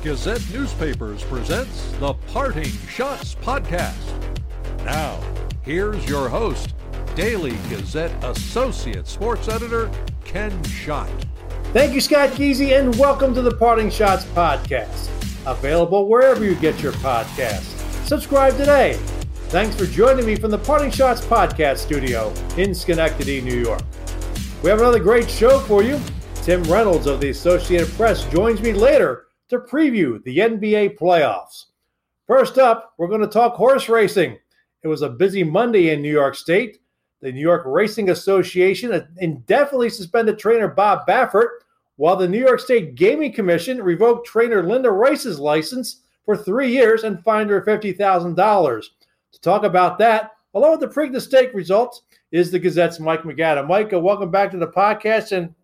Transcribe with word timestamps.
Gazette 0.00 0.48
Newspapers 0.52 1.24
presents 1.24 1.90
the 1.98 2.14
Parting 2.28 2.62
Schotts 2.62 3.34
Podcast. 3.34 3.96
Now, 4.84 5.20
here's 5.62 6.08
your 6.08 6.28
host, 6.28 6.76
Daily 7.16 7.56
Gazette 7.68 8.12
Associate 8.22 9.04
Sports 9.08 9.48
Editor, 9.48 9.90
Ken 10.24 10.62
Schott. 10.62 11.10
Thank 11.72 11.94
you, 11.94 12.00
Scott 12.00 12.30
Geezy, 12.30 12.78
and 12.78 12.96
welcome 12.96 13.34
to 13.34 13.42
the 13.42 13.50
Parting 13.56 13.88
Schotts 13.88 14.22
Podcast. 14.34 15.10
Available 15.44 16.08
wherever 16.08 16.44
you 16.44 16.54
get 16.54 16.80
your 16.80 16.92
podcasts. 16.92 17.74
Subscribe 18.06 18.56
today. 18.56 18.92
Thanks 19.48 19.74
for 19.74 19.86
joining 19.86 20.26
me 20.26 20.36
from 20.36 20.52
the 20.52 20.58
Parting 20.58 20.90
Schotts 20.90 21.22
Podcast 21.22 21.78
studio 21.78 22.32
in 22.56 22.72
Schenectady, 22.72 23.40
New 23.40 23.60
York. 23.60 23.82
We 24.62 24.70
have 24.70 24.78
another 24.78 25.00
great 25.00 25.28
show 25.28 25.58
for 25.58 25.82
you. 25.82 26.00
Tim 26.36 26.62
Reynolds 26.62 27.08
of 27.08 27.20
the 27.20 27.30
Associated 27.30 27.88
Press 27.94 28.22
joins 28.26 28.62
me 28.62 28.72
later 28.72 29.27
to 29.48 29.58
preview 29.58 30.22
the 30.24 30.38
NBA 30.38 30.98
playoffs. 30.98 31.66
First 32.26 32.58
up, 32.58 32.94
we're 32.98 33.08
going 33.08 33.22
to 33.22 33.26
talk 33.26 33.54
horse 33.54 33.88
racing. 33.88 34.38
It 34.82 34.88
was 34.88 35.02
a 35.02 35.08
busy 35.08 35.42
Monday 35.42 35.90
in 35.90 36.02
New 36.02 36.12
York 36.12 36.34
State. 36.34 36.78
The 37.20 37.32
New 37.32 37.40
York 37.40 37.62
Racing 37.66 38.10
Association 38.10 39.08
indefinitely 39.16 39.90
suspended 39.90 40.38
trainer 40.38 40.68
Bob 40.68 41.06
Baffert, 41.08 41.48
while 41.96 42.14
the 42.14 42.28
New 42.28 42.38
York 42.38 42.60
State 42.60 42.94
Gaming 42.94 43.32
Commission 43.32 43.82
revoked 43.82 44.26
trainer 44.26 44.62
Linda 44.62 44.90
Rice's 44.90 45.40
license 45.40 46.02
for 46.24 46.36
three 46.36 46.70
years 46.70 47.02
and 47.02 47.24
fined 47.24 47.50
her 47.50 47.62
$50,000. 47.62 48.84
To 49.32 49.40
talk 49.40 49.64
about 49.64 49.98
that, 49.98 50.32
along 50.54 50.78
with 50.78 50.80
the 50.80 50.88
Preakness 50.88 51.22
Stake 51.22 51.54
results, 51.54 52.02
is 52.30 52.50
the 52.50 52.58
Gazette's 52.58 53.00
Mike 53.00 53.22
MacAdam. 53.22 53.68
Mike, 53.68 53.90
welcome 53.92 54.30
back 54.30 54.50
to 54.50 54.58
the 54.58 54.66
podcast. 54.66 55.32
And 55.32 55.54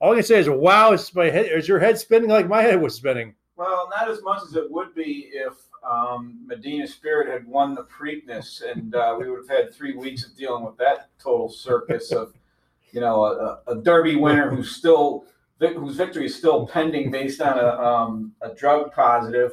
all 0.00 0.12
I 0.12 0.16
can 0.16 0.22
say 0.22 0.38
is, 0.38 0.48
wow, 0.48 0.92
is, 0.92 1.14
my 1.14 1.26
head, 1.26 1.46
is 1.46 1.68
your 1.68 1.78
head 1.78 1.98
spinning 1.98 2.30
like 2.30 2.48
my 2.48 2.62
head 2.62 2.80
was 2.80 2.94
spinning? 2.94 3.34
Well, 3.56 3.88
not 3.90 4.08
as 4.08 4.22
much 4.22 4.42
as 4.42 4.56
it 4.56 4.70
would 4.70 4.94
be 4.94 5.30
if 5.32 5.52
um, 5.88 6.40
Medina 6.46 6.86
Spirit 6.86 7.30
had 7.30 7.46
won 7.46 7.74
the 7.74 7.84
Preakness, 7.84 8.62
and 8.68 8.94
uh, 8.94 9.16
we 9.18 9.30
would 9.30 9.48
have 9.48 9.64
had 9.64 9.74
three 9.74 9.94
weeks 9.94 10.26
of 10.26 10.36
dealing 10.36 10.64
with 10.64 10.76
that 10.78 11.08
total 11.22 11.48
circus 11.48 12.10
of, 12.10 12.34
you 12.90 13.00
know, 13.00 13.24
a, 13.24 13.60
a 13.66 13.76
Derby 13.76 14.16
winner 14.16 14.50
who's 14.50 14.74
still 14.74 15.26
whose 15.60 15.96
victory 15.96 16.26
is 16.26 16.34
still 16.34 16.66
pending 16.66 17.10
based 17.10 17.40
on 17.40 17.58
a, 17.58 17.68
um, 17.68 18.32
a 18.42 18.54
drug 18.54 18.92
positive, 18.92 19.52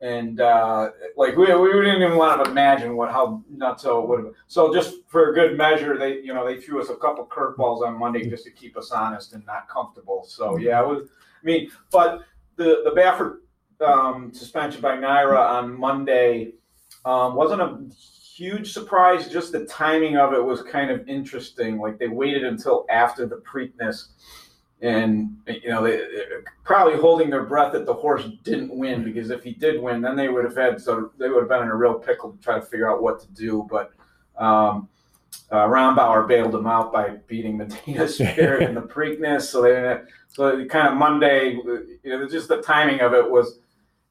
and 0.00 0.40
uh, 0.40 0.90
like 1.16 1.36
we, 1.36 1.54
we 1.54 1.72
didn't 1.72 2.02
even 2.02 2.16
want 2.16 2.42
to 2.44 2.50
imagine 2.50 2.96
what 2.96 3.10
how 3.10 3.42
nuts 3.50 3.84
it 3.84 3.94
would 3.94 4.18
have. 4.18 4.24
been. 4.26 4.34
So 4.46 4.72
just 4.72 4.96
for 5.08 5.30
a 5.30 5.34
good 5.34 5.58
measure, 5.58 5.98
they 5.98 6.20
you 6.20 6.32
know 6.32 6.46
they 6.46 6.60
threw 6.60 6.80
us 6.80 6.88
a 6.88 6.96
couple 6.96 7.26
curveballs 7.26 7.86
on 7.86 7.98
Monday 7.98 8.28
just 8.28 8.44
to 8.44 8.50
keep 8.50 8.76
us 8.76 8.90
honest 8.90 9.34
and 9.34 9.44
not 9.46 9.68
comfortable. 9.68 10.24
So 10.26 10.56
yeah, 10.56 10.80
it 10.80 10.86
was. 10.86 11.08
I 11.42 11.44
mean, 11.44 11.70
but 11.90 12.22
the 12.56 12.82
the 12.84 12.92
Baffert 12.96 13.38
um, 13.84 14.32
suspension 14.32 14.80
by 14.80 14.96
NYRA 14.96 15.38
on 15.38 15.78
Monday 15.78 16.52
um, 17.04 17.34
wasn't 17.34 17.60
a 17.60 17.78
huge 17.94 18.72
surprise. 18.72 19.28
Just 19.28 19.52
the 19.52 19.66
timing 19.66 20.16
of 20.16 20.32
it 20.32 20.42
was 20.42 20.62
kind 20.62 20.90
of 20.90 21.06
interesting. 21.08 21.78
Like 21.78 21.98
they 21.98 22.08
waited 22.08 22.44
until 22.44 22.86
after 22.90 23.26
the 23.26 23.36
Preakness 23.36 24.08
and 24.82 25.36
you 25.46 25.68
know 25.68 25.82
they 25.82 26.00
probably 26.64 26.98
holding 26.98 27.28
their 27.30 27.44
breath 27.44 27.72
that 27.72 27.84
the 27.84 27.92
horse 27.92 28.26
didn't 28.44 28.74
win 28.74 29.04
because 29.04 29.30
if 29.30 29.42
he 29.42 29.52
did 29.52 29.80
win, 29.80 30.00
then 30.00 30.16
they 30.16 30.28
would 30.28 30.44
have 30.44 30.56
had 30.56 30.80
so 30.80 31.10
they 31.18 31.28
would 31.28 31.40
have 31.40 31.48
been 31.48 31.62
in 31.62 31.68
a 31.68 31.76
real 31.76 31.94
pickle 31.94 32.32
to 32.32 32.38
try 32.38 32.58
to 32.58 32.64
figure 32.64 32.90
out 32.90 33.02
what 33.02 33.20
to 33.20 33.26
do. 33.28 33.66
But 33.70 33.92
um, 34.42 34.88
uh, 35.50 35.66
Rombauer 35.66 36.26
bailed 36.26 36.54
him 36.54 36.66
out 36.66 36.92
by 36.92 37.16
beating 37.26 37.58
Medina 37.58 38.08
Spirit 38.08 38.68
in 38.68 38.74
the 38.74 38.82
Preakness, 38.82 39.42
so 39.42 39.62
they 39.62 39.70
didn't. 39.70 40.08
So 40.28 40.64
kind 40.66 40.88
of 40.88 40.94
Monday, 40.94 41.52
you 41.52 41.98
know, 42.04 42.28
just 42.28 42.48
the 42.48 42.62
timing 42.62 43.00
of 43.00 43.14
it 43.14 43.28
was. 43.28 43.58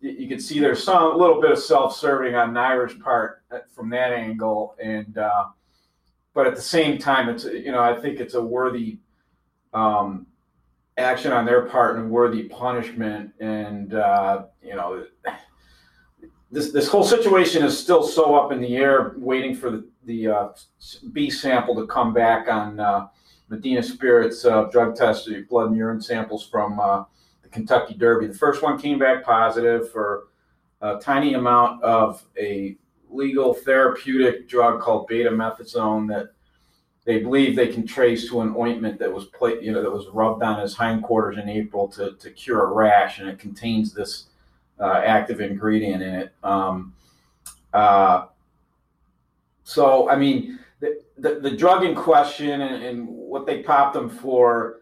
You, 0.01 0.11
you 0.11 0.27
could 0.29 0.41
see 0.41 0.59
there's 0.59 0.83
some 0.83 1.11
a 1.13 1.17
little 1.17 1.41
bit 1.41 1.51
of 1.51 1.59
self-serving 1.59 2.33
on 2.33 2.53
NYRA's 2.53 2.93
part 2.95 3.41
uh, 3.51 3.59
from 3.73 3.89
that 3.89 4.13
angle, 4.13 4.75
and 4.81 5.17
uh, 5.17 5.45
but 6.33 6.47
at 6.47 6.55
the 6.55 6.61
same 6.61 6.97
time, 6.97 7.27
it's 7.27 7.43
you 7.43 7.71
know 7.71 7.81
I 7.81 7.99
think 7.99 8.19
it's 8.19 8.33
a 8.33 8.41
worthy 8.41 8.99
um, 9.73 10.25
action 10.99 11.31
on 11.31 11.45
their 11.45 11.63
part 11.63 11.97
and 11.97 12.09
worthy 12.09 12.43
punishment. 12.43 13.31
And 13.39 13.93
uh, 13.93 14.45
you 14.61 14.75
know, 14.75 15.05
this 16.51 16.71
this 16.71 16.87
whole 16.87 17.03
situation 17.03 17.63
is 17.63 17.77
still 17.77 18.03
so 18.03 18.35
up 18.35 18.51
in 18.51 18.61
the 18.61 18.75
air, 18.75 19.13
waiting 19.17 19.55
for 19.55 19.71
the 19.71 19.87
the 20.05 20.27
uh, 20.27 20.49
B 21.13 21.29
sample 21.29 21.75
to 21.75 21.87
come 21.87 22.13
back 22.13 22.47
on 22.47 22.79
uh, 22.79 23.07
Medina 23.49 23.81
Spirits 23.81 24.43
drug 24.43 24.95
test, 24.95 25.29
blood 25.49 25.69
and 25.69 25.77
urine 25.77 26.01
samples 26.01 26.47
from 26.47 26.79
uh, 26.79 27.03
the 27.41 27.49
Kentucky 27.49 27.95
Derby. 27.95 28.27
The 28.27 28.33
first 28.33 28.61
one 28.61 28.79
came 28.79 28.99
back 28.99 29.23
positive 29.23 29.91
for 29.91 30.27
a 30.81 30.97
tiny 30.99 31.33
amount 31.33 31.83
of 31.83 32.23
a 32.37 32.77
legal 33.09 33.53
therapeutic 33.53 34.47
drug 34.47 34.79
called 34.81 35.09
betamethasone 35.09 36.07
that 36.09 36.29
they 37.09 37.17
believe 37.17 37.55
they 37.55 37.73
can 37.73 37.87
trace 37.87 38.29
to 38.29 38.41
an 38.41 38.53
ointment 38.55 38.99
that 38.99 39.11
was 39.11 39.25
you 39.63 39.71
know 39.71 39.81
that 39.81 39.91
was 39.91 40.05
rubbed 40.13 40.43
on 40.43 40.59
his 40.59 40.77
hindquarters 40.77 41.39
in 41.39 41.49
April 41.49 41.87
to, 41.87 42.11
to 42.17 42.29
cure 42.29 42.65
a 42.65 42.71
rash, 42.71 43.17
and 43.17 43.27
it 43.27 43.39
contains 43.39 43.95
this 43.95 44.27
uh, 44.79 45.01
active 45.03 45.41
ingredient 45.41 46.03
in 46.03 46.13
it. 46.13 46.33
Um, 46.43 46.93
uh, 47.73 48.27
so, 49.63 50.07
I 50.07 50.17
mean, 50.17 50.59
the, 50.81 51.01
the, 51.17 51.39
the 51.39 51.49
drug 51.49 51.83
in 51.83 51.95
question 51.95 52.61
and, 52.61 52.83
and, 52.83 53.07
what 53.07 53.47
they 53.47 53.63
popped 53.63 53.95
them 53.95 54.09
for, 54.09 54.81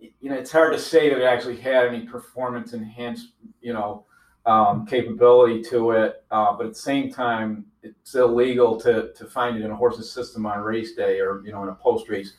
you 0.00 0.30
know, 0.30 0.34
it's 0.34 0.50
hard 0.50 0.72
to 0.72 0.78
say 0.78 1.10
that 1.10 1.18
it 1.18 1.24
actually 1.24 1.58
had 1.58 1.88
any 1.88 2.06
performance 2.06 2.72
enhanced, 2.72 3.32
you 3.60 3.74
know, 3.74 4.06
um, 4.46 4.86
capability 4.86 5.62
to 5.64 5.90
it, 5.90 6.24
uh, 6.30 6.54
but 6.56 6.66
at 6.66 6.72
the 6.72 6.78
same 6.78 7.12
time, 7.12 7.66
it's 7.82 8.14
illegal 8.14 8.78
to, 8.80 9.12
to 9.12 9.24
find 9.26 9.56
it 9.56 9.64
in 9.64 9.70
a 9.70 9.76
horse's 9.76 10.10
system 10.10 10.46
on 10.46 10.60
race 10.60 10.94
day 10.94 11.20
or 11.20 11.42
you 11.44 11.52
know 11.52 11.62
in 11.62 11.68
a 11.68 11.74
post 11.74 12.08
race 12.08 12.34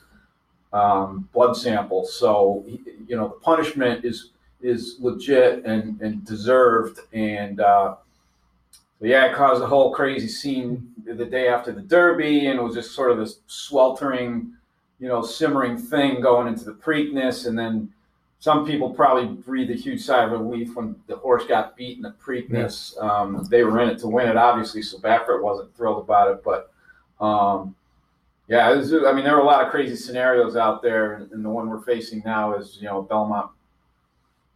um, 0.72 1.28
blood 1.32 1.56
sample. 1.56 2.04
So 2.04 2.64
you 3.06 3.16
know 3.16 3.28
the 3.28 3.34
punishment 3.34 4.04
is 4.04 4.30
is 4.62 4.96
legit 5.00 5.64
and, 5.64 6.00
and 6.02 6.24
deserved, 6.24 7.00
and 7.12 7.60
uh, 7.60 7.96
yeah, 9.00 9.26
it 9.26 9.34
caused 9.34 9.62
a 9.62 9.66
whole 9.66 9.92
crazy 9.92 10.28
scene 10.28 10.92
the 11.04 11.24
day 11.24 11.48
after 11.48 11.72
the 11.72 11.80
Derby, 11.80 12.46
and 12.46 12.58
it 12.58 12.62
was 12.62 12.74
just 12.74 12.92
sort 12.92 13.10
of 13.10 13.18
this 13.18 13.40
sweltering, 13.46 14.52
you 14.98 15.08
know, 15.08 15.22
simmering 15.22 15.78
thing 15.78 16.20
going 16.20 16.46
into 16.46 16.64
the 16.64 16.74
Preakness, 16.74 17.46
and 17.46 17.58
then 17.58 17.90
some 18.40 18.66
people 18.66 18.88
probably 18.88 19.26
breathed 19.26 19.70
a 19.70 19.74
huge 19.74 20.00
sigh 20.00 20.24
of 20.24 20.32
relief 20.32 20.74
when 20.74 20.96
the 21.06 21.16
horse 21.16 21.44
got 21.44 21.76
beaten 21.76 22.06
at 22.06 22.18
Preakness. 22.18 23.00
Um, 23.00 23.46
they 23.50 23.62
were 23.64 23.80
in 23.80 23.90
it 23.90 23.98
to 23.98 24.08
win 24.08 24.28
it, 24.28 24.36
obviously, 24.36 24.80
so 24.80 24.98
Baffert 24.98 25.42
wasn't 25.42 25.76
thrilled 25.76 26.02
about 26.02 26.30
it. 26.30 26.42
But 26.42 26.72
um, 27.24 27.76
yeah, 28.48 28.74
was, 28.74 28.94
I 28.94 29.12
mean, 29.12 29.24
there 29.24 29.34
were 29.34 29.42
a 29.42 29.46
lot 29.46 29.62
of 29.62 29.70
crazy 29.70 29.94
scenarios 29.94 30.56
out 30.56 30.80
there, 30.80 31.28
and 31.32 31.44
the 31.44 31.50
one 31.50 31.68
we're 31.68 31.82
facing 31.82 32.22
now 32.24 32.54
is 32.54 32.78
you 32.80 32.88
know 32.88 33.02
Belmont 33.02 33.50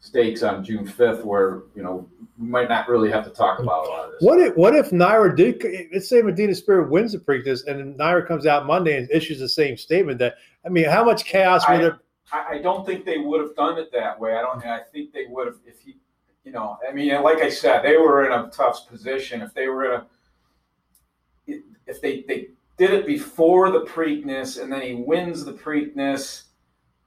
Stakes 0.00 0.42
on 0.42 0.64
June 0.64 0.86
fifth, 0.86 1.22
where 1.22 1.64
you 1.76 1.82
know 1.82 2.08
we 2.38 2.48
might 2.48 2.70
not 2.70 2.88
really 2.88 3.10
have 3.10 3.24
to 3.24 3.30
talk 3.30 3.58
about 3.58 3.86
a 3.86 3.88
lot 3.90 4.04
of 4.06 4.12
this. 4.12 4.22
What 4.22 4.38
if 4.40 4.56
what 4.56 4.74
if 4.74 4.92
NYRA 4.92 5.36
did? 5.36 5.62
Let's 5.92 6.08
say 6.08 6.22
Medina 6.22 6.54
Spirit 6.54 6.90
wins 6.90 7.12
the 7.12 7.18
Preakness, 7.18 7.66
and 7.66 7.98
NYRA 7.98 8.26
comes 8.26 8.46
out 8.46 8.64
Monday 8.64 8.96
and 8.96 9.10
issues 9.10 9.40
the 9.40 9.48
same 9.48 9.76
statement. 9.76 10.18
That 10.20 10.36
I 10.64 10.70
mean, 10.70 10.86
how 10.86 11.04
much 11.04 11.26
chaos 11.26 11.68
would 11.68 11.82
there? 11.82 11.98
I, 12.32 12.58
don't 12.58 12.86
think 12.86 13.04
they 13.04 13.18
would 13.18 13.40
have 13.40 13.54
done 13.54 13.78
it 13.78 13.92
that 13.92 14.18
way. 14.18 14.34
I 14.34 14.42
don't. 14.42 14.64
I 14.64 14.80
think 14.92 15.12
they 15.12 15.26
would 15.28 15.46
have 15.46 15.56
if 15.66 15.80
he, 15.80 15.96
you 16.44 16.52
know. 16.52 16.78
I 16.88 16.92
mean, 16.92 17.22
like 17.22 17.38
I 17.38 17.50
said, 17.50 17.82
they 17.82 17.96
were 17.96 18.24
in 18.24 18.32
a 18.32 18.50
tough 18.50 18.88
position. 18.88 19.42
If 19.42 19.54
they 19.54 19.68
were 19.68 19.84
in 19.84 20.00
a, 20.00 21.60
if 21.86 22.00
they 22.00 22.24
they 22.26 22.48
did 22.76 22.92
it 22.92 23.06
before 23.06 23.70
the 23.70 23.82
Preakness 23.82 24.60
and 24.60 24.72
then 24.72 24.82
he 24.82 24.94
wins 24.94 25.44
the 25.44 25.52
Preakness, 25.52 26.44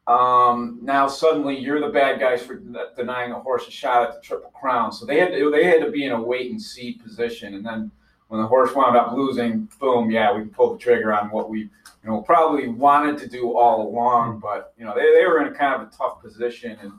um, 0.08 0.80
now 0.82 1.08
suddenly 1.08 1.58
you're 1.58 1.82
the 1.82 1.90
bad 1.90 2.20
guys 2.20 2.42
for 2.42 2.62
denying 2.96 3.32
a 3.32 3.40
horse 3.40 3.68
a 3.68 3.72
shot 3.72 4.08
at 4.08 4.14
the 4.14 4.22
Triple 4.22 4.52
Crown. 4.52 4.92
So 4.92 5.06
they 5.06 5.20
had 5.20 5.34
to 5.34 5.52
they 5.52 5.66
had 5.66 5.84
to 5.84 5.92
be 5.92 6.06
in 6.06 6.12
a 6.12 6.22
wait 6.22 6.52
and 6.52 6.62
see 6.62 6.94
position, 6.94 7.56
and 7.56 7.66
then 7.66 7.92
when 8.28 8.42
the 8.42 8.48
horse 8.48 8.74
wound 8.76 8.98
up 8.98 9.14
losing, 9.14 9.70
boom, 9.80 10.12
yeah, 10.12 10.34
we 10.34 10.42
can 10.42 10.50
pull 10.50 10.74
the 10.74 10.80
trigger 10.80 11.14
on 11.14 11.30
what 11.30 11.50
we, 11.50 11.62
you 11.62 11.70
know, 12.04 12.22
probably 12.22 12.68
wanted 12.68 13.18
to 13.20 13.28
do 13.28 13.58
all 13.58 13.88
along. 13.88 14.34
Hmm. 14.34 14.40
But 14.40 14.74
you 14.78 14.86
know, 14.86 14.94
they, 14.96 15.14
they 15.14 15.26
were 15.26 15.42
in 15.42 15.54
a 15.54 15.56
kind 15.56 15.82
of 15.82 15.88
a 15.88 15.92
tough 15.92 16.22
position, 16.22 16.78
and 16.82 16.92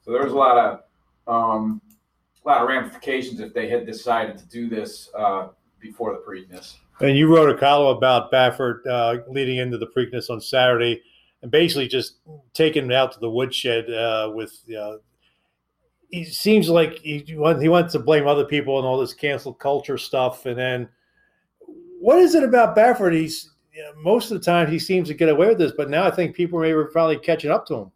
so 0.00 0.12
there 0.12 0.22
was 0.22 0.32
a 0.32 0.36
lot 0.36 0.56
of 0.56 1.32
um, 1.32 1.80
a 2.44 2.48
lot 2.48 2.62
of 2.62 2.68
ramifications 2.68 3.40
if 3.40 3.52
they 3.52 3.68
had 3.68 3.86
decided 3.86 4.38
to 4.38 4.46
do 4.46 4.68
this 4.68 5.10
uh, 5.16 5.48
before 5.80 6.12
the 6.12 6.18
Preakness. 6.18 6.76
And 7.00 7.16
you 7.16 7.34
wrote 7.34 7.50
a 7.50 7.58
column 7.58 7.96
about 7.96 8.32
Baffert 8.32 8.86
uh, 8.86 9.18
leading 9.28 9.58
into 9.58 9.76
the 9.76 9.88
Preakness 9.88 10.30
on 10.30 10.40
Saturday, 10.40 11.02
and 11.42 11.50
basically 11.50 11.88
just 11.88 12.18
taking 12.54 12.84
him 12.84 12.92
out 12.92 13.12
to 13.12 13.20
the 13.20 13.28
woodshed 13.28 13.90
uh, 13.90 14.30
with 14.34 14.58
uh, 14.78 14.96
he 16.10 16.24
seems 16.24 16.68
like 16.68 16.98
he, 16.98 17.18
he 17.18 17.36
wants 17.36 17.92
to 17.92 17.98
blame 17.98 18.26
other 18.26 18.44
people 18.44 18.78
and 18.78 18.86
all 18.86 18.98
this 18.98 19.14
cancel 19.14 19.52
culture 19.52 19.98
stuff. 19.98 20.46
And 20.46 20.58
then 20.58 20.88
what 22.00 22.18
is 22.18 22.34
it 22.34 22.44
about 22.44 22.76
Baffert? 22.76 23.14
He's 23.14 23.50
you 23.76 23.82
know, 23.82 23.92
most 24.02 24.30
of 24.30 24.38
the 24.38 24.44
time 24.44 24.70
he 24.70 24.78
seems 24.78 25.08
to 25.08 25.14
get 25.14 25.28
away 25.28 25.48
with 25.48 25.58
this, 25.58 25.72
but 25.76 25.90
now 25.90 26.04
I 26.04 26.10
think 26.10 26.34
people 26.34 26.62
are 26.62 26.84
probably 26.86 27.18
catching 27.18 27.50
up 27.50 27.66
to 27.66 27.74
him. 27.74 27.92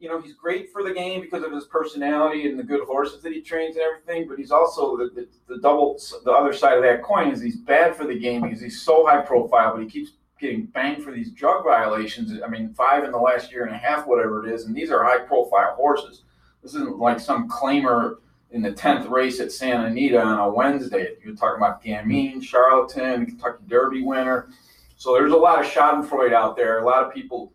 you 0.00 0.08
know, 0.08 0.18
he's 0.18 0.32
great 0.32 0.72
for 0.72 0.82
the 0.82 0.94
game 0.94 1.20
because 1.20 1.44
of 1.44 1.52
his 1.52 1.66
personality 1.66 2.48
and 2.48 2.58
the 2.58 2.62
good 2.62 2.86
horses 2.86 3.22
that 3.22 3.32
he 3.32 3.42
trains 3.42 3.76
and 3.76 3.84
everything. 3.84 4.26
But 4.26 4.38
he's 4.38 4.50
also 4.50 4.96
the, 4.96 5.10
the, 5.14 5.28
the 5.46 5.60
double, 5.60 6.00
the 6.24 6.32
other 6.32 6.54
side 6.54 6.78
of 6.78 6.82
that 6.84 7.02
coin 7.02 7.30
is 7.30 7.42
he's 7.42 7.58
bad 7.58 7.94
for 7.94 8.06
the 8.06 8.18
game 8.18 8.42
because 8.42 8.62
he's 8.62 8.80
so 8.80 9.06
high 9.06 9.20
profile, 9.20 9.74
but 9.74 9.82
he 9.82 9.90
keeps 9.90 10.12
getting 10.40 10.66
banged 10.66 11.02
for 11.02 11.12
these 11.12 11.32
drug 11.32 11.64
violations. 11.64 12.40
I 12.42 12.48
mean, 12.48 12.72
five 12.72 13.04
in 13.04 13.10
the 13.10 13.18
last 13.18 13.52
year 13.52 13.66
and 13.66 13.74
a 13.74 13.78
half, 13.78 14.06
whatever 14.06 14.46
it 14.46 14.54
is, 14.54 14.64
and 14.64 14.74
these 14.74 14.90
are 14.90 15.04
high 15.04 15.18
profile 15.18 15.74
horses. 15.74 16.22
This 16.68 16.74
isn't 16.74 16.98
like 16.98 17.18
some 17.18 17.48
claimer 17.48 18.16
in 18.50 18.60
the 18.60 18.72
tenth 18.72 19.06
race 19.06 19.40
at 19.40 19.50
Santa 19.50 19.86
Anita 19.86 20.20
on 20.20 20.38
a 20.38 20.50
Wednesday. 20.50 21.14
You're 21.24 21.34
talking 21.34 21.56
about 21.56 21.82
Gamine, 21.82 22.42
Charlatan, 22.42 23.24
Kentucky 23.24 23.64
Derby 23.66 24.02
winner. 24.02 24.50
So 24.98 25.14
there's 25.14 25.32
a 25.32 25.36
lot 25.36 25.64
of 25.64 25.64
Schadenfreude 25.64 26.34
out 26.34 26.56
there. 26.56 26.80
A 26.80 26.84
lot 26.84 27.04
of 27.04 27.14
people 27.14 27.54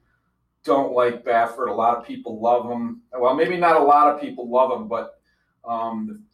don't 0.63 0.93
like 0.93 1.23
Baffert. 1.23 1.69
A 1.69 1.73
lot 1.73 1.95
of 1.95 2.07
people 2.07 2.41
love 2.41 2.67
him. 2.67 3.03
Well, 3.15 3.35
maybe 3.35 3.55
not 3.55 3.79
a 3.79 3.83
lot 3.83 4.11
of 4.11 4.19
people 4.19 4.49
love 4.49 4.71
him, 4.71 4.87
but 4.87 5.19
um, 5.63 6.25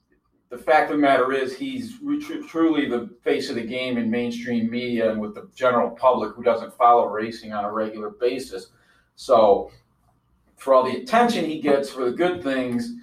the, 0.50 0.56
the, 0.56 0.64
fact 0.64 0.90
of 0.90 0.96
the 0.96 1.02
matter 1.02 1.34
is 1.34 1.58
he's 1.58 1.98
tr- 2.26 2.44
truly 2.48 2.88
the 2.88 3.10
face 3.26 3.50
of 3.50 3.56
the 3.56 3.62
game 3.62 3.98
in 3.98 4.10
mainstream 4.10 4.72
media 4.72 5.12
and 5.12 5.20
with 5.20 5.36
the 5.36 5.50
general 5.54 5.90
public 5.90 6.34
who 6.34 6.44
doesn't 6.44 6.74
follow 6.76 7.08
racing 7.08 7.52
on 7.52 7.66
a 7.66 7.72
regular 7.74 8.12
basis. 8.12 8.68
So 9.18 9.70
for 10.60 10.74
all 10.74 10.84
the 10.84 10.98
attention 10.98 11.46
he 11.46 11.60
gets 11.60 11.90
for 11.90 12.06
the 12.06 12.12
good 12.12 12.44
things, 12.44 12.94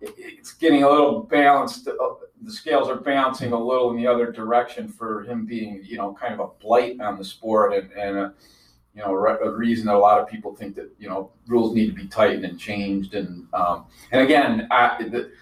it's 0.00 0.52
getting 0.52 0.82
a 0.82 0.90
little 0.90 1.20
balanced. 1.20 1.88
Uh, 1.88 1.94
the 2.42 2.52
scales 2.52 2.88
are 2.88 2.96
bouncing 2.96 3.52
a 3.52 3.58
little 3.58 3.90
in 3.90 3.96
the 3.96 4.06
other 4.06 4.30
direction 4.30 4.88
for 4.88 5.22
him 5.22 5.46
being, 5.46 5.80
you 5.84 5.96
know, 5.96 6.12
kind 6.12 6.34
of 6.34 6.40
a 6.40 6.48
blight 6.60 7.00
on 7.00 7.18
the 7.18 7.24
sport 7.24 7.72
and, 7.72 7.90
and 7.92 8.16
a, 8.16 8.34
you 8.94 9.02
know, 9.02 9.14
a 9.14 9.50
reason 9.50 9.86
that 9.86 9.94
a 9.94 9.98
lot 9.98 10.20
of 10.20 10.28
people 10.28 10.54
think 10.54 10.74
that, 10.76 10.90
you 10.98 11.08
know, 11.08 11.30
rules 11.46 11.74
need 11.74 11.86
to 11.86 11.92
be 11.92 12.06
tightened 12.06 12.44
and 12.44 12.58
changed. 12.58 13.14
And, 13.14 13.46
um, 13.52 13.86
and 14.12 14.22
again, 14.22 14.66
I, 14.70 14.96
it, 15.00 15.32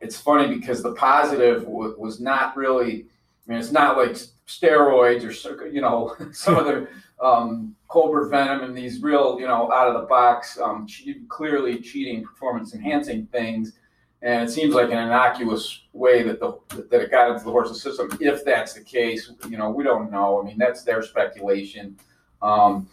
it's 0.00 0.20
funny 0.20 0.54
because 0.54 0.82
the 0.82 0.92
positive 0.94 1.64
w- 1.64 1.94
was 1.98 2.20
not 2.20 2.56
really, 2.56 3.06
I 3.46 3.50
mean, 3.50 3.58
it's 3.58 3.72
not 3.72 3.96
like 3.96 4.16
steroids 4.46 5.24
or, 5.46 5.66
you 5.66 5.80
know, 5.80 6.16
some 6.32 6.56
of 6.56 6.66
the 6.66 6.88
um, 7.24 7.76
Cobra 7.90 8.28
Venom 8.28 8.62
and 8.62 8.76
these 8.76 9.02
real, 9.02 9.38
you 9.38 9.46
know, 9.46 9.70
out 9.72 9.88
of 9.88 10.00
the 10.00 10.06
box, 10.06 10.58
um, 10.58 10.86
che- 10.86 11.20
clearly 11.28 11.78
cheating, 11.80 12.24
performance 12.24 12.74
enhancing 12.74 13.26
things 13.26 13.74
and 14.22 14.48
it 14.48 14.52
seems 14.52 14.74
like 14.74 14.90
an 14.90 14.98
innocuous 14.98 15.82
way 15.92 16.22
that 16.22 16.40
the 16.40 16.58
that 16.90 17.00
it 17.00 17.10
got 17.10 17.30
into 17.30 17.44
the 17.44 17.50
horse's 17.50 17.80
system. 17.80 18.10
If 18.20 18.44
that's 18.44 18.74
the 18.74 18.82
case, 18.82 19.32
you 19.48 19.56
know, 19.56 19.70
we 19.70 19.82
don't 19.82 20.10
know. 20.10 20.40
I 20.40 20.44
mean, 20.44 20.58
that's 20.58 20.82
their 20.82 21.02
speculation. 21.02 21.96
Um, 22.42 22.88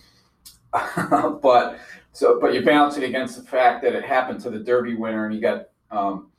but 1.41 1.79
so, 2.13 2.39
but 2.39 2.53
you 2.53 2.63
balance 2.63 2.97
it 2.97 3.03
against 3.03 3.37
the 3.37 3.43
fact 3.43 3.83
that 3.83 3.93
it 3.93 4.05
happened 4.05 4.39
to 4.41 4.49
the 4.49 4.59
Derby 4.59 4.95
winner, 4.95 5.25
and 5.25 5.33
he 5.33 5.41
got, 5.41 5.67
um, 5.91 6.29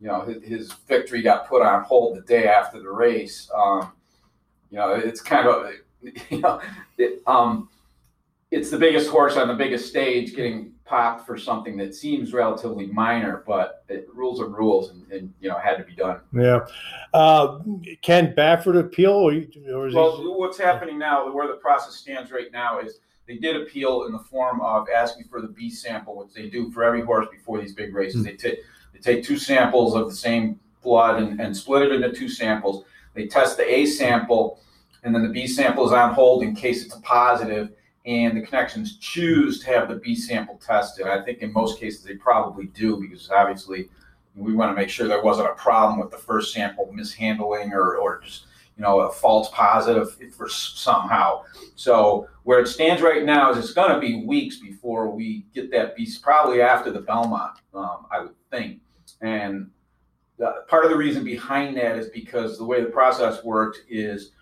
you 0.00 0.08
know, 0.08 0.22
his, 0.22 0.42
his, 0.42 0.72
victory 0.88 1.22
got 1.22 1.48
put 1.48 1.62
on 1.62 1.82
hold 1.84 2.16
the 2.16 2.22
day 2.22 2.48
after 2.48 2.80
the 2.80 2.90
race. 2.90 3.48
Um, 3.54 3.92
you 4.70 4.78
know, 4.78 4.94
it's 4.94 5.20
kind 5.20 5.46
of, 5.46 5.72
you 6.30 6.40
know, 6.40 6.60
it, 6.98 7.22
um, 7.26 7.68
it's 8.52 8.68
the 8.68 8.78
biggest 8.78 9.08
horse 9.08 9.36
on 9.36 9.48
the 9.48 9.54
biggest 9.54 9.88
stage 9.88 10.36
getting 10.36 10.72
popped 10.84 11.26
for 11.26 11.38
something 11.38 11.74
that 11.78 11.94
seems 11.94 12.34
relatively 12.34 12.86
minor, 12.86 13.42
but 13.46 13.82
it, 13.88 14.06
rules 14.12 14.42
are 14.42 14.46
rules, 14.46 14.90
and, 14.90 15.10
and, 15.10 15.32
you 15.40 15.48
know 15.48 15.56
had 15.56 15.78
to 15.78 15.84
be 15.84 15.94
done. 15.94 16.20
Yeah. 16.34 16.66
Uh, 17.14 17.60
can 18.02 18.34
Baffert 18.34 18.78
appeal? 18.78 19.12
Or, 19.12 19.32
or 19.74 19.90
well, 19.90 20.18
he... 20.18 20.26
what's 20.26 20.58
happening 20.58 20.98
now, 20.98 21.32
where 21.32 21.48
the 21.48 21.54
process 21.54 21.94
stands 21.94 22.30
right 22.30 22.52
now, 22.52 22.78
is 22.78 23.00
they 23.26 23.36
did 23.36 23.56
appeal 23.56 24.04
in 24.04 24.12
the 24.12 24.18
form 24.18 24.60
of 24.60 24.86
asking 24.94 25.24
for 25.30 25.40
the 25.40 25.48
B 25.48 25.70
sample, 25.70 26.14
which 26.14 26.34
they 26.34 26.50
do 26.50 26.70
for 26.72 26.84
every 26.84 27.00
horse 27.00 27.26
before 27.32 27.58
these 27.58 27.74
big 27.74 27.94
races. 27.94 28.16
Mm-hmm. 28.16 28.30
They 28.32 28.36
take 28.36 28.58
they 28.92 28.98
take 28.98 29.24
two 29.24 29.38
samples 29.38 29.94
of 29.94 30.10
the 30.10 30.14
same 30.14 30.60
blood 30.82 31.22
and, 31.22 31.40
and 31.40 31.56
split 31.56 31.90
it 31.90 31.92
into 31.92 32.12
two 32.12 32.28
samples. 32.28 32.84
They 33.14 33.28
test 33.28 33.56
the 33.56 33.74
A 33.74 33.86
sample, 33.86 34.60
and 35.04 35.14
then 35.14 35.22
the 35.22 35.30
B 35.30 35.46
sample 35.46 35.86
is 35.86 35.92
on 35.92 36.12
hold 36.12 36.42
in 36.42 36.54
case 36.54 36.84
it's 36.84 36.94
a 36.94 37.00
positive 37.00 37.70
and 38.04 38.36
the 38.36 38.42
connections 38.42 38.98
choose 38.98 39.60
to 39.60 39.66
have 39.66 39.88
the 39.88 39.96
B 39.96 40.14
sample 40.14 40.56
tested. 40.64 41.06
I 41.06 41.22
think 41.22 41.38
in 41.38 41.52
most 41.52 41.78
cases 41.78 42.02
they 42.02 42.14
probably 42.14 42.66
do 42.66 43.00
because 43.00 43.30
obviously 43.30 43.88
we 44.34 44.54
want 44.54 44.70
to 44.70 44.80
make 44.80 44.88
sure 44.88 45.06
there 45.06 45.22
wasn't 45.22 45.48
a 45.48 45.54
problem 45.54 46.00
with 46.00 46.10
the 46.10 46.18
first 46.18 46.52
sample 46.52 46.90
mishandling 46.92 47.72
or, 47.72 47.96
or 47.96 48.20
just 48.20 48.46
you 48.76 48.82
know 48.82 49.00
a 49.00 49.12
false 49.12 49.50
positive 49.50 50.16
for 50.34 50.48
somehow. 50.48 51.42
So 51.76 52.28
where 52.44 52.60
it 52.60 52.66
stands 52.66 53.02
right 53.02 53.24
now 53.24 53.50
is 53.50 53.58
it's 53.58 53.72
going 53.72 53.92
to 53.92 54.00
be 54.00 54.24
weeks 54.24 54.56
before 54.56 55.10
we 55.10 55.44
get 55.54 55.70
that 55.72 55.94
B. 55.94 56.08
Probably 56.22 56.62
after 56.62 56.90
the 56.90 57.00
Belmont, 57.00 57.58
um, 57.74 58.06
I 58.10 58.20
would 58.20 58.34
think. 58.50 58.80
And 59.20 59.70
the, 60.38 60.64
part 60.66 60.84
of 60.84 60.90
the 60.90 60.96
reason 60.96 61.22
behind 61.22 61.76
that 61.76 61.96
is 61.96 62.08
because 62.08 62.58
the 62.58 62.64
way 62.64 62.80
the 62.80 62.90
process 62.90 63.44
worked 63.44 63.82
is 63.88 64.32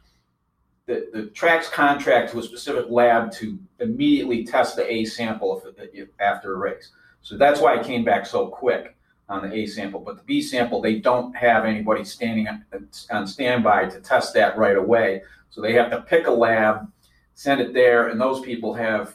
the, 0.91 1.09
the 1.13 1.27
tracks 1.29 1.69
contract 1.69 2.33
to 2.33 2.41
a 2.41 2.43
specific 2.43 2.87
lab 2.91 3.31
to 3.33 3.57
immediately 3.79 4.45
test 4.45 4.75
the 4.75 4.93
A 4.93 5.05
sample 5.05 5.63
if, 5.65 5.91
if, 5.95 6.09
after 6.19 6.55
a 6.55 6.57
race. 6.59 6.91
So 7.23 7.37
that's 7.37 7.61
why 7.61 7.79
it 7.79 7.87
came 7.87 8.05
back 8.05 8.27
so 8.27 8.49
quick 8.49 8.97
on 9.29 9.49
the 9.49 9.55
A 9.55 9.67
sample. 9.67 10.01
But 10.01 10.17
the 10.17 10.25
B 10.25 10.43
sample, 10.43 10.81
they 10.81 10.99
don't 10.99 11.35
have 11.37 11.65
anybody 11.65 12.03
standing 12.03 12.49
on, 13.11 13.27
standby 13.27 13.87
to 13.87 14.01
test 14.01 14.35
that 14.35 14.59
right 14.59 14.77
away. 14.77 15.23
So 15.51 15.61
they 15.61 15.75
have 15.75 15.91
to 15.93 16.01
pick 16.01 16.27
a 16.27 16.31
lab, 16.33 16.91
send 17.35 17.61
it 17.61 17.73
there, 17.73 18.09
and 18.09 18.21
those 18.21 18.41
people 18.41 18.75
have 18.75 19.15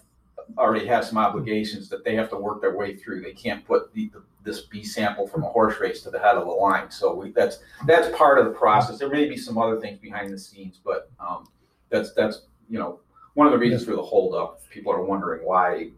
already 0.57 0.85
have 0.85 1.03
some 1.03 1.17
obligations 1.17 1.89
that 1.89 2.05
they 2.05 2.15
have 2.15 2.29
to 2.29 2.37
work 2.37 2.61
their 2.61 2.77
way 2.77 2.95
through. 2.95 3.21
They 3.21 3.33
can't 3.33 3.65
put 3.65 3.93
the, 3.93 4.09
the, 4.13 4.23
this 4.43 4.61
B 4.61 4.83
sample 4.83 5.27
from 5.27 5.43
a 5.43 5.47
horse 5.47 5.79
race 5.81 6.03
to 6.03 6.09
the 6.09 6.19
head 6.19 6.37
of 6.37 6.45
the 6.45 6.51
line. 6.51 6.89
So 6.89 7.13
we, 7.13 7.31
that's 7.31 7.59
that's 7.85 8.15
part 8.15 8.37
of 8.39 8.45
the 8.45 8.51
process. 8.51 8.99
There 8.99 9.09
may 9.09 9.27
be 9.27 9.35
some 9.35 9.57
other 9.57 9.81
things 9.81 9.99
behind 9.99 10.31
the 10.31 10.37
scenes, 10.37 10.79
but 10.85 11.09
um, 11.19 11.47
that's 11.89 12.13
that's 12.13 12.43
you 12.69 12.79
know 12.79 12.99
one 13.33 13.47
of 13.47 13.53
the 13.53 13.59
reasons 13.59 13.85
for 13.85 13.95
the 13.95 14.01
holdup. 14.01 14.67
People 14.69 14.91
are 14.91 15.03
wondering 15.03 15.45
why 15.45 15.77
you 15.77 15.93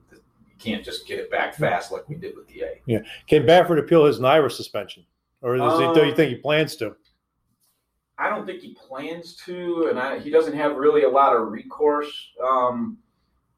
can't 0.59 0.83
just 0.83 1.07
get 1.07 1.19
it 1.19 1.31
back 1.31 1.55
fast 1.55 1.91
like 1.91 2.07
we 2.09 2.15
did 2.15 2.35
with 2.35 2.47
the 2.47 2.61
A. 2.61 2.81
Yeah, 2.85 2.99
can 3.27 3.43
Baffert 3.43 3.79
appeal 3.79 4.05
his 4.05 4.19
NYRA 4.19 4.51
suspension, 4.51 5.05
or 5.41 5.57
does 5.57 5.73
um, 5.73 5.89
he, 5.89 5.93
do 5.93 6.05
you 6.05 6.11
um, 6.11 6.15
think 6.15 6.29
he 6.29 6.35
plans 6.35 6.75
to? 6.77 6.95
I 8.19 8.29
don't 8.29 8.45
think 8.45 8.61
he 8.61 8.73
plans 8.73 9.35
to, 9.45 9.87
and 9.89 9.99
I, 9.99 10.19
he 10.19 10.31
doesn't 10.31 10.55
have 10.55 10.75
really 10.75 11.03
a 11.03 11.09
lot 11.09 11.35
of 11.35 11.49
recourse. 11.49 12.31
Um, 12.43 12.97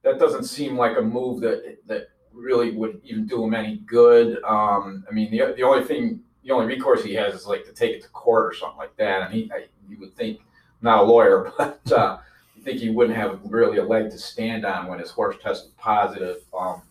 that 0.04 0.20
doesn't 0.20 0.44
seem 0.44 0.78
like 0.78 0.98
a 0.98 1.02
move 1.02 1.42
that 1.42 1.78
that 1.88 2.10
really 2.34 2.72
would 2.72 3.02
even 3.04 3.26
do 3.26 3.44
him 3.44 3.54
any 3.54 3.78
good. 3.86 4.42
Um, 4.44 5.06
I 5.10 5.14
mean, 5.14 5.32
the 5.32 5.54
the 5.56 5.64
only 5.64 5.84
thing, 5.84 6.22
the 6.44 6.52
only 6.52 6.68
recourse 6.68 7.04
he 7.04 7.14
has 7.16 7.34
is 7.34 7.48
like 7.48 7.66
to 7.66 7.74
take 7.74 7.96
it 7.96 8.02
to 8.04 8.10
court 8.10 8.46
or 8.46 8.58
something 8.58 8.78
like 8.78 8.96
that, 8.98 9.24
and 9.24 9.34
he, 9.34 9.52
I, 9.54 9.66
you 9.88 9.98
would 10.00 10.16
think 10.16 10.40
not 10.82 11.00
a 11.00 11.04
lawyer, 11.04 11.52
but 11.58 11.92
uh, 11.92 12.18
you 12.56 12.64
think 12.64 12.80
he 12.80 12.90
wouldn't 12.90 13.18
have 13.18 13.40
really 13.46 13.78
a 13.78 13.84
leg 13.84 14.10
to 14.12 14.18
stand 14.18 14.66
on 14.66 14.88
when 14.88 15.00
his 15.00 15.12
horse 15.12 15.38
tested 15.42 15.76
positive. 15.78 16.38
Um, 16.58 16.82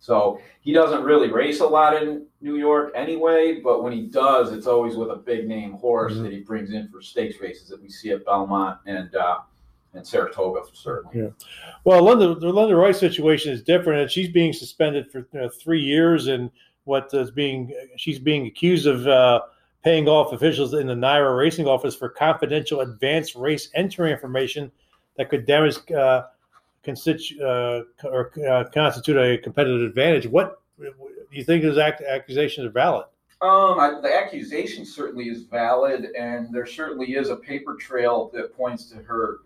so 0.00 0.38
he 0.60 0.72
doesn't 0.74 1.02
really 1.02 1.32
race 1.32 1.60
a 1.60 1.66
lot 1.66 2.00
in 2.00 2.26
New 2.42 2.56
York 2.56 2.92
anyway, 2.94 3.60
but 3.62 3.82
when 3.82 3.92
he 3.92 4.02
does, 4.02 4.52
it's 4.52 4.66
always 4.66 4.96
with 4.96 5.10
a 5.10 5.16
big 5.16 5.48
name 5.48 5.72
horse 5.72 6.12
mm-hmm. 6.12 6.24
that 6.24 6.32
he 6.32 6.40
brings 6.40 6.72
in 6.72 6.88
for 6.88 7.00
stakes 7.00 7.40
races 7.40 7.68
that 7.68 7.80
we 7.80 7.88
see 7.88 8.10
at 8.10 8.24
Belmont 8.24 8.78
and 8.86 9.14
uh, 9.14 9.38
and 9.94 10.06
Saratoga 10.06 10.60
certainly. 10.74 11.20
Yeah. 11.20 11.30
Well, 11.84 12.02
Linda, 12.02 12.34
the 12.34 12.52
Linda 12.52 12.76
Rice 12.76 12.98
situation 12.98 13.52
is 13.52 13.62
different, 13.62 14.02
and 14.02 14.10
she's 14.10 14.28
being 14.28 14.52
suspended 14.52 15.10
for 15.10 15.20
you 15.32 15.40
know, 15.40 15.48
three 15.48 15.80
years, 15.80 16.26
and 16.26 16.50
what 16.84 17.08
is 17.14 17.30
being 17.30 17.72
she's 17.96 18.18
being 18.18 18.46
accused 18.46 18.86
of. 18.86 19.06
Uh, 19.06 19.40
paying 19.84 20.08
off 20.08 20.32
officials 20.32 20.72
in 20.72 20.86
the 20.86 20.94
NYRA 20.94 21.36
racing 21.36 21.68
office 21.68 21.94
for 21.94 22.08
confidential 22.08 22.80
advanced 22.80 23.34
race 23.34 23.68
entry 23.74 24.10
information 24.10 24.72
that 25.16 25.28
could 25.28 25.44
damage 25.44 25.76
uh, 25.92 26.22
constitu- 26.84 27.40
uh, 27.40 28.08
or 28.08 28.32
uh, 28.48 28.64
constitute 28.72 29.16
a 29.16 29.38
competitive 29.38 29.82
advantage. 29.82 30.26
What 30.26 30.62
do 30.78 30.90
you 31.30 31.44
think 31.44 31.62
those 31.62 31.78
ac- 31.78 32.04
accusations 32.08 32.66
are 32.66 32.70
valid? 32.70 33.04
Um, 33.42 33.78
I, 33.78 34.00
the 34.00 34.12
accusation 34.12 34.86
certainly 34.86 35.28
is 35.28 35.42
valid, 35.42 36.06
and 36.18 36.52
there 36.52 36.64
certainly 36.64 37.14
is 37.14 37.28
a 37.28 37.36
paper 37.36 37.74
trail 37.74 38.30
that 38.32 38.56
points 38.56 38.86
to 38.86 38.96
her 38.96 39.40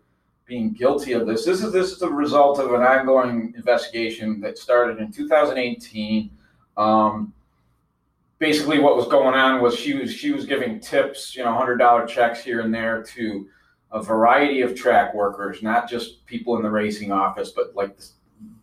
being 0.46 0.72
guilty 0.72 1.14
of 1.14 1.26
this. 1.26 1.44
This 1.44 1.64
is 1.64 1.72
this 1.72 1.90
is 1.90 1.98
the 1.98 2.08
result 2.08 2.60
of 2.60 2.72
an 2.72 2.82
ongoing 2.82 3.52
investigation 3.56 4.40
that 4.40 4.56
started 4.56 4.98
in 4.98 5.10
2018. 5.10 6.30
Um, 6.76 7.34
basically 8.38 8.78
what 8.78 8.96
was 8.96 9.06
going 9.06 9.34
on 9.34 9.60
was 9.60 9.76
she 9.76 9.94
was 9.94 10.12
she 10.12 10.32
was 10.32 10.46
giving 10.46 10.80
tips, 10.80 11.34
you 11.34 11.44
know, 11.44 11.52
hundred 11.54 11.76
dollar 11.76 12.06
checks 12.06 12.42
here 12.42 12.60
and 12.60 12.72
there 12.72 13.02
to 13.02 13.48
a 13.90 14.02
variety 14.02 14.60
of 14.60 14.74
track 14.74 15.14
workers, 15.14 15.62
not 15.62 15.88
just 15.88 16.24
people 16.26 16.56
in 16.56 16.62
the 16.62 16.70
racing 16.70 17.10
office, 17.10 17.50
but 17.50 17.74
like 17.74 17.96
the 17.96 18.06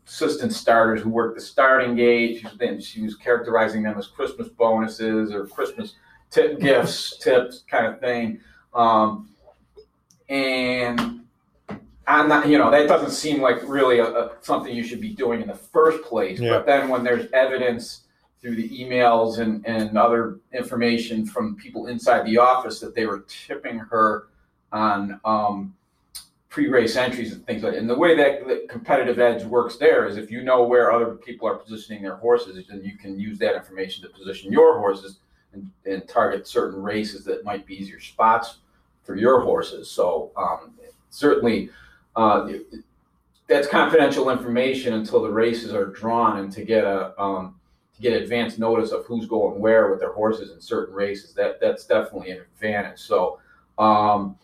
assistant 0.08 0.54
starters 0.54 1.02
who 1.02 1.10
worked 1.10 1.36
the 1.36 1.42
starting 1.42 1.96
gate. 1.96 2.46
Then 2.60 2.80
she 2.80 3.02
was 3.02 3.16
characterizing 3.16 3.84
them 3.84 3.98
as 3.98 4.08
Christmas 4.08 4.48
bonuses 4.50 5.32
or 5.32 5.48
Christmas 5.48 5.96
tip 6.30 6.60
gifts, 6.62 7.18
tips 7.18 7.64
kind 7.70 7.88
of 7.88 8.00
thing. 8.00 8.40
Um, 8.74 9.30
and 10.30 11.22
I'm 12.08 12.30
not, 12.30 12.48
you 12.48 12.58
know, 12.58 12.70
that 12.70 12.88
doesn't 12.88 13.12
seem 13.12 13.42
like 13.42 13.58
really 13.68 14.00
a, 14.00 14.06
a, 14.06 14.32
something 14.42 14.76
you 14.76 14.84
should 14.84 15.02
be 15.02 15.14
doing 15.14 15.42
in 15.42 15.48
the 15.48 15.56
first 15.56 16.04
place. 16.04 16.40
Yeah. 16.40 16.52
But 16.52 16.66
then 16.66 16.90
when 16.90 17.04
there's 17.04 17.32
evidence 17.32 18.02
through 18.46 18.56
the 18.56 18.70
emails 18.70 19.40
and, 19.40 19.66
and 19.66 19.98
other 19.98 20.38
information 20.54 21.26
from 21.26 21.56
people 21.56 21.88
inside 21.88 22.24
the 22.28 22.38
office 22.38 22.80
that 22.80 22.94
they 22.94 23.08
were 23.08 23.26
tipping 23.28 23.80
her 23.80 24.28
on 24.72 25.20
um, 25.26 25.74
pre-race 26.50 26.96
entries 26.96 27.34
and 27.34 27.44
things 27.48 27.64
like 27.64 27.74
that. 27.74 27.80
And 27.80 27.90
the 27.90 27.98
way 27.98 28.16
that 28.16 28.70
competitive 28.70 29.18
edge 29.18 29.44
works 29.46 29.78
there 29.78 30.08
is 30.08 30.16
if 30.18 30.30
you 30.30 30.44
know 30.44 30.64
where 30.64 30.92
other 30.92 31.16
people 31.16 31.48
are 31.48 31.56
positioning 31.56 32.04
their 32.04 32.18
horses, 32.18 32.64
then 32.70 32.84
you 32.84 32.96
can 32.96 33.20
use 33.20 33.40
that 33.40 33.56
information 33.56 34.04
to 34.04 34.10
position 34.10 34.52
your 34.52 34.78
horses 34.78 35.18
and, 35.54 35.68
and 35.88 36.08
target 36.08 36.48
certain 36.48 36.84
races 36.84 37.26
that 37.26 37.44
might 37.44 37.66
be 37.66 37.74
easier 37.74 38.00
spots 38.00 38.58
for 39.02 39.16
your 39.16 39.42
horses. 39.42 39.90
So 39.90 40.32
um, 40.38 40.76
certainly 41.10 41.72
uh, 42.16 42.48
that's 43.48 43.68
confidential 43.68 44.30
information 44.30 44.94
until 44.94 45.24
the 45.24 45.32
races 45.32 45.74
are 45.74 45.88
drawn 45.88 46.38
and 46.38 46.52
to 46.52 46.64
get 46.64 46.84
a 46.84 47.20
um, 47.20 47.56
to 47.96 48.02
get 48.02 48.14
advance 48.14 48.58
notice 48.58 48.92
of 48.92 49.06
who's 49.06 49.26
going 49.26 49.60
where 49.60 49.90
with 49.90 50.00
their 50.00 50.14
horses 50.14 50.52
in 50.52 50.60
certain 50.60 50.94
races. 50.94 51.34
That 51.34 51.60
that's 51.60 51.86
definitely 51.86 52.32
an 52.32 52.40
advantage. 52.40 53.00
So 53.00 53.40
um, 53.78 54.38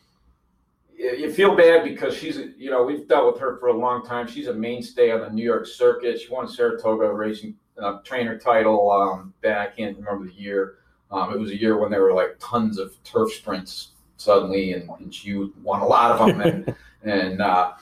you 0.98 1.32
feel 1.32 1.56
bad 1.56 1.84
because 1.84 2.16
she's 2.16 2.40
you 2.58 2.70
know 2.70 2.84
we've 2.84 3.08
dealt 3.08 3.34
with 3.34 3.42
her 3.42 3.58
for 3.58 3.68
a 3.68 3.78
long 3.78 4.06
time. 4.06 4.28
She's 4.28 4.48
a 4.48 4.54
mainstay 4.54 5.12
on 5.12 5.22
the 5.22 5.30
New 5.30 5.44
York 5.44 5.66
circuit. 5.66 6.20
She 6.20 6.32
won 6.32 6.48
Saratoga 6.48 7.12
racing 7.12 7.56
uh, 7.82 8.00
trainer 8.04 8.38
title 8.38 8.92
um, 8.92 9.34
back. 9.42 9.74
I 9.74 9.76
can't 9.76 9.98
remember 9.98 10.26
the 10.26 10.34
year. 10.34 10.76
Um, 11.12 11.34
it 11.34 11.40
was 11.40 11.52
a 11.52 11.60
year 11.60 11.78
when 11.78 11.92
there 11.92 12.02
were 12.02 12.14
like 12.14 12.38
tons 12.40 12.78
of 12.78 12.96
turf 13.04 13.34
sprints 13.34 13.90
suddenly, 14.16 14.74
and, 14.74 14.90
and 15.00 15.14
she 15.14 15.52
won 15.62 15.82
a 15.82 15.86
lot 15.86 16.12
of 16.12 16.28
them. 16.28 16.42
And, 16.42 16.76
and 17.04 17.42
uh, 17.42 17.74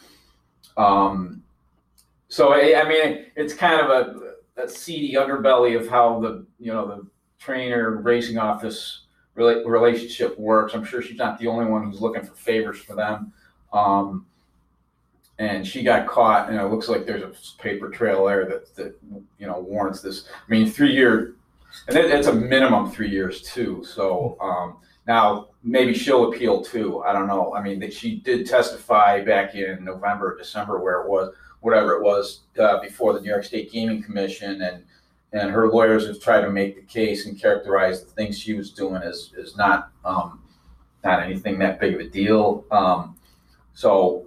um, 0.77 1.43
so 2.29 2.53
I, 2.53 2.81
I 2.81 2.87
mean, 2.87 3.25
it's 3.35 3.53
kind 3.53 3.81
of 3.81 3.89
a 3.89 4.28
seedy 4.67 5.13
underbelly 5.13 5.79
of 5.79 5.87
how 5.87 6.19
the 6.19 6.45
you 6.59 6.73
know 6.73 6.87
the 6.87 7.07
trainer 7.39 8.01
racing 8.01 8.37
office 8.37 9.05
rela- 9.37 9.65
relationship 9.65 10.37
works. 10.37 10.73
I'm 10.73 10.83
sure 10.83 11.01
she's 11.01 11.17
not 11.17 11.39
the 11.39 11.47
only 11.47 11.65
one 11.65 11.83
who's 11.83 12.01
looking 12.01 12.23
for 12.23 12.33
favors 12.33 12.79
for 12.79 12.95
them. 12.95 13.33
Um, 13.73 14.25
and 15.39 15.65
she 15.65 15.83
got 15.83 16.05
caught, 16.05 16.49
and 16.49 16.59
it 16.59 16.65
looks 16.65 16.89
like 16.89 17.05
there's 17.05 17.23
a 17.23 17.61
paper 17.61 17.89
trail 17.89 18.25
there 18.25 18.45
that, 18.45 18.75
that 18.75 18.99
you 19.37 19.47
know 19.47 19.59
warrants 19.59 20.01
this. 20.01 20.27
I 20.27 20.51
mean, 20.51 20.69
three 20.69 20.93
year, 20.93 21.35
and 21.87 21.97
it, 21.97 22.11
it's 22.11 22.27
a 22.27 22.33
minimum 22.33 22.91
three 22.91 23.09
years 23.09 23.41
too. 23.41 23.83
So 23.85 24.37
um, 24.41 24.77
now 25.07 25.47
maybe 25.63 25.93
she'll 25.93 26.31
appeal 26.31 26.61
too. 26.61 27.01
I 27.03 27.13
don't 27.13 27.27
know. 27.27 27.53
I 27.55 27.63
mean, 27.63 27.79
that 27.79 27.93
she 27.93 28.17
did 28.19 28.47
testify 28.47 29.23
back 29.23 29.55
in 29.55 29.85
November, 29.85 30.37
December, 30.37 30.79
where 30.79 31.01
it 31.01 31.09
was, 31.09 31.33
whatever 31.61 31.93
it 31.93 32.03
was, 32.03 32.41
uh, 32.59 32.79
before 32.81 33.13
the 33.13 33.21
New 33.21 33.29
York 33.29 33.43
State 33.43 33.71
Gaming 33.71 34.03
Commission, 34.03 34.61
and 34.61 34.83
and 35.31 35.51
her 35.51 35.69
lawyers 35.69 36.07
have 36.07 36.19
tried 36.19 36.41
to 36.41 36.49
make 36.49 36.75
the 36.75 36.81
case 36.81 37.27
and 37.27 37.39
characterize 37.39 38.03
the 38.03 38.09
things 38.11 38.37
she 38.37 38.53
was 38.53 38.71
doing 38.71 39.01
as 39.01 39.31
as 39.39 39.55
not 39.55 39.91
um, 40.05 40.41
not 41.03 41.21
anything 41.21 41.59
that 41.59 41.79
big 41.79 41.95
of 41.95 41.99
a 42.01 42.09
deal. 42.09 42.65
Um, 42.71 43.15
so 43.73 44.25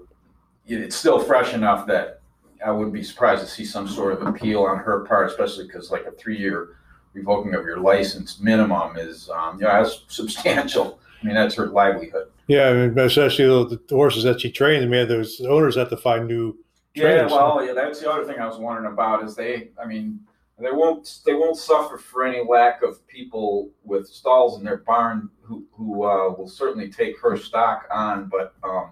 it's 0.66 0.96
still 0.96 1.18
fresh 1.18 1.54
enough 1.54 1.86
that 1.88 2.20
I 2.64 2.70
wouldn't 2.70 2.94
be 2.94 3.02
surprised 3.02 3.42
to 3.42 3.48
see 3.48 3.64
some 3.64 3.88
sort 3.88 4.12
of 4.12 4.26
appeal 4.26 4.62
on 4.62 4.78
her 4.78 5.04
part, 5.04 5.28
especially 5.28 5.66
because 5.66 5.90
like 5.90 6.04
a 6.04 6.12
three 6.12 6.38
year 6.38 6.76
revoking 7.12 7.54
of 7.54 7.64
your 7.64 7.78
license 7.80 8.40
minimum 8.40 8.96
is 8.96 9.28
um, 9.30 9.58
you 9.58 9.66
know 9.66 9.82
that's 9.82 10.04
substantial. 10.08 11.00
I 11.20 11.26
mean 11.26 11.34
that's 11.34 11.54
her 11.56 11.66
livelihood. 11.66 12.28
Yeah, 12.48 12.68
I 12.68 12.72
mean, 12.74 12.98
especially 12.98 13.46
the, 13.46 13.80
the 13.88 13.94
horses 13.94 14.24
that 14.24 14.40
she 14.40 14.50
trained. 14.50 14.84
I 14.84 14.88
mean, 14.88 15.08
those 15.08 15.40
owners 15.42 15.76
have 15.76 15.90
to 15.90 15.96
find 15.96 16.26
new 16.26 16.56
Yeah, 16.94 17.26
well, 17.26 17.64
yeah, 17.64 17.72
that's 17.72 18.00
the 18.00 18.11
other 18.11 18.25
thing 18.25 18.38
I 18.38 18.46
was 18.46 18.58
wondering 18.58 18.92
about 18.92 19.25
is 19.25 19.34
they, 19.34 19.70
I 19.82 19.87
mean, 19.87 20.20
they 20.58 20.70
won't 20.70 21.20
they 21.25 21.34
won't 21.34 21.56
suffer 21.56 21.99
for 21.99 22.25
any 22.25 22.46
lack 22.46 22.82
of 22.82 23.06
people 23.06 23.70
with 23.84 24.06
stalls 24.06 24.58
in 24.58 24.64
their 24.64 24.78
barn 24.78 25.30
who 25.40 25.64
who 25.72 26.04
uh, 26.04 26.30
will 26.30 26.49
certainly 26.49 26.90
take 26.90 27.18
her 27.20 27.37
stock 27.37 27.87
on, 27.90 28.28
but 28.28 28.54
um, 28.62 28.90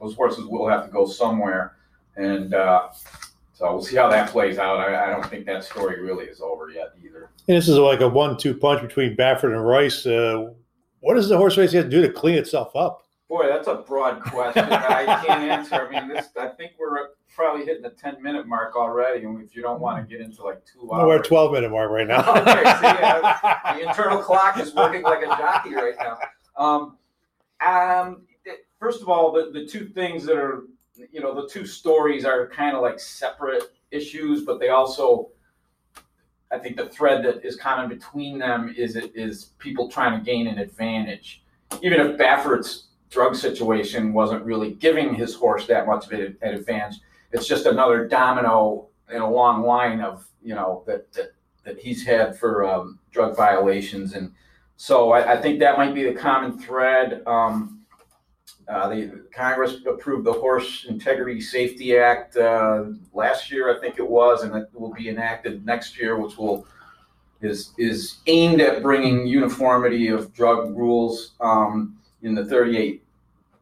those 0.00 0.14
horses 0.14 0.44
will 0.46 0.68
have 0.68 0.84
to 0.84 0.90
go 0.90 1.06
somewhere, 1.06 1.76
and 2.16 2.54
uh, 2.54 2.88
so 3.52 3.72
we'll 3.72 3.82
see 3.82 3.96
how 3.96 4.08
that 4.08 4.30
plays 4.30 4.58
out. 4.58 4.78
I, 4.78 5.06
I 5.06 5.10
don't 5.10 5.26
think 5.26 5.46
that 5.46 5.64
story 5.64 6.00
really 6.00 6.26
is 6.26 6.40
over 6.40 6.70
yet 6.70 6.92
either. 7.04 7.30
And 7.48 7.56
this 7.56 7.68
is 7.68 7.78
like 7.78 8.00
a 8.00 8.08
one-two 8.08 8.54
punch 8.54 8.82
between 8.82 9.16
Baffert 9.16 9.54
and 9.54 9.66
Rice. 9.66 10.06
Uh, 10.06 10.50
what 11.00 11.14
does 11.14 11.28
the 11.28 11.36
horse 11.36 11.56
racing 11.56 11.78
have 11.78 11.86
to 11.86 11.90
do 11.90 12.02
to 12.02 12.12
clean 12.12 12.36
itself 12.36 12.76
up? 12.76 13.04
Boy, 13.28 13.46
that's 13.48 13.66
a 13.66 13.74
broad 13.76 14.22
question. 14.22 14.64
I 14.64 15.04
can't 15.26 15.42
answer. 15.42 15.74
I 15.74 15.90
mean, 15.90 16.08
this 16.08 16.28
I 16.38 16.48
think 16.48 16.72
we're 16.78 17.08
probably 17.38 17.64
hitting 17.64 17.82
the 17.82 17.90
ten 17.90 18.20
minute 18.20 18.48
mark 18.48 18.74
already, 18.74 19.24
and 19.24 19.40
if 19.40 19.54
you 19.54 19.62
don't 19.62 19.80
want 19.80 19.96
to 19.96 20.12
get 20.12 20.20
into 20.20 20.42
like 20.42 20.60
two 20.66 20.80
Well, 20.82 21.06
we're 21.06 21.20
at 21.20 21.24
12 21.24 21.52
minute 21.52 21.70
mark 21.70 21.88
right 21.88 22.06
now. 22.06 22.18
Okay, 22.36 22.62
yeah, 22.64 23.74
the 23.74 23.88
internal 23.88 24.18
clock 24.18 24.58
is 24.58 24.74
working 24.74 25.02
like 25.02 25.22
a 25.22 25.26
jockey 25.26 25.72
right 25.72 25.94
now. 26.00 26.18
Um, 26.56 26.96
um, 27.64 28.22
first 28.80 29.02
of 29.02 29.08
all, 29.08 29.30
the, 29.30 29.52
the 29.52 29.64
two 29.64 29.86
things 29.86 30.24
that 30.26 30.36
are, 30.36 30.64
you 31.12 31.20
know, 31.20 31.32
the 31.32 31.48
two 31.48 31.64
stories 31.64 32.24
are 32.24 32.48
kind 32.48 32.74
of 32.74 32.82
like 32.82 32.98
separate 32.98 33.72
issues, 33.92 34.42
but 34.42 34.58
they 34.58 34.70
also, 34.70 35.28
I 36.50 36.58
think 36.58 36.76
the 36.76 36.88
thread 36.88 37.24
that 37.24 37.44
is 37.44 37.54
common 37.54 37.88
between 37.88 38.38
them 38.38 38.74
is 38.76 38.96
it 38.96 39.12
is 39.14 39.52
people 39.60 39.88
trying 39.88 40.18
to 40.18 40.24
gain 40.24 40.48
an 40.48 40.58
advantage. 40.58 41.44
Even 41.82 42.00
if 42.00 42.18
Baffert's 42.18 42.88
drug 43.10 43.36
situation 43.36 44.12
wasn't 44.12 44.44
really 44.44 44.72
giving 44.72 45.14
his 45.14 45.36
horse 45.36 45.68
that 45.68 45.86
much 45.86 46.06
of 46.06 46.12
an 46.12 46.36
advantage, 46.42 46.96
it's 47.32 47.46
just 47.46 47.66
another 47.66 48.06
domino 48.06 48.88
in 49.10 49.20
a 49.20 49.30
long 49.30 49.62
line 49.62 50.00
of, 50.00 50.26
you 50.42 50.54
know, 50.54 50.82
that, 50.86 51.12
that 51.12 51.32
that 51.64 51.78
he's 51.78 52.04
had 52.04 52.38
for 52.38 52.64
um, 52.64 52.98
drug 53.10 53.36
violations, 53.36 54.14
and 54.14 54.32
so 54.76 55.12
I, 55.12 55.34
I 55.34 55.42
think 55.42 55.58
that 55.58 55.76
might 55.76 55.94
be 55.94 56.04
the 56.04 56.14
common 56.14 56.58
thread. 56.58 57.22
Um, 57.26 57.84
uh, 58.68 58.88
the 58.88 59.24
Congress 59.34 59.76
approved 59.86 60.24
the 60.24 60.32
Horse 60.32 60.86
Integrity 60.88 61.40
Safety 61.40 61.96
Act 61.96 62.36
uh, 62.36 62.84
last 63.12 63.50
year, 63.50 63.74
I 63.74 63.80
think 63.80 63.98
it 63.98 64.08
was, 64.08 64.42
and 64.42 64.54
it 64.54 64.68
will 64.72 64.92
be 64.92 65.08
enacted 65.08 65.64
next 65.64 65.98
year, 65.98 66.18
which 66.18 66.36
will 66.36 66.66
is 67.40 67.72
is 67.78 68.18
aimed 68.26 68.60
at 68.60 68.82
bringing 68.82 69.26
uniformity 69.26 70.08
of 70.08 70.32
drug 70.32 70.76
rules 70.76 71.32
um, 71.40 71.96
in 72.22 72.34
the 72.34 72.44
38 72.44 73.02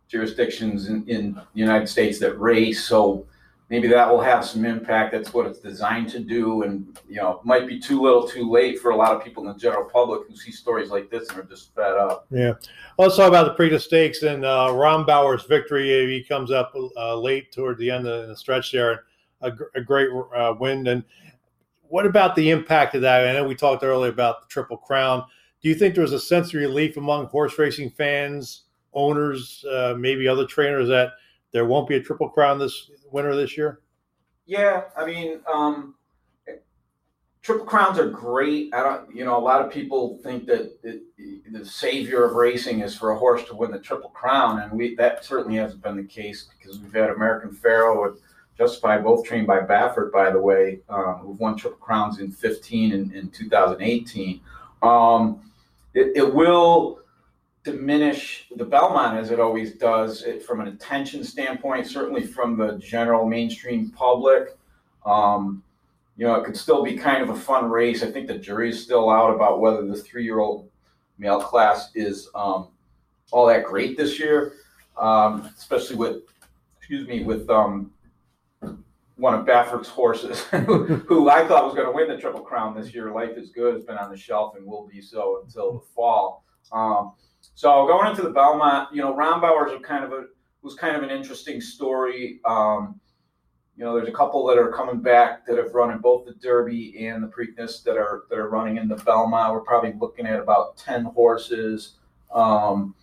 jurisdictions 0.09 0.89
in, 0.89 1.07
in 1.09 1.35
the 1.35 1.45
United 1.55 1.89
States 1.89 2.19
that 2.21 2.39
race. 2.39 2.85
So 2.85 3.27
maybe 3.69 3.89
that 3.89 4.09
will 4.09 4.21
have 4.21 4.45
some 4.45 4.65
impact. 4.65 5.13
That's 5.13 5.35
what 5.35 5.47
it's 5.47 5.59
designed 5.59 6.09
to 6.11 6.21
do. 6.21 6.63
And, 6.63 6.99
you 7.09 7.17
know, 7.17 7.41
might 7.45 7.67
be 7.67 7.81
too 7.81 8.01
little 8.01 8.27
too 8.27 8.51
late 8.51 8.79
for 8.79 8.93
a 8.93 8.97
lot 8.97 9.15
of 9.15 9.25
people 9.25 9.43
in 9.45 9.53
the 9.53 9.59
general 9.59 9.85
public 9.85 10.29
who 10.29 10.37
see 10.37 10.53
stories 10.53 10.91
like 10.91 11.11
this 11.11 11.29
and 11.31 11.41
are 11.41 11.45
just 11.45 11.75
fed 11.75 11.95
up. 11.95 12.27
Yeah. 12.31 12.53
Let's 12.99 13.17
talk 13.17 13.29
about 13.29 13.57
the 13.57 13.63
Preakness 13.63 13.83
Stakes 13.83 14.23
and 14.23 14.45
uh, 14.45 14.69
Rombauer's 14.71 15.45
victory. 15.45 16.13
He 16.13 16.23
comes 16.23 16.51
up 16.51 16.75
uh, 16.97 17.17
late 17.17 17.53
toward 17.53 17.79
the 17.79 17.91
end 17.91 18.07
of 18.07 18.29
the 18.29 18.37
stretch 18.37 18.73
there. 18.73 19.05
A, 19.43 19.51
gr- 19.51 19.65
a 19.75 19.83
great 19.83 20.09
uh, 20.35 20.55
win. 20.59 20.87
And 20.87 21.05
what 21.89 22.07
about 22.07 22.35
the 22.37 22.51
impact 22.51 22.95
of 22.95 23.03
that? 23.03 23.29
I 23.29 23.33
know 23.33 23.45
we 23.45 23.55
talked 23.55 23.83
earlier 23.85 24.11
about 24.11 24.43
the 24.43 24.49
Triple 24.49 24.79
Crown. 24.79 25.25
Do 25.61 25.69
you 25.69 25.75
think 25.75 25.95
there 25.95 26.03
was 26.03 26.13
a 26.13 26.21
sense 26.21 26.49
of 26.49 26.55
relief 26.55 26.97
among 26.97 27.27
horse 27.27 27.59
racing 27.59 27.91
fans, 27.91 28.63
owners, 28.95 29.65
uh, 29.71 29.95
maybe 29.99 30.27
other 30.27 30.47
trainers 30.47 30.89
that 30.89 31.11
there 31.53 31.67
won't 31.67 31.89
be 31.89 31.97
a 31.97 32.01
Triple 32.01 32.29
Crown 32.29 32.59
this 32.59 32.91
winter 33.17 33.35
this 33.35 33.57
year? 33.57 33.81
Yeah, 34.45 34.85
I 34.97 35.05
mean, 35.07 35.41
um, 35.53 35.95
triple 37.43 37.65
crowns 37.65 37.99
are 37.99 38.09
great. 38.09 38.73
I 38.75 38.83
don't, 38.83 39.17
you 39.17 39.25
know, 39.25 39.39
a 39.39 39.41
lot 39.41 39.65
of 39.65 39.73
people 39.73 40.19
think 40.23 40.47
that 40.47 40.77
it, 40.85 41.03
the 41.51 41.65
savior 41.65 42.25
of 42.25 42.35
racing 42.35 42.81
is 42.81 42.97
for 42.97 43.13
a 43.13 43.19
horse 43.19 43.43
to 43.45 43.57
win 43.57 43.71
the 43.71 43.79
triple 43.81 44.11
crown, 44.11 44.61
and 44.61 44.71
we 44.71 44.95
that 44.97 45.25
certainly 45.25 45.57
hasn't 45.57 45.83
been 45.83 45.97
the 45.97 46.05
case 46.05 46.49
because 46.59 46.79
we've 46.79 46.93
had 46.93 47.11
American 47.11 47.51
Pharoah 47.53 48.11
and 48.11 48.19
Justify, 48.59 48.99
both 48.99 49.25
trained 49.25 49.47
by 49.47 49.61
Baffert, 49.61 50.13
by 50.13 50.31
the 50.31 50.41
way, 50.41 50.81
um, 50.89 51.19
who've 51.23 51.41
won 51.41 51.57
triple 51.57 51.79
crowns 51.79 52.21
in 52.21 52.31
15 52.31 52.93
and 52.93 53.13
in 53.13 53.29
2018. 53.31 54.41
Um, 54.83 55.53
it, 55.95 56.17
it 56.17 56.35
will 56.35 57.01
diminish 57.67 58.47
the 58.55 58.65
Belmont 58.65 59.19
as 59.19 59.33
it 59.33 59.41
always 59.41 59.75
does 59.75 60.23
it, 60.23 60.41
from 60.41 60.61
an 60.61 60.69
attention 60.69 61.25
standpoint, 61.25 61.85
certainly 61.85 62.25
from 62.25 62.57
the 62.57 62.79
general 62.79 63.27
mainstream 63.27 63.91
public. 63.91 64.57
Um, 65.05 65.65
you 66.17 66.25
know, 66.25 66.37
it 66.37 66.45
could 66.45 66.57
still 66.57 66.85
be 66.85 66.97
kind 66.97 67.25
of 67.25 67.31
a 67.31 67.35
fun 67.35 67.69
race. 67.69 68.05
I 68.05 68.11
think 68.13 68.29
the 68.29 68.39
jury's 68.39 68.81
still 68.81 69.11
out 69.11 69.35
about 69.35 69.61
whether 69.61 69.85
the 69.85 69.97
three-year-old 69.97 70.71
male 71.19 71.43
class 71.43 71.91
is 71.97 72.31
um, 72.37 72.69
all 73.33 73.47
that 73.47 73.65
great 73.65 73.97
this 73.97 74.21
year, 74.21 74.53
um, 74.97 75.51
especially 75.59 75.97
with, 75.97 76.23
excuse 76.79 77.07
me, 77.09 77.25
with 77.25 77.51
um, 77.51 77.91
one 79.17 79.35
of 79.35 79.45
Baffert's 79.45 79.89
horses, 79.89 80.45
who 80.45 81.29
I 81.29 81.45
thought 81.49 81.65
was 81.65 81.75
going 81.75 81.87
to 81.87 81.93
win 81.93 82.07
the 82.07 82.17
Triple 82.17 82.43
Crown 82.43 82.77
this 82.77 82.95
year. 82.95 83.11
Life 83.11 83.37
is 83.37 83.51
Good 83.51 83.75
has 83.75 83.85
been 83.85 83.99
on 83.99 84.09
the 84.09 84.17
shelf 84.17 84.55
and 84.57 84.65
will 84.65 84.87
be 84.87 85.01
so 85.01 85.43
until 85.45 85.73
the 85.73 85.81
fall. 85.97 86.45
Um, 86.71 87.13
so 87.57 87.87
going 87.87 88.09
into 88.09 88.21
the 88.21 88.31
Belmont, 88.31 88.95
you 88.95 89.01
know, 89.01 89.15
Rombauer's 89.15 89.73
a 89.73 89.81
kind 89.81 90.05
of 90.05 90.13
a 90.13 90.27
was 90.61 90.75
kind 90.75 90.95
of 90.95 91.03
an 91.03 91.11
interesting 91.11 91.61
story. 91.61 92.39
Um, 92.45 93.01
you 93.77 93.85
know, 93.85 93.97
there's 93.97 94.09
a 94.09 94.13
couple 94.13 94.45
that 94.47 94.59
are 94.59 94.71
coming 94.71 95.01
back 95.01 95.47
that 95.47 95.57
have 95.57 95.73
run 95.75 95.91
in 95.91 95.99
both 95.99 96.27
the 96.27 96.35
Derby 96.35 97.07
and 97.07 97.23
the 97.23 97.29
Preakness 97.29 97.83
that 97.85 97.97
are 97.97 98.25
that 98.29 98.39
are 98.39 98.51
running 98.51 98.77
in 98.77 98.89
the 98.89 98.97
Belmont. 98.97 99.55
We're 99.55 99.61
probably 99.61 99.95
looking 99.99 100.27
at 100.27 100.39
about 100.39 100.77
ten 100.77 101.05
horses. 101.05 101.95
Um, 102.31 102.95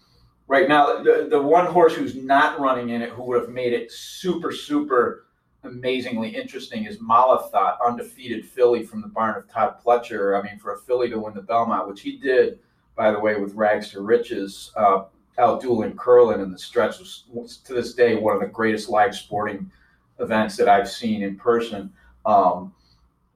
right 0.48 0.70
now, 0.70 1.02
the, 1.02 1.28
the 1.32 1.42
one 1.42 1.66
horse 1.66 1.96
who's 1.96 2.16
not 2.16 2.60
running 2.60 2.90
in 2.90 3.02
it, 3.02 3.10
who 3.10 3.24
would 3.24 3.42
have 3.42 3.50
made 3.50 3.74
it 3.74 3.92
super, 3.92 4.52
super 4.52 5.26
amazingly 5.64 6.30
interesting, 6.30 6.86
is 6.86 7.00
Malathaat, 7.00 7.78
undefeated 7.84 8.46
filly 8.46 8.84
from 8.84 9.02
the 9.02 9.08
barn 9.08 9.36
of 9.36 9.50
Todd 9.50 9.78
Pletcher. 9.84 10.40
I 10.40 10.44
mean, 10.44 10.60
for 10.60 10.74
a 10.74 10.78
filly 10.78 11.10
to 11.10 11.18
win 11.18 11.34
the 11.34 11.42
Belmont, 11.42 11.88
which 11.88 12.02
he 12.02 12.18
did, 12.18 12.60
by 12.96 13.12
the 13.12 13.20
way, 13.20 13.40
with 13.40 13.54
Rags 13.54 13.90
to 13.92 14.02
Riches, 14.02 14.72
uh, 14.76 15.04
out 15.40 15.62
dueling 15.62 15.96
Curlin 15.96 16.42
in 16.42 16.52
the 16.52 16.58
stretch 16.58 17.00
was, 17.00 17.58
to 17.66 17.74
this 17.74 17.94
day 17.94 18.16
one 18.16 18.36
of 18.36 18.42
the 18.42 18.48
greatest 18.48 18.90
live 18.90 19.16
sporting 19.16 19.72
events 20.20 20.56
that 20.58 20.70
I've 20.70 20.90
seen 20.90 21.24
in 21.24 21.36
person. 21.36 21.92
Um, 22.26 22.74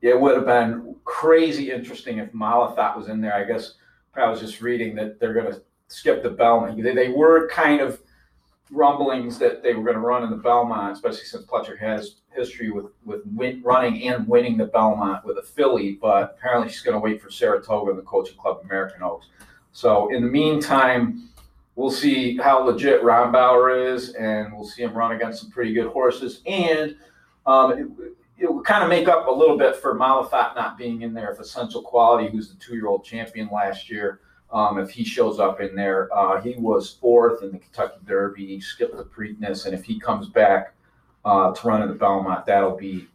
it 0.02 0.20
would 0.20 0.36
have 0.36 0.46
been 0.46 0.96
crazy 1.06 1.72
interesting 1.72 2.20
if 2.20 2.32
Malathaat 2.32 2.96
was 2.96 3.08
in 3.08 3.20
there. 3.20 3.34
I 3.34 3.44
guess 3.44 3.74
I 4.16 4.30
was 4.30 4.40
just 4.40 4.62
reading 4.62 4.96
that 4.96 5.20
they're 5.20 5.34
going 5.34 5.52
to 5.52 5.62
skip 5.88 6.22
the 6.22 6.30
Belmont. 6.30 6.82
They, 6.82 6.94
they 6.94 7.10
were 7.10 7.48
kind 7.48 7.82
of 7.82 8.02
rumblings 8.70 9.40
that 9.40 9.64
they 9.64 9.74
were 9.74 9.84
going 9.84 9.96
to 9.96 10.02
run 10.02 10.24
in 10.24 10.30
the 10.30 10.36
Belmont, 10.36 10.94
especially 10.94 11.26
since 11.26 11.46
Pletcher 11.46 11.78
has 11.80 12.18
history 12.36 12.70
with 12.70 12.88
with 13.06 13.22
win, 13.34 13.62
running 13.64 14.08
and 14.08 14.28
winning 14.28 14.58
the 14.58 14.66
Belmont 14.66 15.26
with 15.26 15.38
a 15.38 15.42
filly. 15.42 15.98
But 16.02 16.36
apparently, 16.38 16.70
she's 16.70 16.82
going 16.82 16.96
to 16.96 17.00
wait 17.00 17.22
for 17.22 17.30
Saratoga 17.30 17.92
and 17.92 18.00
the 18.00 18.04
Coaching 18.04 18.38
Club 18.38 18.60
American 18.64 19.04
Oaks. 19.04 19.28
So 19.72 20.10
in 20.14 20.24
the 20.24 20.30
meantime, 20.30 21.30
we'll 21.76 21.92
see 21.92 22.38
how 22.38 22.64
legit 22.64 23.02
Rombauer 23.04 23.94
is, 23.94 24.14
and 24.16 24.54
we'll 24.54 24.68
see 24.68 24.84
him 24.84 24.94
run 24.94 25.12
against 25.14 25.42
some 25.42 25.52
pretty 25.52 25.74
good 25.74 25.88
horses. 25.88 26.42
And 26.46 26.96
um, 27.46 27.72
it, 27.72 27.88
it 28.40 28.54
will 28.54 28.64
kind 28.64 28.84
of 28.84 28.90
make 28.90 29.08
up 29.08 29.28
a 29.28 29.32
little 29.32 29.58
bit 29.58 29.76
for 29.76 29.96
Malathaat 29.96 30.56
not 30.56 30.78
being 30.78 31.04
in 31.04 31.14
there. 31.14 31.32
If 31.32 31.40
Essential 31.40 31.82
Quality, 31.82 32.30
who's 32.30 32.50
the 32.50 32.60
two-year-old 32.60 33.04
champion 33.04 33.50
last 33.52 33.90
year, 33.90 34.20
um, 34.52 34.80
if 34.80 34.90
he 34.90 35.04
shows 35.04 35.40
up 35.40 35.60
in 35.62 35.76
there. 35.76 36.10
Uh, 36.16 36.42
he 36.42 36.56
was 36.58 36.90
fourth 36.90 37.44
in 37.44 37.52
the 37.52 37.58
Kentucky 37.58 38.00
Derby, 38.06 38.46
he 38.46 38.60
skipped 38.60 38.96
the 38.96 39.04
Preakness, 39.04 39.66
and 39.66 39.74
if 39.74 39.84
he 39.84 40.00
comes 40.00 40.30
back 40.30 40.74
uh, 41.26 41.54
to 41.54 41.68
run 41.68 41.82
in 41.82 41.90
the 41.90 41.96
Belmont, 41.96 42.46
that'll 42.46 42.78
be 42.78 43.08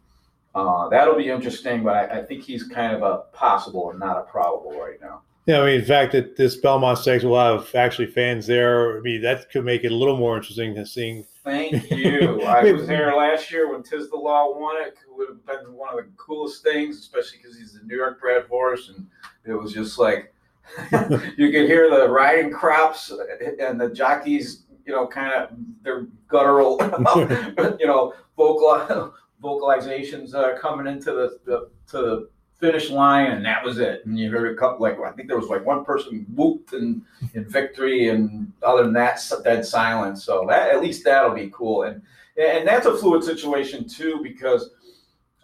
uh, 0.55 0.87
that'll 0.89 1.15
be 1.15 1.29
interesting. 1.29 1.83
But 1.83 1.95
I, 1.95 2.19
I, 2.19 2.23
think 2.23 2.43
he's 2.43 2.63
kind 2.63 2.95
of 2.95 3.01
a 3.01 3.23
possible 3.35 3.89
and 3.89 3.99
not 3.99 4.17
a 4.17 4.21
probable 4.21 4.79
right 4.79 5.01
now. 5.01 5.21
Yeah, 5.45 5.59
I 5.59 5.65
mean, 5.65 5.79
in 5.79 5.85
fact, 5.85 6.13
that 6.13 6.37
this 6.37 6.55
Belmont 6.55 6.99
Stakes 6.99 7.23
will 7.23 7.37
have 7.37 7.73
actually 7.75 8.05
fans 8.05 8.47
there. 8.47 8.97
I 8.97 9.01
mean, 9.01 9.21
that 9.23 9.51
could 9.51 9.65
make 9.65 9.83
it 9.83 9.91
a 9.91 9.95
little 9.95 10.15
more 10.15 10.37
interesting 10.37 10.73
than 10.73 10.85
seeing. 10.85 11.25
Thank 11.43 11.91
you. 11.91 12.41
I 12.43 12.71
was 12.71 12.87
there 12.87 13.13
last 13.15 13.51
year 13.51 13.69
when 13.69 13.83
Tiz 13.83 14.09
the 14.09 14.15
Law 14.15 14.57
won 14.57 14.81
it. 14.81 14.93
It 14.93 15.17
would 15.17 15.27
have 15.27 15.45
been 15.45 15.73
one 15.73 15.89
of 15.89 15.97
the 15.97 16.09
coolest 16.15 16.63
things, 16.63 16.99
especially 16.99 17.39
because 17.41 17.57
he's 17.57 17.75
a 17.75 17.85
New 17.85 17.97
York 17.97 18.21
bred 18.21 18.45
horse, 18.45 18.89
and 18.95 19.07
it 19.43 19.53
was 19.53 19.73
just 19.73 19.97
like 19.97 20.33
you 21.37 21.51
could 21.51 21.67
hear 21.67 21.89
the 21.89 22.09
riding 22.09 22.51
crops 22.51 23.11
and 23.59 23.79
the 23.79 23.89
jockeys, 23.89 24.63
you 24.85 24.93
know, 24.93 25.07
kind 25.07 25.33
of 25.33 25.49
their 25.81 26.07
guttural, 26.27 26.77
you 27.79 27.85
know, 27.85 28.13
vocal 28.35 29.13
vocalizations 29.43 30.33
uh, 30.33 30.57
coming 30.57 30.87
into 30.87 31.11
the, 31.11 31.39
the 31.45 31.69
to 31.87 31.97
the 31.97 32.29
finish 32.63 32.89
line, 32.89 33.31
and 33.31 33.45
that 33.45 33.63
was 33.63 33.77
it. 33.77 34.05
And 34.05 34.17
you 34.17 34.31
heard 34.31 34.55
a 34.55 34.57
couple, 34.57 34.81
like 34.81 34.97
I 34.99 35.11
think 35.11 35.27
there 35.27 35.37
was 35.37 35.49
like 35.49 35.65
one 35.65 35.83
person 35.83 36.25
whooped 36.33 36.73
in, 36.73 37.01
in 37.33 37.43
victory, 37.45 38.09
and 38.09 38.51
other 38.63 38.83
than 38.83 38.93
that, 38.93 39.21
dead 39.43 39.65
silence. 39.65 40.23
So 40.23 40.45
that 40.49 40.71
at 40.71 40.81
least 40.81 41.03
that'll 41.03 41.35
be 41.35 41.51
cool, 41.53 41.83
and 41.83 42.01
and 42.37 42.67
that's 42.67 42.85
a 42.85 42.97
fluid 42.97 43.23
situation 43.23 43.87
too 43.87 44.21
because, 44.23 44.71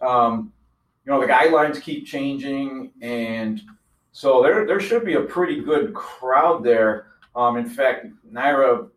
um, 0.02 0.54
you 1.06 1.12
know, 1.12 1.20
the 1.20 1.28
guidelines 1.28 1.82
keep 1.82 2.06
changing, 2.06 2.92
and 3.02 3.62
so 4.12 4.42
there, 4.42 4.66
there 4.66 4.80
should 4.80 5.06
be 5.06 5.16
a 5.16 5.22
pretty 5.22 5.62
good 5.62 5.94
crowd 5.94 6.64
there. 6.64 7.08
Um, 7.36 7.58
in 7.58 7.70
fact, 7.70 8.08
NYRA 8.32 8.90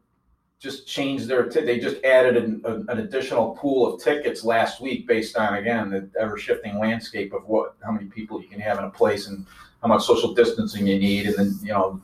just 0.62 0.86
changed 0.86 1.26
their 1.26 1.48
t- 1.48 1.64
they 1.64 1.80
just 1.80 2.02
added 2.04 2.36
an, 2.36 2.62
an, 2.64 2.98
additional 3.00 3.56
pool 3.56 3.92
of 3.92 4.00
tickets 4.00 4.44
last 4.44 4.80
week 4.80 5.08
based 5.08 5.36
on 5.36 5.54
again 5.54 5.90
the 5.90 6.08
ever 6.20 6.38
shifting 6.38 6.78
landscape 6.78 7.32
of 7.32 7.44
what 7.48 7.74
how 7.84 7.90
many 7.90 8.06
people 8.06 8.40
you 8.40 8.46
can 8.46 8.60
have 8.60 8.78
in 8.78 8.84
a 8.84 8.90
place 8.90 9.26
and 9.26 9.44
how 9.82 9.88
much 9.88 10.04
social 10.04 10.32
distancing 10.32 10.86
you 10.86 11.00
need 11.00 11.26
and 11.26 11.34
then 11.34 11.58
you 11.62 11.72
know 11.72 12.00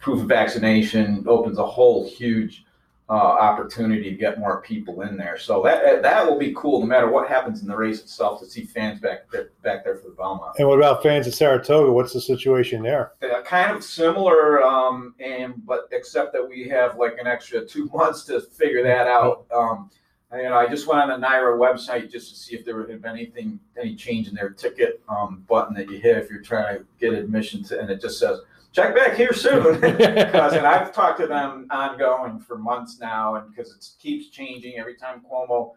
proof 0.00 0.20
of 0.20 0.26
vaccination 0.26 1.24
opens 1.28 1.58
a 1.58 1.64
whole 1.64 2.04
huge 2.08 2.64
uh, 3.08 3.12
opportunity 3.12 4.10
to 4.10 4.16
get 4.16 4.38
more 4.38 4.62
people 4.62 5.02
in 5.02 5.16
there. 5.16 5.36
So 5.36 5.62
that 5.62 6.00
that 6.02 6.26
will 6.26 6.38
be 6.38 6.54
cool, 6.56 6.80
no 6.80 6.86
matter 6.86 7.10
what 7.10 7.28
happens 7.28 7.60
in 7.60 7.68
the 7.68 7.76
race 7.76 8.00
itself, 8.00 8.40
to 8.40 8.46
see 8.46 8.64
fans 8.64 8.98
back 9.00 9.30
there, 9.30 9.50
back 9.62 9.84
there 9.84 9.96
for 9.96 10.08
the 10.08 10.14
Belmont. 10.14 10.56
And 10.58 10.66
what 10.66 10.78
about 10.78 11.02
fans 11.02 11.26
at 11.26 11.34
Saratoga? 11.34 11.92
What's 11.92 12.14
the 12.14 12.20
situation 12.20 12.82
there? 12.82 13.12
They're 13.20 13.42
kind 13.42 13.76
of 13.76 13.84
similar, 13.84 14.62
um, 14.62 15.14
and 15.20 15.54
but 15.66 15.88
except 15.92 16.32
that 16.32 16.48
we 16.48 16.66
have 16.68 16.96
like 16.96 17.18
an 17.18 17.26
extra 17.26 17.66
two 17.66 17.90
months 17.94 18.24
to 18.24 18.40
figure 18.40 18.82
that 18.82 19.06
out. 19.06 19.46
Um, 19.54 19.90
you 20.32 20.44
know, 20.44 20.56
I 20.56 20.66
just 20.66 20.88
went 20.88 21.00
on 21.00 21.20
the 21.20 21.24
NYRA 21.24 21.58
website 21.58 22.10
just 22.10 22.30
to 22.30 22.36
see 22.36 22.56
if 22.56 22.64
there 22.64 22.76
had 22.88 23.02
been 23.02 23.12
anything, 23.12 23.60
any 23.78 23.94
change 23.94 24.26
in 24.26 24.34
their 24.34 24.50
ticket 24.50 25.00
um, 25.08 25.44
button 25.46 25.74
that 25.74 25.88
you 25.88 25.98
hit 25.98 26.16
if 26.16 26.28
you're 26.28 26.42
trying 26.42 26.78
to 26.78 26.84
get 26.98 27.12
admission 27.12 27.62
to, 27.64 27.78
and 27.78 27.88
it 27.88 28.00
just 28.00 28.18
says 28.18 28.40
check 28.74 28.94
back 28.94 29.16
here 29.16 29.32
soon 29.32 29.80
because 29.80 30.52
and 30.52 30.66
I've 30.66 30.92
talked 30.92 31.20
to 31.20 31.26
them 31.26 31.66
ongoing 31.70 32.40
for 32.40 32.58
months 32.58 32.98
now, 33.00 33.36
and 33.36 33.48
because 33.54 33.72
it 33.72 33.86
keeps 34.02 34.28
changing 34.28 34.76
every 34.76 34.96
time 34.96 35.22
Cuomo 35.30 35.72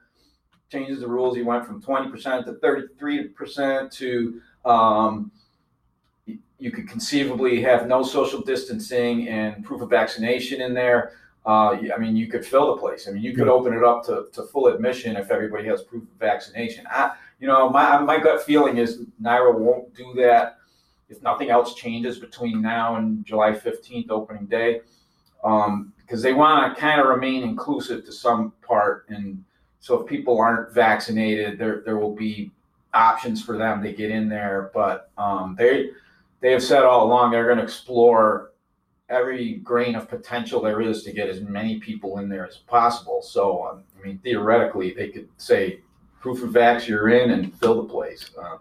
changes 0.71 0.99
the 0.99 1.07
rules, 1.07 1.35
he 1.35 1.43
went 1.43 1.65
from 1.65 1.81
twenty 1.81 2.09
percent 2.09 2.45
to 2.47 2.53
thirty 2.55 2.87
three 2.97 3.27
percent 3.29 3.91
to 3.93 4.41
um, 4.65 5.31
you 6.59 6.71
could 6.71 6.89
conceivably 6.89 7.61
have 7.61 7.87
no 7.87 8.01
social 8.01 8.41
distancing 8.41 9.27
and 9.27 9.63
proof 9.63 9.81
of 9.81 9.89
vaccination 9.89 10.61
in 10.61 10.73
there. 10.73 11.13
Uh, 11.45 11.77
I 11.95 11.97
mean, 11.97 12.17
you 12.17 12.27
could 12.27 12.45
fill 12.45 12.75
the 12.75 12.81
place. 12.81 13.07
I 13.07 13.11
mean, 13.11 13.23
you 13.23 13.33
could 13.33 13.47
open 13.47 13.73
it 13.73 13.83
up 13.83 14.03
to, 14.07 14.25
to 14.33 14.43
full 14.43 14.67
admission 14.67 15.15
if 15.15 15.31
everybody 15.31 15.65
has 15.67 15.83
proof 15.83 16.03
of 16.03 16.09
vaccination. 16.19 16.85
I, 16.89 17.11
you 17.39 17.47
know, 17.47 17.69
my, 17.69 17.99
my 17.99 18.19
gut 18.19 18.43
feeling 18.43 18.77
is 18.77 19.03
NYRA 19.21 19.57
won't 19.57 19.93
do 19.93 20.13
that 20.15 20.57
if 21.09 21.21
nothing 21.21 21.49
else 21.49 21.73
changes 21.73 22.19
between 22.19 22.61
now 22.61 22.95
and 22.95 23.25
July 23.25 23.51
15th, 23.51 24.09
opening 24.09 24.45
day, 24.45 24.81
um, 25.43 25.93
because 25.97 26.21
they 26.21 26.33
want 26.33 26.73
to 26.73 26.79
kind 26.79 26.99
of 26.99 27.07
remain 27.07 27.43
inclusive 27.43 28.05
to 28.05 28.11
some 28.11 28.53
part. 28.61 29.05
And 29.09 29.43
so 29.79 30.01
if 30.01 30.07
people 30.07 30.39
aren't 30.39 30.73
vaccinated, 30.73 31.57
there 31.57 31.81
there 31.85 31.97
will 31.97 32.15
be 32.15 32.51
options 32.93 33.43
for 33.43 33.57
them 33.57 33.83
to 33.83 33.91
get 33.93 34.11
in 34.11 34.29
there. 34.29 34.71
But 34.73 35.11
um, 35.17 35.55
they 35.57 35.91
they 36.41 36.51
have 36.51 36.63
said 36.63 36.83
all 36.83 37.05
along 37.05 37.31
they're 37.31 37.45
going 37.45 37.57
to 37.57 37.63
explore 37.63 38.51
every 39.09 39.55
grain 39.55 39.95
of 39.95 40.09
potential 40.09 40.61
there 40.61 40.81
is 40.81 41.03
to 41.03 41.13
get 41.13 41.29
as 41.29 41.39
many 41.41 41.79
people 41.79 42.19
in 42.19 42.27
there 42.27 42.45
as 42.45 42.57
possible. 42.57 43.21
So 43.21 43.65
um, 43.65 43.83
I 43.97 44.05
mean, 44.05 44.19
theoretically, 44.19 44.93
they 44.93 45.09
could 45.09 45.29
say 45.37 45.81
proof 46.19 46.43
of 46.43 46.49
vax, 46.49 46.87
you're 46.87 47.09
in, 47.09 47.31
and 47.31 47.57
fill 47.57 47.81
the 47.81 47.89
place. 47.89 48.29
Uh, 48.41 48.57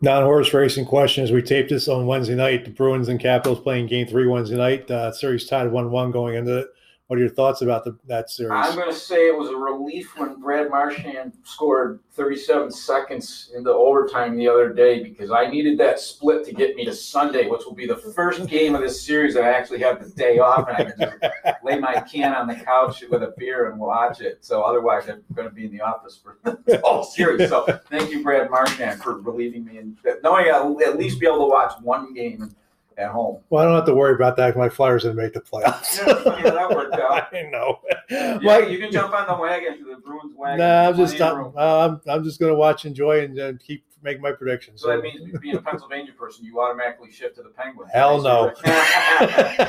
non-horse 0.00 0.52
racing 0.54 0.86
question 0.86 1.24
as 1.24 1.32
we 1.32 1.42
tape 1.42 1.68
this 1.68 1.88
on 1.88 2.06
Wednesday 2.06 2.34
night. 2.34 2.64
The 2.64 2.70
Bruins 2.70 3.08
and 3.08 3.20
Capitals 3.20 3.60
playing 3.60 3.86
Game 3.86 4.06
Three 4.06 4.26
Wednesday 4.26 4.56
night. 4.56 4.90
Uh, 4.90 5.12
series 5.12 5.46
tied 5.46 5.70
one-one 5.70 6.10
going 6.10 6.34
into 6.34 6.58
it. 6.58 6.74
What 7.10 7.18
are 7.18 7.22
your 7.22 7.30
thoughts 7.30 7.60
about 7.60 7.82
the, 7.82 7.98
that 8.06 8.30
series? 8.30 8.52
I'm 8.54 8.76
going 8.76 8.88
to 8.88 8.94
say 8.94 9.26
it 9.26 9.36
was 9.36 9.48
a 9.48 9.56
relief 9.56 10.16
when 10.16 10.40
Brad 10.40 10.70
Marchand 10.70 11.32
scored 11.42 11.98
37 12.12 12.70
seconds 12.70 13.50
into 13.52 13.72
overtime 13.72 14.36
the 14.36 14.46
other 14.46 14.72
day 14.72 15.02
because 15.02 15.32
I 15.32 15.50
needed 15.50 15.76
that 15.78 15.98
split 15.98 16.44
to 16.44 16.52
get 16.54 16.76
me 16.76 16.84
to 16.84 16.94
Sunday, 16.94 17.48
which 17.48 17.62
will 17.66 17.74
be 17.74 17.88
the 17.88 17.96
first 17.96 18.46
game 18.46 18.76
of 18.76 18.82
this 18.82 19.04
series 19.04 19.34
that 19.34 19.42
I 19.42 19.48
actually 19.48 19.80
have 19.80 20.00
the 20.00 20.08
day 20.10 20.38
off 20.38 20.68
and 20.68 20.76
I 20.76 20.84
can 20.84 21.00
just 21.00 21.56
lay 21.64 21.80
my 21.80 22.00
can 22.02 22.32
on 22.32 22.46
the 22.46 22.54
couch 22.54 23.02
with 23.10 23.24
a 23.24 23.34
beer 23.36 23.72
and 23.72 23.80
watch 23.80 24.20
it. 24.20 24.44
So 24.44 24.62
otherwise, 24.62 25.08
I'm 25.08 25.24
going 25.34 25.48
to 25.48 25.52
be 25.52 25.64
in 25.64 25.72
the 25.72 25.80
office 25.80 26.16
for 26.16 26.38
the 26.64 26.80
whole 26.84 27.02
series. 27.02 27.48
So 27.48 27.80
thank 27.90 28.12
you, 28.12 28.22
Brad 28.22 28.48
Marchand, 28.52 29.02
for 29.02 29.18
relieving 29.18 29.64
me 29.64 29.78
and 29.78 29.98
knowing 30.22 30.46
I'll 30.48 30.80
at 30.82 30.96
least 30.96 31.18
be 31.18 31.26
able 31.26 31.38
to 31.38 31.50
watch 31.50 31.72
one 31.82 32.14
game 32.14 32.54
at 32.98 33.10
home. 33.10 33.42
Well, 33.50 33.62
I 33.62 33.66
don't 33.66 33.74
have 33.74 33.86
to 33.86 33.94
worry 33.94 34.14
about 34.14 34.36
that. 34.36 34.56
My 34.56 34.68
Flyers 34.68 35.02
didn't 35.02 35.16
make 35.16 35.32
the 35.32 35.40
playoffs. 35.40 35.98
yeah, 36.06 36.44
yeah, 36.44 36.50
that 36.50 36.70
worked 36.70 36.94
out. 36.94 37.28
I 37.34 37.42
know. 37.50 37.80
Yeah, 38.08 38.38
well, 38.42 38.68
you 38.68 38.78
can 38.78 38.92
jump 38.92 39.14
on 39.14 39.26
the 39.26 39.40
wagon, 39.40 39.78
to 39.78 39.84
the 39.84 40.00
Bruins 40.00 40.34
wagon. 40.36 40.58
Nah, 40.58 40.88
I'm 40.88 40.96
just 40.96 41.20
I'm, 41.20 41.56
I'm, 41.56 42.00
I'm 42.08 42.24
just 42.24 42.40
going 42.40 42.52
to 42.52 42.56
watch, 42.56 42.84
enjoy, 42.84 43.20
and 43.24 43.38
uh, 43.38 43.52
keep 43.64 43.84
make 44.02 44.20
my 44.20 44.32
predictions. 44.32 44.80
So, 44.80 44.88
so 44.88 44.96
that 44.96 45.02
means 45.02 45.38
being 45.40 45.56
a 45.56 45.62
Pennsylvania 45.62 46.12
person, 46.12 46.44
you 46.44 46.60
automatically 46.60 47.10
shift 47.10 47.36
to 47.36 47.42
the 47.42 47.50
Penguins. 47.50 47.90
Hell 47.92 48.22
no. 48.22 48.52
that 48.64 49.62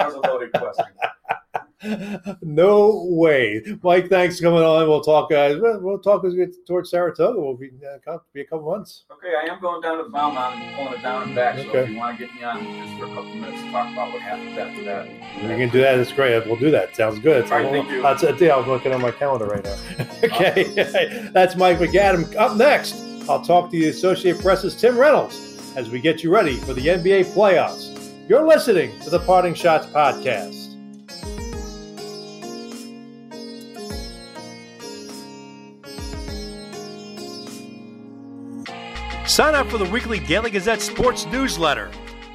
was 0.00 0.14
a 0.14 0.20
loaded 0.20 0.52
question. 0.52 0.86
No 2.42 3.06
way, 3.08 3.62
Mike. 3.82 4.08
Thanks 4.08 4.38
for 4.38 4.44
coming 4.44 4.62
on. 4.62 4.88
We'll 4.88 5.00
talk. 5.00 5.32
Uh, 5.32 5.56
we'll 5.80 5.98
talk 5.98 6.24
as 6.24 6.32
we 6.32 6.38
get 6.46 6.66
towards 6.66 6.90
Saratoga. 6.90 7.40
We'll 7.40 7.56
be 7.56 7.70
uh, 8.06 8.18
be 8.32 8.42
a 8.42 8.44
couple 8.44 8.70
months. 8.70 9.04
Okay, 9.10 9.32
I 9.34 9.52
am 9.52 9.60
going 9.60 9.80
down 9.82 9.98
to 9.98 10.04
the 10.04 10.10
Belmont 10.10 10.56
and 10.56 10.76
pulling 10.76 10.94
it 10.94 11.02
down 11.02 11.22
and 11.24 11.34
back. 11.34 11.56
So 11.56 11.76
if 11.78 11.90
you 11.90 11.96
want 11.96 12.18
to 12.18 12.26
get 12.26 12.34
me 12.34 12.44
on 12.44 12.64
just 12.64 12.98
for 12.98 13.06
a 13.06 13.08
couple 13.08 13.34
minutes 13.34 13.62
to 13.62 13.70
talk 13.72 13.92
about 13.92 14.12
what 14.12 14.22
happens 14.22 14.56
after 14.56 14.84
that, 14.84 15.06
we 15.42 15.48
can 15.48 15.68
do 15.70 15.80
that. 15.80 15.96
That's 15.96 16.12
great. 16.12 16.46
We'll 16.46 16.56
do 16.56 16.70
that. 16.70 16.94
Sounds 16.96 17.18
good. 17.18 17.44
All 17.44 17.50
right, 17.50 17.70
thank 17.70 17.90
you. 17.90 18.02
That's 18.02 18.22
a 18.22 18.32
deal. 18.32 18.60
I'm 18.60 18.68
looking 18.68 18.92
on 18.92 19.00
my 19.00 19.10
calendar 19.10 19.46
right 19.46 19.64
now. 19.64 19.76
okay, 20.24 21.30
that's 21.32 21.56
Mike 21.56 21.78
MacAdam. 21.78 22.34
Up 22.36 22.56
next, 22.56 22.94
I'll 23.28 23.42
talk 23.42 23.70
to 23.70 23.78
the 23.78 23.88
Associate 23.88 24.38
Press's 24.38 24.74
Tim 24.74 24.96
Reynolds 24.96 25.72
as 25.76 25.90
we 25.90 26.00
get 26.00 26.22
you 26.22 26.32
ready 26.32 26.56
for 26.56 26.74
the 26.74 26.86
NBA 26.86 27.32
playoffs. 27.32 27.88
You're 28.28 28.46
listening 28.46 28.98
to 29.00 29.10
the 29.10 29.20
Parting 29.20 29.54
Schotts 29.54 29.90
podcast. 29.90 30.61
Sign 39.32 39.54
up 39.54 39.70
for 39.70 39.78
the 39.78 39.86
weekly 39.86 40.20
Daily 40.20 40.50
Gazette 40.50 40.82
Sports 40.82 41.24
newsletter. 41.24 41.90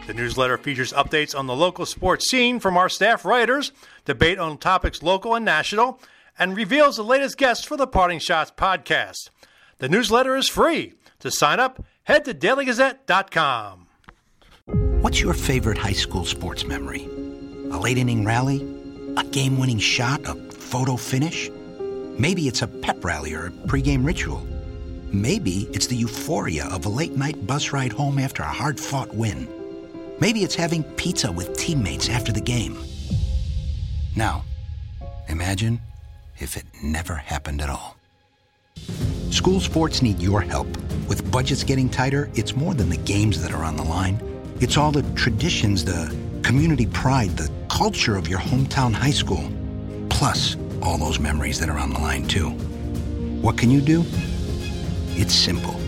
The 0.07 0.15
newsletter 0.15 0.57
features 0.57 0.91
updates 0.93 1.37
on 1.37 1.45
the 1.45 1.55
local 1.55 1.85
sports 1.85 2.27
scene 2.27 2.59
from 2.59 2.75
our 2.75 2.89
staff 2.89 3.23
writers, 3.23 3.71
debate 4.05 4.39
on 4.39 4.57
topics 4.57 5.03
local 5.03 5.35
and 5.35 5.45
national, 5.45 5.99
and 6.39 6.57
reveals 6.57 6.97
the 6.97 7.03
latest 7.03 7.37
guests 7.37 7.63
for 7.63 7.77
the 7.77 7.85
Parting 7.85 8.17
Schotts 8.17 8.51
podcast. 8.51 9.29
The 9.77 9.87
newsletter 9.87 10.35
is 10.35 10.49
free. 10.49 10.95
To 11.19 11.29
sign 11.29 11.59
up, 11.59 11.85
head 12.05 12.25
to 12.25 12.33
dailygazette.com. 12.33 13.85
What's 15.03 15.21
your 15.21 15.35
favorite 15.35 15.77
high 15.77 15.93
school 15.93 16.25
sports 16.25 16.65
memory? 16.65 17.03
A 17.69 17.77
late 17.77 17.99
inning 17.99 18.25
rally? 18.25 18.67
A 19.17 19.23
game 19.23 19.59
winning 19.59 19.77
shot? 19.77 20.21
A 20.25 20.33
photo 20.33 20.95
finish? 20.95 21.51
Maybe 22.17 22.47
it's 22.47 22.63
a 22.63 22.67
pep 22.67 23.05
rally 23.05 23.35
or 23.35 23.45
a 23.45 23.51
pregame 23.51 24.03
ritual. 24.03 24.47
Maybe 25.11 25.69
it's 25.71 25.87
the 25.87 25.95
euphoria 25.95 26.65
of 26.65 26.85
a 26.85 26.89
late 26.89 27.15
night 27.15 27.47
bus 27.47 27.71
ride 27.71 27.93
home 27.93 28.19
after 28.19 28.43
a 28.43 28.47
hard 28.47 28.77
fought 28.77 29.15
win. 29.15 29.47
Maybe 30.19 30.43
it's 30.43 30.55
having 30.55 30.83
pizza 30.83 31.31
with 31.31 31.55
teammates 31.55 32.09
after 32.09 32.33
the 32.33 32.41
game. 32.41 32.77
Now, 34.17 34.43
imagine 35.29 35.79
if 36.39 36.57
it 36.57 36.65
never 36.83 37.15
happened 37.15 37.61
at 37.61 37.69
all. 37.69 37.95
School 39.29 39.61
sports 39.61 40.01
need 40.01 40.19
your 40.19 40.41
help. 40.41 40.67
With 41.07 41.31
budgets 41.31 41.63
getting 41.63 41.87
tighter, 41.87 42.29
it's 42.33 42.55
more 42.55 42.73
than 42.73 42.89
the 42.89 42.97
games 42.97 43.41
that 43.41 43.53
are 43.53 43.63
on 43.63 43.77
the 43.77 43.83
line. 43.83 44.19
It's 44.59 44.75
all 44.75 44.91
the 44.91 45.03
traditions, 45.13 45.85
the 45.85 46.13
community 46.43 46.85
pride, 46.85 47.37
the 47.37 47.49
culture 47.69 48.17
of 48.17 48.27
your 48.27 48.39
hometown 48.39 48.91
high 48.91 49.11
school, 49.11 49.49
plus 50.09 50.57
all 50.81 50.97
those 50.97 51.17
memories 51.17 51.59
that 51.61 51.69
are 51.69 51.77
on 51.77 51.93
the 51.93 51.99
line, 51.99 52.27
too. 52.27 52.49
What 53.41 53.57
can 53.57 53.71
you 53.71 53.79
do? 53.79 54.03
It's 55.19 55.33
simple. 55.33 55.79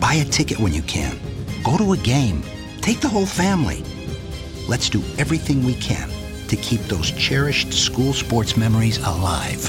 Buy 0.00 0.14
a 0.14 0.24
ticket 0.24 0.58
when 0.58 0.74
you 0.74 0.82
can. 0.82 1.16
Go 1.62 1.78
to 1.78 1.92
a 1.92 1.96
game. 1.96 2.42
Take 2.80 2.98
the 2.98 3.08
whole 3.08 3.24
family. 3.24 3.84
Let's 4.68 4.90
do 4.90 5.00
everything 5.16 5.64
we 5.64 5.74
can 5.74 6.10
to 6.48 6.56
keep 6.56 6.80
those 6.82 7.12
cherished 7.12 7.72
school 7.72 8.12
sports 8.12 8.56
memories 8.56 8.98
alive. 8.98 9.62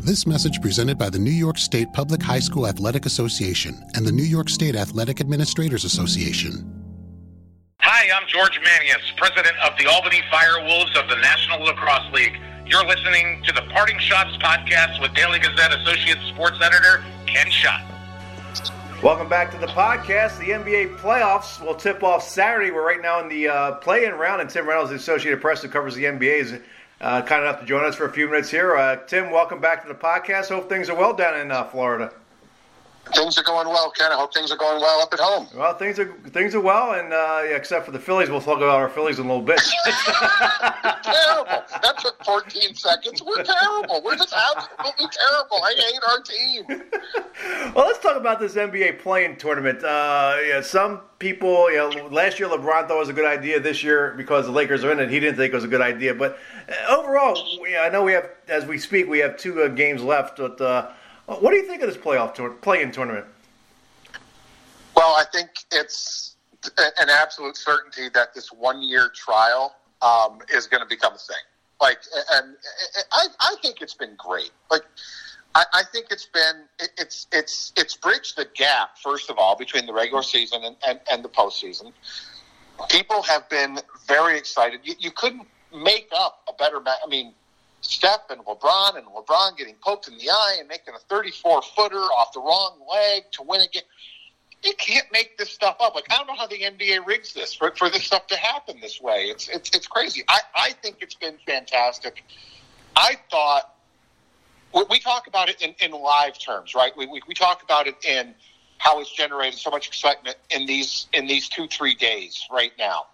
This 0.00 0.26
message 0.26 0.62
presented 0.62 0.96
by 0.96 1.10
the 1.10 1.18
New 1.18 1.30
York 1.30 1.58
State 1.58 1.92
Public 1.92 2.22
High 2.22 2.38
School 2.38 2.66
Athletic 2.66 3.04
Association 3.04 3.78
and 3.94 4.06
the 4.06 4.12
New 4.12 4.24
York 4.24 4.48
State 4.48 4.74
Athletic 4.74 5.20
Administrators 5.20 5.84
Association. 5.84 6.64
Hi, 7.80 8.08
I'm 8.10 8.26
George 8.26 8.58
Manius, 8.64 9.12
president 9.18 9.54
of 9.58 9.76
the 9.78 9.86
Albany 9.86 10.22
Firewolves 10.32 10.96
of 10.96 11.10
the 11.10 11.16
National 11.16 11.60
Lacrosse 11.60 12.10
League. 12.14 12.40
You're 12.64 12.86
listening 12.86 13.42
to 13.44 13.52
the 13.52 13.62
Parting 13.74 13.98
Schotts 13.98 14.40
podcast 14.40 15.02
with 15.02 15.12
Daily 15.12 15.40
Gazette 15.40 15.74
Associate 15.74 16.18
Sports 16.32 16.56
Editor 16.62 17.04
Ken 17.26 17.50
Schott. 17.50 17.93
Welcome 19.04 19.28
back 19.28 19.50
to 19.50 19.58
the 19.58 19.66
podcast. 19.66 20.38
The 20.38 20.52
NBA 20.52 20.96
playoffs 20.96 21.62
will 21.62 21.74
tip 21.74 22.02
off 22.02 22.26
Saturday. 22.26 22.70
We're 22.70 22.86
right 22.86 23.02
now 23.02 23.20
in 23.20 23.28
the 23.28 23.48
uh, 23.48 23.72
play-in 23.72 24.14
round, 24.14 24.40
and 24.40 24.48
Tim 24.48 24.66
Reynolds, 24.66 24.88
the 24.88 24.96
Associated 24.96 25.42
Press, 25.42 25.60
who 25.60 25.68
covers 25.68 25.94
the 25.94 26.04
NBA, 26.04 26.40
is 26.40 26.54
uh, 27.02 27.20
kind 27.20 27.42
enough 27.42 27.60
to 27.60 27.66
join 27.66 27.84
us 27.84 27.94
for 27.94 28.06
a 28.06 28.10
few 28.10 28.26
minutes 28.26 28.50
here. 28.50 28.74
Uh, 28.74 28.96
Tim, 29.04 29.30
welcome 29.30 29.60
back 29.60 29.82
to 29.82 29.88
the 29.88 29.94
podcast. 29.94 30.48
Hope 30.48 30.70
things 30.70 30.88
are 30.88 30.96
well 30.96 31.12
down 31.12 31.38
in 31.38 31.50
uh, 31.50 31.64
Florida. 31.64 32.14
Things 33.12 33.38
are 33.38 33.42
going 33.42 33.68
well, 33.68 33.90
Ken. 33.90 34.10
I 34.10 34.16
hope 34.16 34.32
things 34.32 34.50
are 34.50 34.56
going 34.56 34.80
well 34.80 35.00
up 35.00 35.12
at 35.12 35.20
home. 35.20 35.46
Well, 35.54 35.76
things 35.76 35.98
are 35.98 36.12
things 36.28 36.54
are 36.54 36.60
well, 36.60 36.92
and 36.92 37.12
uh, 37.12 37.42
yeah, 37.44 37.56
except 37.56 37.84
for 37.84 37.92
the 37.92 37.98
Phillies, 37.98 38.30
we'll 38.30 38.40
talk 38.40 38.58
about 38.58 38.76
our 38.76 38.88
Phillies 38.88 39.18
in 39.18 39.26
a 39.26 39.28
little 39.28 39.44
bit. 39.44 39.60
terrible. 41.02 41.62
That 41.82 41.98
took 41.98 42.24
14 42.24 42.74
seconds. 42.74 43.22
We're 43.22 43.42
terrible. 43.42 44.02
We're 44.02 44.16
just 44.16 44.32
absolutely 44.32 45.06
terrible. 45.12 45.62
I 45.62 45.74
hate 45.76 46.00
our 46.08 46.20
team. 46.20 47.74
well, 47.74 47.86
let's 47.86 47.98
talk 47.98 48.16
about 48.16 48.40
this 48.40 48.54
NBA 48.54 49.00
play-in 49.00 49.36
tournament. 49.36 49.84
Uh, 49.84 50.36
yeah, 50.46 50.60
some 50.62 51.02
people, 51.18 51.70
you 51.70 51.76
know, 51.76 52.08
last 52.10 52.38
year 52.38 52.48
LeBron 52.48 52.88
thought 52.88 52.96
it 52.96 52.98
was 52.98 53.08
a 53.08 53.14
good 53.14 53.26
idea. 53.26 53.60
This 53.60 53.82
year, 53.82 54.14
because 54.16 54.46
the 54.46 54.52
Lakers 54.52 54.82
are 54.82 54.92
in 54.92 54.98
it, 55.00 55.10
he 55.10 55.20
didn't 55.20 55.36
think 55.36 55.52
it 55.52 55.56
was 55.56 55.64
a 55.64 55.68
good 55.68 55.82
idea. 55.82 56.14
But 56.14 56.38
uh, 56.68 56.96
overall, 56.96 57.60
we, 57.60 57.76
I 57.76 57.88
know 57.90 58.02
we 58.02 58.12
have, 58.12 58.30
as 58.48 58.64
we 58.64 58.78
speak, 58.78 59.08
we 59.08 59.18
have 59.18 59.36
two 59.36 59.62
uh, 59.62 59.68
games 59.68 60.02
left. 60.02 60.38
But 60.38 60.60
uh, 60.60 60.90
what 61.26 61.50
do 61.50 61.56
you 61.56 61.66
think 61.66 61.82
of 61.82 61.88
this 61.88 61.96
playoff 61.96 62.34
tour- 62.34 62.50
play-in 62.50 62.90
tournament? 62.92 63.26
Well, 64.96 65.14
I 65.16 65.24
think 65.32 65.50
it's 65.72 66.36
an 66.78 67.10
absolute 67.10 67.56
certainty 67.56 68.08
that 68.14 68.34
this 68.34 68.52
one-year 68.52 69.10
trial 69.14 69.74
um, 70.02 70.38
is 70.52 70.66
going 70.66 70.82
to 70.82 70.88
become 70.88 71.14
a 71.14 71.18
thing. 71.18 71.36
Like, 71.80 71.98
and 72.32 72.54
I, 73.12 73.26
I 73.40 73.56
think 73.60 73.82
it's 73.82 73.94
been 73.94 74.14
great. 74.16 74.50
Like, 74.70 74.84
I, 75.54 75.64
I 75.72 75.82
think 75.92 76.06
it's 76.10 76.26
been 76.26 76.64
it's 76.98 77.26
it's 77.32 77.72
it's 77.76 77.96
bridged 77.96 78.36
the 78.36 78.46
gap 78.54 78.98
first 79.02 79.30
of 79.30 79.38
all 79.38 79.56
between 79.56 79.86
the 79.86 79.92
regular 79.92 80.22
season 80.22 80.64
and, 80.64 80.76
and, 80.86 81.00
and 81.10 81.24
the 81.24 81.28
postseason. 81.28 81.92
People 82.88 83.22
have 83.22 83.48
been 83.48 83.78
very 84.06 84.36
excited. 84.38 84.80
You, 84.82 84.94
you 84.98 85.10
couldn't 85.10 85.46
make 85.72 86.08
up 86.16 86.42
a 86.48 86.52
better 86.54 86.80
match. 86.80 86.98
I 87.04 87.08
mean, 87.08 87.34
Steph 87.84 88.30
and 88.30 88.40
LeBron 88.40 88.96
and 88.96 89.06
LeBron 89.06 89.56
getting 89.56 89.74
poked 89.82 90.08
in 90.08 90.16
the 90.16 90.30
eye 90.30 90.56
and 90.58 90.68
making 90.68 90.94
a 90.94 90.98
34 90.98 91.62
footer 91.76 91.96
off 91.96 92.32
the 92.32 92.40
wrong 92.40 92.78
leg 92.90 93.24
to 93.32 93.42
win 93.42 93.60
a 93.60 93.68
game. 93.68 93.82
You 94.62 94.72
can't 94.78 95.06
make 95.12 95.36
this 95.36 95.50
stuff 95.50 95.76
up. 95.80 95.94
Like 95.94 96.06
I 96.10 96.16
don't 96.16 96.26
know 96.26 96.34
how 96.34 96.46
the 96.46 96.60
NBA 96.60 97.06
rigs 97.06 97.34
this 97.34 97.52
for, 97.52 97.72
for 97.76 97.90
this 97.90 98.04
stuff 98.04 98.26
to 98.28 98.36
happen 98.36 98.78
this 98.80 99.00
way. 99.00 99.24
It's 99.24 99.48
it's 99.48 99.70
it's 99.76 99.86
crazy. 99.86 100.24
I, 100.28 100.40
I 100.54 100.70
think 100.82 100.96
it's 101.00 101.14
been 101.14 101.36
fantastic. 101.46 102.24
I 102.96 103.16
thought 103.30 103.74
we 104.90 104.98
talk 104.98 105.26
about 105.26 105.48
it 105.48 105.60
in, 105.60 105.74
in 105.80 105.92
live 105.92 106.38
terms, 106.38 106.74
right? 106.74 106.92
We, 106.96 107.06
we, 107.06 107.20
we 107.28 107.34
talk 107.34 107.62
about 107.62 107.86
it 107.86 108.02
in 108.04 108.34
how 108.78 109.00
it's 109.00 109.12
generated 109.12 109.58
so 109.58 109.70
much 109.70 109.86
excitement 109.86 110.36
in 110.50 110.66
these 110.66 111.06
in 111.12 111.26
these 111.26 111.48
two 111.48 111.66
three 111.68 111.94
days 111.94 112.46
right 112.50 112.72
now. 112.78 113.06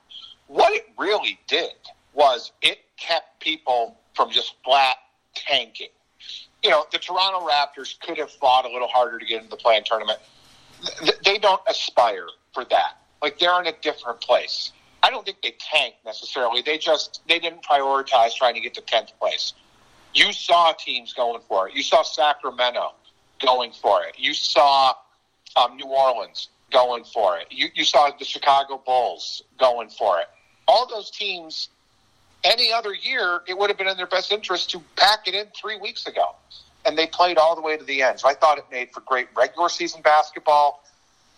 What 0.47 0.73
it 0.73 0.87
really 0.97 1.39
did 1.49 1.73
was 2.15 2.53
it 2.63 2.79
kept 2.97 3.41
people 3.41 4.00
from 4.21 4.31
just 4.31 4.55
flat 4.63 4.97
tanking. 5.35 5.89
You 6.63 6.69
know, 6.69 6.85
the 6.93 6.99
Toronto 6.99 7.49
Raptors 7.49 7.99
could 8.01 8.19
have 8.19 8.31
fought 8.31 8.67
a 8.67 8.69
little 8.69 8.87
harder 8.87 9.19
to 9.19 9.25
get 9.25 9.39
into 9.39 9.49
the 9.49 9.57
play-in 9.57 9.83
tournament. 9.83 10.19
They 11.25 11.39
don't 11.39 11.63
aspire 11.67 12.27
for 12.53 12.67
that. 12.67 12.99
Like 13.23 13.39
they're 13.39 13.59
in 13.63 13.67
a 13.67 13.73
different 13.81 14.21
place. 14.21 14.73
I 15.03 15.09
don't 15.09 15.25
think 15.25 15.41
they 15.41 15.55
tanked 15.59 16.05
necessarily. 16.05 16.61
They 16.61 16.77
just 16.77 17.23
they 17.29 17.39
didn't 17.39 17.63
prioritize 17.63 18.35
trying 18.35 18.55
to 18.55 18.61
get 18.61 18.75
to 18.75 18.83
tenth 18.83 19.19
place. 19.19 19.55
You 20.13 20.35
saw 20.35 20.73
teams 20.73 21.15
going 21.15 21.41
for 21.49 21.69
it. 21.69 21.75
You 21.75 21.83
saw 21.83 22.03
Sacramento 22.03 22.93
going 23.41 23.73
for 23.73 24.05
it. 24.05 24.17
You 24.19 24.35
saw 24.35 24.93
um, 25.57 25.77
New 25.77 25.87
Orleans 25.87 26.49
going 26.71 27.05
for 27.05 27.39
it. 27.39 27.47
You, 27.51 27.69
you 27.75 27.85
saw 27.85 28.11
the 28.19 28.25
Chicago 28.27 28.83
Bulls 28.85 29.45
going 29.59 29.89
for 29.89 30.21
it. 30.21 30.27
All 30.69 30.87
those 30.87 31.11
teams 31.11 31.71
any 32.45 32.73
other 32.73 32.95
year, 32.95 33.43
it 33.47 33.57
would 33.57 33.71
have 33.71 33.79
been 33.79 33.89
in 33.89 33.97
their 33.97 34.07
best 34.07 34.33
interest 34.33 34.71
to 34.71 34.83
pack 34.97 35.27
it 35.27 35.35
in 35.35 35.47
three 35.61 35.79
weeks 35.79 36.07
ago. 36.07 36.35
And 36.87 36.97
they 36.97 37.07
played 37.07 37.37
all 37.37 37.55
the 37.55 37.61
way 37.61 37.77
to 37.77 37.85
the 37.85 38.03
end. 38.03 38.21
So 38.21 38.29
I 38.29 38.35
thought 38.35 38.59
it 38.59 38.65
made 38.71 38.91
for 38.93 39.01
great 39.01 39.29
regular 39.37 39.69
season 39.69 40.01
basketball. 40.03 40.83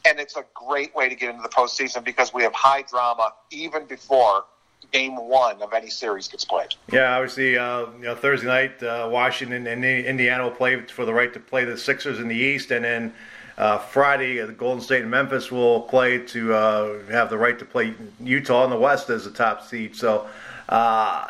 And 0.05 0.19
it's 0.19 0.37
a 0.37 0.45
great 0.55 0.95
way 0.95 1.09
to 1.09 1.15
get 1.15 1.31
into 1.31 1.43
the 1.43 1.49
postseason 1.49 2.05
because 2.05 2.33
we 2.33 2.43
have 2.43 2.53
high 2.53 2.83
drama 2.83 3.33
even 3.51 3.87
before 3.87 4.45
game 4.93 5.17
one 5.17 5.61
of 5.63 5.73
any 5.73 5.89
series 5.89 6.29
gets 6.29 6.45
played. 6.45 6.75
Yeah, 6.93 7.17
obviously, 7.17 7.57
uh, 7.57 7.87
you 7.99 8.05
know, 8.05 8.15
Thursday 8.15 8.47
night, 8.47 8.83
uh, 8.83 9.09
Washington 9.11 9.67
and 9.67 9.85
Indiana 9.85 10.45
will 10.45 10.51
play 10.51 10.81
for 10.83 11.05
the 11.05 11.15
right 11.15 11.33
to 11.33 11.41
play 11.41 11.65
the 11.65 11.79
Sixers 11.79 12.19
in 12.19 12.29
the 12.29 12.37
East. 12.37 12.71
And 12.71 12.85
then 12.85 13.15
uh, 13.57 13.79
Friday, 13.79 14.39
the 14.39 14.53
Golden 14.53 14.83
State 14.83 15.03
and 15.03 15.11
Memphis 15.11 15.51
will 15.51 15.83
play 15.83 16.19
to 16.19 16.55
uh, 16.55 17.03
have 17.11 17.31
the 17.31 17.39
right 17.39 17.59
to 17.59 17.65
play 17.65 17.95
Utah 18.21 18.65
in 18.65 18.71
the 18.71 18.79
West 18.79 19.09
as 19.09 19.25
the 19.25 19.31
top 19.31 19.67
seed. 19.67 19.97
So, 19.97 20.27
uh, 20.69 21.27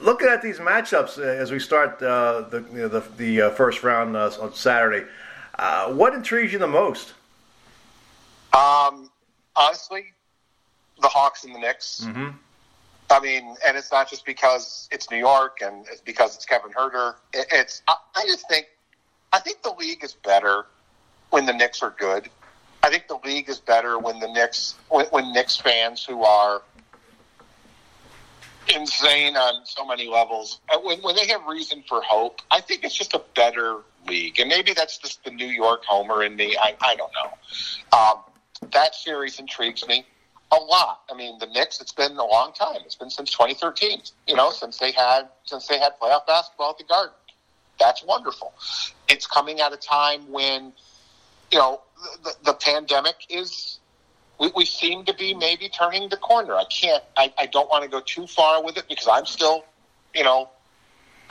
looking 0.00 0.28
at 0.28 0.42
these 0.42 0.58
matchups 0.58 1.18
uh, 1.18 1.22
as 1.22 1.50
we 1.50 1.58
start 1.58 2.02
uh, 2.02 2.42
the 2.42 2.64
you 2.72 2.78
know, 2.78 2.88
the, 2.88 3.04
the 3.16 3.42
uh, 3.42 3.50
first 3.50 3.82
round 3.82 4.16
uh, 4.16 4.30
on 4.40 4.54
Saturday, 4.54 5.06
uh, 5.58 5.92
what 5.92 6.14
intrigues 6.14 6.52
you 6.52 6.58
the 6.58 6.66
most? 6.66 7.14
Um, 8.52 9.10
honestly, 9.54 10.12
the 11.00 11.08
Hawks 11.08 11.44
and 11.44 11.54
the 11.54 11.58
Knicks. 11.58 12.02
Mm-hmm. 12.04 12.28
I 13.10 13.20
mean, 13.20 13.54
and 13.66 13.76
it's 13.76 13.92
not 13.92 14.10
just 14.10 14.26
because 14.26 14.88
it's 14.90 15.10
New 15.10 15.18
York 15.18 15.58
and 15.62 15.86
it's 15.90 16.00
because 16.00 16.34
it's 16.34 16.44
Kevin 16.44 16.72
Huerter. 16.72 17.14
It, 17.32 17.46
it's 17.52 17.82
I, 17.86 17.96
I 18.16 18.24
just 18.26 18.48
think 18.48 18.66
I 19.32 19.38
think 19.38 19.62
the 19.62 19.72
league 19.78 20.02
is 20.02 20.14
better 20.14 20.66
when 21.30 21.46
the 21.46 21.52
Knicks 21.52 21.82
are 21.82 21.94
good. 21.98 22.28
I 22.82 22.90
think 22.90 23.08
the 23.08 23.18
league 23.24 23.48
is 23.48 23.58
better 23.58 23.98
when 23.98 24.18
the 24.20 24.28
Knicks 24.28 24.74
when, 24.88 25.06
when 25.06 25.32
Knicks 25.32 25.56
fans 25.56 26.04
who 26.04 26.24
are 26.24 26.62
insane 28.74 29.36
on 29.36 29.64
so 29.64 29.86
many 29.86 30.08
levels 30.08 30.60
when 30.82 31.00
when 31.02 31.16
they 31.16 31.26
have 31.26 31.44
reason 31.46 31.84
for 31.88 32.02
hope. 32.02 32.40
I 32.50 32.60
think 32.60 32.84
it's 32.84 32.96
just 32.96 33.14
a 33.14 33.22
better 33.34 33.78
league, 34.06 34.38
and 34.38 34.48
maybe 34.48 34.72
that's 34.72 34.98
just 34.98 35.24
the 35.24 35.30
New 35.30 35.46
York 35.46 35.84
homer 35.84 36.22
in 36.22 36.36
me. 36.36 36.56
I 36.56 36.74
I 36.80 36.96
don't 36.96 37.12
know. 37.12 37.98
Um, 37.98 38.70
that 38.72 38.94
series 38.94 39.38
intrigues 39.38 39.86
me 39.86 40.06
a 40.52 40.56
lot. 40.56 41.02
I 41.10 41.14
mean, 41.14 41.38
the 41.38 41.46
Knicks. 41.46 41.80
It's 41.80 41.92
been 41.92 42.16
a 42.16 42.24
long 42.24 42.52
time. 42.52 42.78
It's 42.84 42.94
been 42.94 43.10
since 43.10 43.30
2013. 43.30 44.02
You 44.26 44.36
know, 44.36 44.50
since 44.50 44.78
they 44.78 44.92
had 44.92 45.28
since 45.44 45.66
they 45.66 45.78
had 45.78 45.98
playoff 46.00 46.26
basketball 46.26 46.70
at 46.70 46.78
the 46.78 46.84
Garden. 46.84 47.14
That's 47.78 48.02
wonderful. 48.04 48.54
It's 49.08 49.26
coming 49.26 49.60
at 49.60 49.72
a 49.72 49.76
time 49.76 50.32
when, 50.32 50.72
you 51.52 51.58
know, 51.58 51.82
the, 52.24 52.34
the 52.44 52.54
pandemic 52.54 53.16
is. 53.28 53.78
We, 54.38 54.50
we 54.54 54.64
seem 54.64 55.04
to 55.06 55.14
be 55.14 55.34
maybe 55.34 55.68
turning 55.68 56.08
the 56.08 56.16
corner. 56.16 56.54
I 56.54 56.64
can't. 56.64 57.02
I, 57.16 57.32
I 57.38 57.46
don't 57.46 57.68
want 57.68 57.84
to 57.84 57.90
go 57.90 58.00
too 58.00 58.26
far 58.26 58.62
with 58.62 58.76
it 58.76 58.84
because 58.88 59.08
I'm 59.10 59.26
still, 59.26 59.64
you 60.14 60.24
know, 60.24 60.50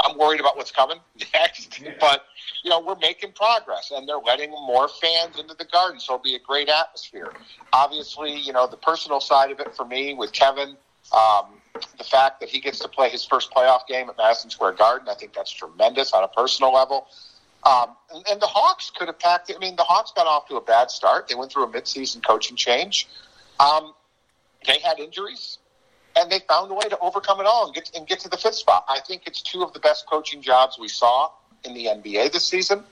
I'm 0.03 0.17
worried 0.17 0.39
about 0.39 0.57
what's 0.57 0.71
coming 0.71 0.97
next. 1.33 1.83
But 1.99 2.25
you 2.63 2.69
know, 2.69 2.79
we're 2.79 2.97
making 2.97 3.31
progress, 3.33 3.91
and 3.95 4.07
they're 4.07 4.17
letting 4.17 4.49
more 4.49 4.87
fans 4.87 5.39
into 5.39 5.53
the 5.53 5.65
garden, 5.65 5.99
so 5.99 6.15
it'll 6.15 6.23
be 6.23 6.35
a 6.35 6.39
great 6.39 6.67
atmosphere. 6.67 7.31
Obviously, 7.73 8.35
you 8.35 8.53
know, 8.53 8.67
the 8.67 8.77
personal 8.77 9.21
side 9.21 9.51
of 9.51 9.59
it 9.59 9.75
for 9.75 9.85
me 9.85 10.13
with 10.15 10.31
Kevin, 10.31 10.75
um, 11.15 11.45
the 11.97 12.03
fact 12.03 12.39
that 12.39 12.49
he 12.49 12.59
gets 12.59 12.79
to 12.79 12.87
play 12.87 13.09
his 13.09 13.23
first 13.25 13.51
playoff 13.53 13.85
game 13.87 14.09
at 14.09 14.17
Madison 14.17 14.49
Square 14.49 14.73
Garden, 14.73 15.07
I 15.09 15.13
think 15.13 15.33
that's 15.33 15.51
tremendous 15.51 16.11
on 16.13 16.23
a 16.23 16.27
personal 16.27 16.73
level. 16.73 17.07
Um, 17.65 17.95
and, 18.13 18.23
and 18.29 18.41
the 18.41 18.47
Hawks 18.47 18.91
could 18.91 19.07
have 19.07 19.19
packed 19.19 19.49
it. 19.49 19.55
I 19.55 19.59
mean, 19.59 19.75
the 19.75 19.83
Hawks 19.83 20.11
got 20.15 20.27
off 20.27 20.47
to 20.49 20.55
a 20.55 20.61
bad 20.61 20.91
start. 20.91 21.27
They 21.27 21.35
went 21.35 21.51
through 21.51 21.63
a 21.63 21.67
midseason 21.67 22.25
coaching 22.25 22.55
change. 22.55 23.07
Um, 23.59 23.93
they 24.67 24.79
had 24.79 24.99
injuries 24.99 25.57
and 26.15 26.31
they 26.31 26.39
found 26.39 26.71
a 26.71 26.73
way 26.73 26.87
to 26.89 26.97
overcome 26.99 27.39
it 27.39 27.45
all 27.45 27.65
and 27.65 27.75
get 27.75 27.91
and 27.95 28.07
get 28.07 28.19
to 28.19 28.29
the 28.29 28.37
fifth 28.37 28.55
spot. 28.55 28.85
I 28.87 28.99
think 29.01 29.23
it's 29.25 29.41
two 29.41 29.63
of 29.63 29.73
the 29.73 29.79
best 29.79 30.07
coaching 30.07 30.41
jobs 30.41 30.79
we 30.79 30.87
saw 30.87 31.31
in 31.63 31.73
the 31.73 31.85
NBA 31.85 32.31
this 32.31 32.45
season. 32.45 32.83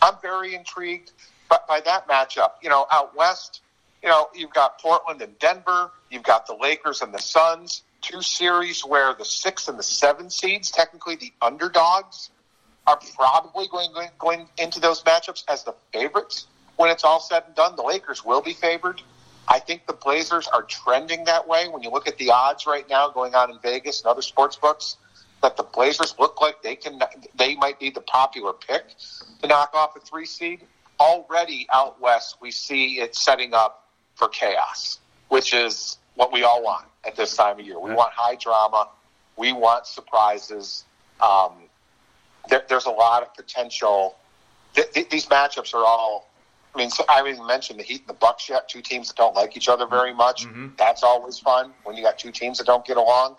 I'm 0.00 0.14
very 0.22 0.54
intrigued 0.54 1.12
by, 1.48 1.58
by 1.68 1.80
that 1.80 2.08
matchup. 2.08 2.52
You 2.62 2.70
know, 2.70 2.86
out 2.90 3.14
west, 3.16 3.60
you 4.02 4.08
know, 4.08 4.28
you've 4.34 4.52
got 4.52 4.80
Portland 4.80 5.20
and 5.20 5.38
Denver. 5.38 5.90
You've 6.10 6.22
got 6.22 6.46
the 6.46 6.54
Lakers 6.54 7.02
and 7.02 7.12
the 7.12 7.18
Suns. 7.18 7.82
Two 8.00 8.22
series 8.22 8.84
where 8.84 9.14
the 9.14 9.24
six 9.24 9.68
and 9.68 9.78
the 9.78 9.82
seven 9.82 10.28
seeds, 10.28 10.70
technically 10.72 11.14
the 11.14 11.32
underdogs, 11.40 12.30
are 12.86 12.98
probably 13.14 13.68
going, 13.68 13.90
going 14.18 14.48
into 14.58 14.80
those 14.80 15.02
matchups 15.02 15.44
as 15.48 15.64
the 15.64 15.74
favorites. 15.92 16.46
When 16.76 16.90
it's 16.90 17.04
all 17.04 17.20
said 17.20 17.44
and 17.46 17.54
done, 17.54 17.76
the 17.76 17.82
Lakers 17.82 18.24
will 18.24 18.42
be 18.42 18.54
favored. 18.54 19.00
I 19.48 19.58
think 19.58 19.86
the 19.86 19.92
Blazers 19.92 20.48
are 20.48 20.62
trending 20.62 21.24
that 21.24 21.46
way. 21.46 21.68
When 21.68 21.82
you 21.82 21.90
look 21.90 22.08
at 22.08 22.16
the 22.18 22.30
odds 22.30 22.66
right 22.66 22.88
now 22.88 23.08
going 23.10 23.34
on 23.34 23.50
in 23.50 23.58
Vegas 23.60 24.00
and 24.00 24.08
other 24.08 24.22
sports 24.22 24.56
books, 24.56 24.96
that 25.42 25.56
the 25.56 25.64
Blazers 25.64 26.14
look 26.18 26.40
like 26.40 26.62
they 26.62 26.76
can, 26.76 27.00
they 27.36 27.56
might 27.56 27.78
be 27.78 27.90
the 27.90 28.00
popular 28.00 28.52
pick 28.52 28.84
to 29.40 29.48
knock 29.48 29.74
off 29.74 29.96
a 29.96 30.00
three 30.00 30.26
seed. 30.26 30.60
Already 31.00 31.66
out 31.72 32.00
west, 32.00 32.36
we 32.40 32.50
see 32.50 33.00
it 33.00 33.16
setting 33.16 33.52
up 33.52 33.88
for 34.14 34.28
chaos, 34.28 35.00
which 35.28 35.52
is 35.52 35.98
what 36.14 36.32
we 36.32 36.44
all 36.44 36.62
want 36.62 36.84
at 37.04 37.16
this 37.16 37.36
time 37.36 37.58
of 37.58 37.66
year. 37.66 37.78
We 37.78 37.92
want 37.92 38.12
high 38.12 38.36
drama. 38.36 38.88
We 39.36 39.52
want 39.52 39.86
surprises. 39.86 40.84
Um, 41.20 41.54
there, 42.48 42.62
there's 42.68 42.86
a 42.86 42.90
lot 42.90 43.22
of 43.22 43.34
potential. 43.34 44.16
Th- 44.74 44.90
th- 44.92 45.10
these 45.10 45.26
matchups 45.26 45.74
are 45.74 45.84
all 45.84 46.32
I 46.74 46.78
mean, 46.78 46.90
so 46.90 47.04
I 47.08 47.16
haven't 47.16 47.34
even 47.34 47.46
mentioned 47.46 47.78
the 47.78 47.84
Heat 47.84 48.00
and 48.00 48.08
the 48.08 48.14
Bucks 48.14 48.48
yet. 48.48 48.68
Two 48.68 48.80
teams 48.80 49.08
that 49.08 49.16
don't 49.16 49.34
like 49.34 49.56
each 49.56 49.68
other 49.68 49.86
very 49.86 50.14
much. 50.14 50.46
Mm-hmm. 50.46 50.68
That's 50.78 51.02
always 51.02 51.38
fun 51.38 51.72
when 51.84 51.96
you 51.96 52.02
got 52.02 52.18
two 52.18 52.32
teams 52.32 52.58
that 52.58 52.66
don't 52.66 52.84
get 52.84 52.96
along. 52.96 53.36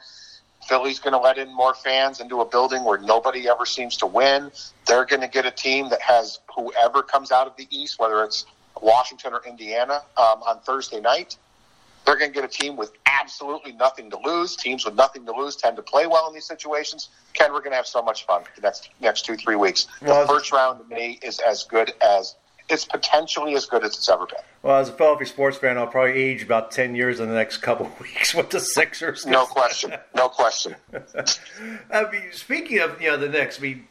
Philly's 0.67 0.99
going 0.99 1.13
to 1.13 1.19
let 1.19 1.37
in 1.37 1.53
more 1.53 1.73
fans 1.73 2.21
into 2.21 2.41
a 2.41 2.45
building 2.45 2.85
where 2.85 2.97
nobody 2.97 3.49
ever 3.49 3.65
seems 3.65 3.97
to 3.97 4.05
win. 4.05 4.51
They're 4.85 5.05
going 5.05 5.21
to 5.21 5.27
get 5.27 5.45
a 5.45 5.51
team 5.51 5.89
that 5.89 6.01
has 6.01 6.39
whoever 6.55 7.01
comes 7.01 7.31
out 7.31 7.47
of 7.47 7.55
the 7.57 7.67
East, 7.69 7.99
whether 7.99 8.23
it's 8.23 8.45
Washington 8.81 9.33
or 9.33 9.41
Indiana, 9.45 10.01
um, 10.15 10.43
on 10.43 10.59
Thursday 10.59 11.01
night. 11.01 11.37
They're 12.05 12.17
going 12.17 12.31
to 12.31 12.35
get 12.35 12.43
a 12.43 12.47
team 12.47 12.75
with 12.75 12.91
absolutely 13.05 13.71
nothing 13.73 14.09
to 14.09 14.17
lose. 14.23 14.55
Teams 14.55 14.85
with 14.85 14.95
nothing 14.95 15.25
to 15.25 15.31
lose 15.31 15.55
tend 15.55 15.77
to 15.77 15.81
play 15.81 16.07
well 16.07 16.27
in 16.27 16.33
these 16.33 16.45
situations. 16.45 17.09
Ken, 17.33 17.51
we're 17.53 17.59
going 17.59 17.71
to 17.71 17.77
have 17.77 17.87
so 17.87 18.01
much 18.01 18.25
fun 18.25 18.43
the 18.55 18.61
next 18.61 18.89
next 19.01 19.25
two 19.25 19.35
three 19.35 19.55
weeks. 19.55 19.87
The 20.01 20.25
first 20.27 20.51
round 20.51 20.79
to 20.79 20.95
me 20.95 21.19
is 21.21 21.39
as 21.39 21.63
good 21.63 21.93
as 22.01 22.35
it's 22.69 22.85
potentially 22.85 23.55
as 23.55 23.65
good 23.65 23.83
as 23.83 23.91
it's 23.91 24.09
ever 24.09 24.25
been. 24.25 24.37
Well, 24.61 24.77
as 24.77 24.89
a 24.89 24.93
Philadelphia 24.93 25.27
sports 25.27 25.57
fan, 25.57 25.77
I'll 25.77 25.87
probably 25.87 26.13
age 26.13 26.43
about 26.43 26.71
ten 26.71 26.95
years 26.95 27.19
in 27.19 27.29
the 27.29 27.35
next 27.35 27.57
couple 27.57 27.85
of 27.85 27.99
weeks 28.01 28.33
with 28.33 28.49
the 28.49 28.59
Sixers. 28.59 29.25
No 29.25 29.45
question. 29.45 29.93
No 30.15 30.29
question. 30.29 30.75
I 31.91 32.09
mean, 32.11 32.31
speaking 32.31 32.79
of 32.79 33.01
you 33.01 33.09
know 33.09 33.17
the 33.17 33.29
Knicks, 33.29 33.59
I 33.59 33.61
mean, 33.61 33.87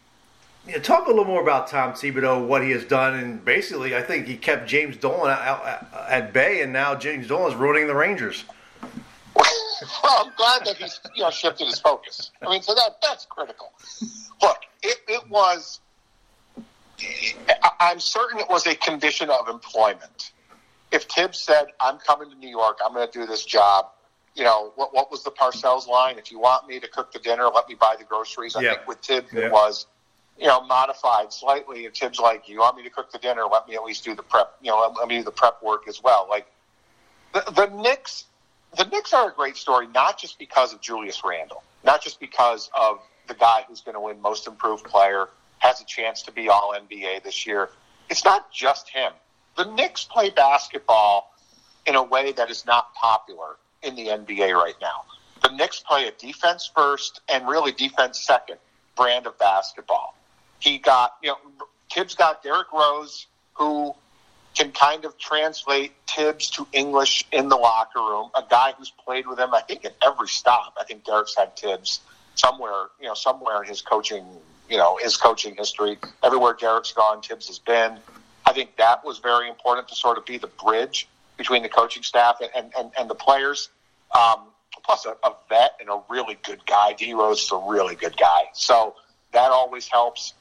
you 0.66 0.72
know, 0.72 0.78
talk 0.78 1.06
a 1.06 1.10
little 1.10 1.24
more 1.24 1.42
about 1.42 1.68
Tom 1.68 1.92
Thibodeau, 1.92 2.46
what 2.46 2.62
he 2.62 2.70
has 2.70 2.84
done, 2.84 3.14
and 3.14 3.44
basically, 3.44 3.96
I 3.96 4.02
think 4.02 4.26
he 4.26 4.36
kept 4.36 4.68
James 4.68 4.96
Dolan 4.96 5.30
out 5.30 5.86
at 6.08 6.32
bay, 6.32 6.62
and 6.62 6.72
now 6.72 6.94
James 6.94 7.26
Dolan 7.26 7.52
is 7.52 7.58
ruining 7.58 7.86
the 7.86 7.94
Rangers. 7.94 8.44
well, 9.34 9.44
I'm 10.24 10.32
glad 10.36 10.64
that 10.64 10.76
he's 10.76 11.00
you 11.14 11.22
know 11.22 11.30
shifted 11.30 11.66
his 11.66 11.80
focus. 11.80 12.30
I 12.42 12.50
mean, 12.50 12.62
so 12.62 12.74
that 12.74 12.98
that's 13.02 13.26
critical. 13.26 13.72
Look, 14.40 14.58
it, 14.82 14.98
it 15.08 15.28
was 15.28 15.80
I'm 17.80 18.00
certain 18.00 18.38
it 18.38 18.48
was 18.48 18.66
a 18.66 18.74
condition 18.74 19.30
of 19.30 19.48
employment. 19.48 20.32
If 20.90 21.04
Thibs 21.04 21.38
said, 21.38 21.66
"I'm 21.80 21.98
coming 21.98 22.30
to 22.30 22.36
New 22.36 22.48
York, 22.48 22.78
I'm 22.84 22.92
going 22.92 23.10
to 23.10 23.18
do 23.18 23.26
this 23.26 23.44
job," 23.44 23.86
you 24.34 24.44
know, 24.44 24.72
what 24.76 24.94
what 24.94 25.10
was 25.10 25.22
the 25.22 25.30
Parcells 25.30 25.88
line? 25.88 26.18
If 26.18 26.30
you 26.30 26.38
want 26.38 26.68
me 26.68 26.80
to 26.80 26.88
cook 26.88 27.12
the 27.12 27.18
dinner, 27.18 27.48
let 27.48 27.68
me 27.68 27.74
buy 27.74 27.96
the 27.98 28.04
groceries. 28.04 28.56
I 28.56 28.62
yeah. 28.62 28.74
think 28.74 28.86
with 28.86 28.98
Thibs 28.98 29.32
yeah. 29.32 29.46
it 29.46 29.52
was, 29.52 29.86
you 30.42 30.48
know, 30.48 30.60
modified 30.62 31.32
slightly. 31.32 31.86
And 31.86 31.94
Thibs 31.94 32.18
like, 32.18 32.48
"You 32.48 32.58
want 32.58 32.76
me 32.76 32.82
to 32.82 32.90
cook 32.90 33.12
the 33.12 33.18
dinner? 33.18 33.44
Let 33.44 33.68
me 33.68 33.76
at 33.76 33.84
least 33.84 34.04
do 34.04 34.16
the 34.16 34.24
prep. 34.24 34.56
You 34.60 34.72
know, 34.72 34.92
let 34.98 35.06
me 35.06 35.18
do 35.18 35.22
the 35.22 35.30
prep 35.30 35.62
work 35.62 35.86
as 35.86 36.02
well." 36.02 36.26
Like 36.28 36.50
the 37.32 37.44
the 37.52 37.66
Knicks, 37.66 38.24
the 38.76 38.84
Knicks 38.86 39.12
are 39.12 39.30
a 39.30 39.32
great 39.32 39.56
story, 39.56 39.86
not 39.86 40.18
just 40.18 40.40
because 40.40 40.72
of 40.74 40.80
Julius 40.80 41.22
Randle, 41.24 41.62
not 41.84 42.02
just 42.02 42.18
because 42.18 42.70
of 42.74 42.98
the 43.28 43.34
guy 43.34 43.64
who's 43.68 43.82
going 43.82 43.94
to 43.94 44.00
win 44.00 44.20
Most 44.20 44.48
Improved 44.48 44.84
Player 44.84 45.28
has 45.60 45.80
a 45.80 45.84
chance 45.84 46.22
to 46.22 46.32
be 46.32 46.48
All 46.48 46.74
NBA 46.74 47.22
this 47.22 47.46
year. 47.46 47.70
It's 48.10 48.24
not 48.24 48.52
just 48.52 48.88
him. 48.88 49.12
The 49.56 49.64
Knicks 49.66 50.02
play 50.02 50.30
basketball 50.30 51.32
in 51.86 51.94
a 51.94 52.02
way 52.02 52.32
that 52.32 52.50
is 52.50 52.66
not 52.66 52.92
popular 52.94 53.58
in 53.82 53.94
the 53.94 54.08
NBA 54.08 54.54
right 54.54 54.74
now. 54.80 55.04
The 55.40 55.50
Knicks 55.50 55.78
play 55.78 56.08
a 56.08 56.12
defense 56.12 56.68
first 56.74 57.20
and 57.28 57.46
really 57.46 57.70
defense 57.70 58.20
second 58.20 58.58
brand 58.96 59.26
of 59.28 59.38
basketball. 59.38 60.16
He 60.62 60.78
got, 60.78 61.16
you 61.22 61.30
know, 61.30 61.38
Thibs 61.92 62.14
got 62.14 62.42
Derrick 62.42 62.72
Rose, 62.72 63.26
who 63.54 63.94
can 64.54 64.70
kind 64.72 65.04
of 65.04 65.18
translate 65.18 65.92
Thibs 66.08 66.50
to 66.50 66.66
English 66.72 67.24
in 67.32 67.48
the 67.48 67.56
locker 67.56 68.00
room. 68.00 68.30
A 68.34 68.44
guy 68.48 68.72
who's 68.78 68.90
played 68.90 69.26
with 69.26 69.38
him, 69.38 69.52
I 69.52 69.62
think, 69.62 69.84
at 69.84 69.96
every 70.04 70.28
stop. 70.28 70.74
I 70.80 70.84
think 70.84 71.04
Derrick's 71.04 71.34
had 71.36 71.56
Thibs 71.56 72.00
somewhere, 72.34 72.86
you 73.00 73.08
know, 73.08 73.14
somewhere 73.14 73.62
in 73.62 73.68
his 73.68 73.82
coaching 73.82 74.24
you 74.72 74.78
know 74.78 74.98
his 75.00 75.16
coaching 75.16 75.54
history. 75.56 75.98
Everywhere 76.22 76.56
Derrick's 76.58 76.92
gone, 76.92 77.20
Thibs 77.22 77.46
has 77.48 77.58
been. 77.58 77.98
I 78.46 78.52
think 78.52 78.76
that 78.76 79.04
was 79.04 79.18
very 79.18 79.48
important 79.48 79.86
to 79.88 79.94
sort 79.94 80.18
of 80.18 80.24
be 80.24 80.38
the 80.38 80.48
bridge 80.48 81.08
between 81.36 81.62
the 81.62 81.68
coaching 81.68 82.02
staff 82.02 82.40
and 82.40 82.72
and, 82.76 82.90
and 82.98 83.10
the 83.10 83.14
players. 83.14 83.68
Um, 84.18 84.46
plus, 84.84 85.06
a, 85.06 85.10
a 85.26 85.34
vet 85.48 85.72
and 85.78 85.90
a 85.90 86.00
really 86.08 86.38
good 86.42 86.64
guy. 86.66 86.94
D 86.94 87.12
Rose 87.12 87.42
is 87.42 87.52
a 87.52 87.56
really 87.56 87.94
good 87.94 88.16
guy, 88.16 88.44
so 88.54 88.94
that 89.32 89.50
always 89.50 89.86
helps. 89.88 90.32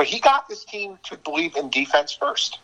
But 0.00 0.06
he 0.06 0.18
got 0.18 0.48
this 0.48 0.64
team 0.64 0.98
to 1.02 1.18
believe 1.18 1.56
in 1.56 1.68
defense 1.68 2.16
first. 2.18 2.58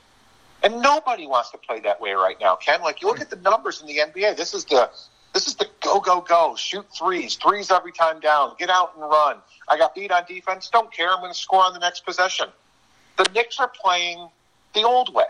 And 0.62 0.80
nobody 0.80 1.26
wants 1.26 1.50
to 1.50 1.58
play 1.58 1.80
that 1.80 2.00
way 2.00 2.12
right 2.12 2.38
now, 2.40 2.56
Ken. 2.56 2.80
Like 2.80 3.02
you 3.02 3.08
look 3.08 3.20
at 3.20 3.28
the 3.28 3.36
numbers 3.36 3.82
in 3.82 3.86
the 3.86 3.98
NBA. 3.98 4.38
This 4.38 4.54
is 4.54 4.64
the 4.64 4.88
this 5.34 5.46
is 5.46 5.54
the 5.56 5.68
go 5.82 6.00
go 6.00 6.22
go. 6.22 6.54
Shoot 6.56 6.86
threes, 6.96 7.34
threes 7.34 7.70
every 7.70 7.92
time 7.92 8.20
down. 8.20 8.54
Get 8.58 8.70
out 8.70 8.92
and 8.94 9.02
run. 9.02 9.36
I 9.68 9.76
got 9.76 9.94
beat 9.94 10.10
on 10.12 10.24
defense. 10.26 10.70
Don't 10.72 10.90
care. 10.90 11.10
I'm 11.10 11.20
going 11.20 11.30
to 11.30 11.38
score 11.38 11.62
on 11.62 11.74
the 11.74 11.78
next 11.78 12.06
possession. 12.06 12.48
The 13.18 13.28
Knicks 13.34 13.60
are 13.60 13.68
playing 13.68 14.30
the 14.72 14.84
old 14.84 15.12
way. 15.12 15.24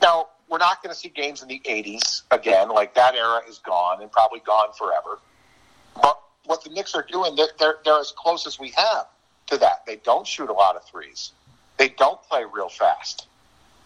Now, 0.00 0.28
we're 0.48 0.56
not 0.56 0.82
going 0.82 0.94
to 0.94 0.98
see 0.98 1.10
games 1.10 1.42
in 1.42 1.48
the 1.48 1.60
80s 1.68 2.22
again. 2.30 2.70
Like 2.70 2.94
that 2.94 3.14
era 3.14 3.42
is 3.46 3.58
gone 3.58 4.00
and 4.00 4.10
probably 4.10 4.40
gone 4.40 4.72
forever. 4.72 5.18
But 6.00 6.18
what 6.46 6.64
the 6.64 6.70
Knicks 6.70 6.94
are 6.94 7.04
doing, 7.06 7.36
they're, 7.36 7.48
they're, 7.58 7.76
they're 7.84 8.00
as 8.00 8.14
close 8.16 8.46
as 8.46 8.58
we 8.58 8.70
have 8.70 9.06
to 9.48 9.58
that. 9.58 9.84
They 9.86 9.96
don't 9.96 10.26
shoot 10.26 10.48
a 10.48 10.52
lot 10.52 10.76
of 10.76 10.84
threes. 10.84 11.32
They 11.76 11.88
don't 11.90 12.22
play 12.22 12.44
real 12.50 12.68
fast. 12.68 13.26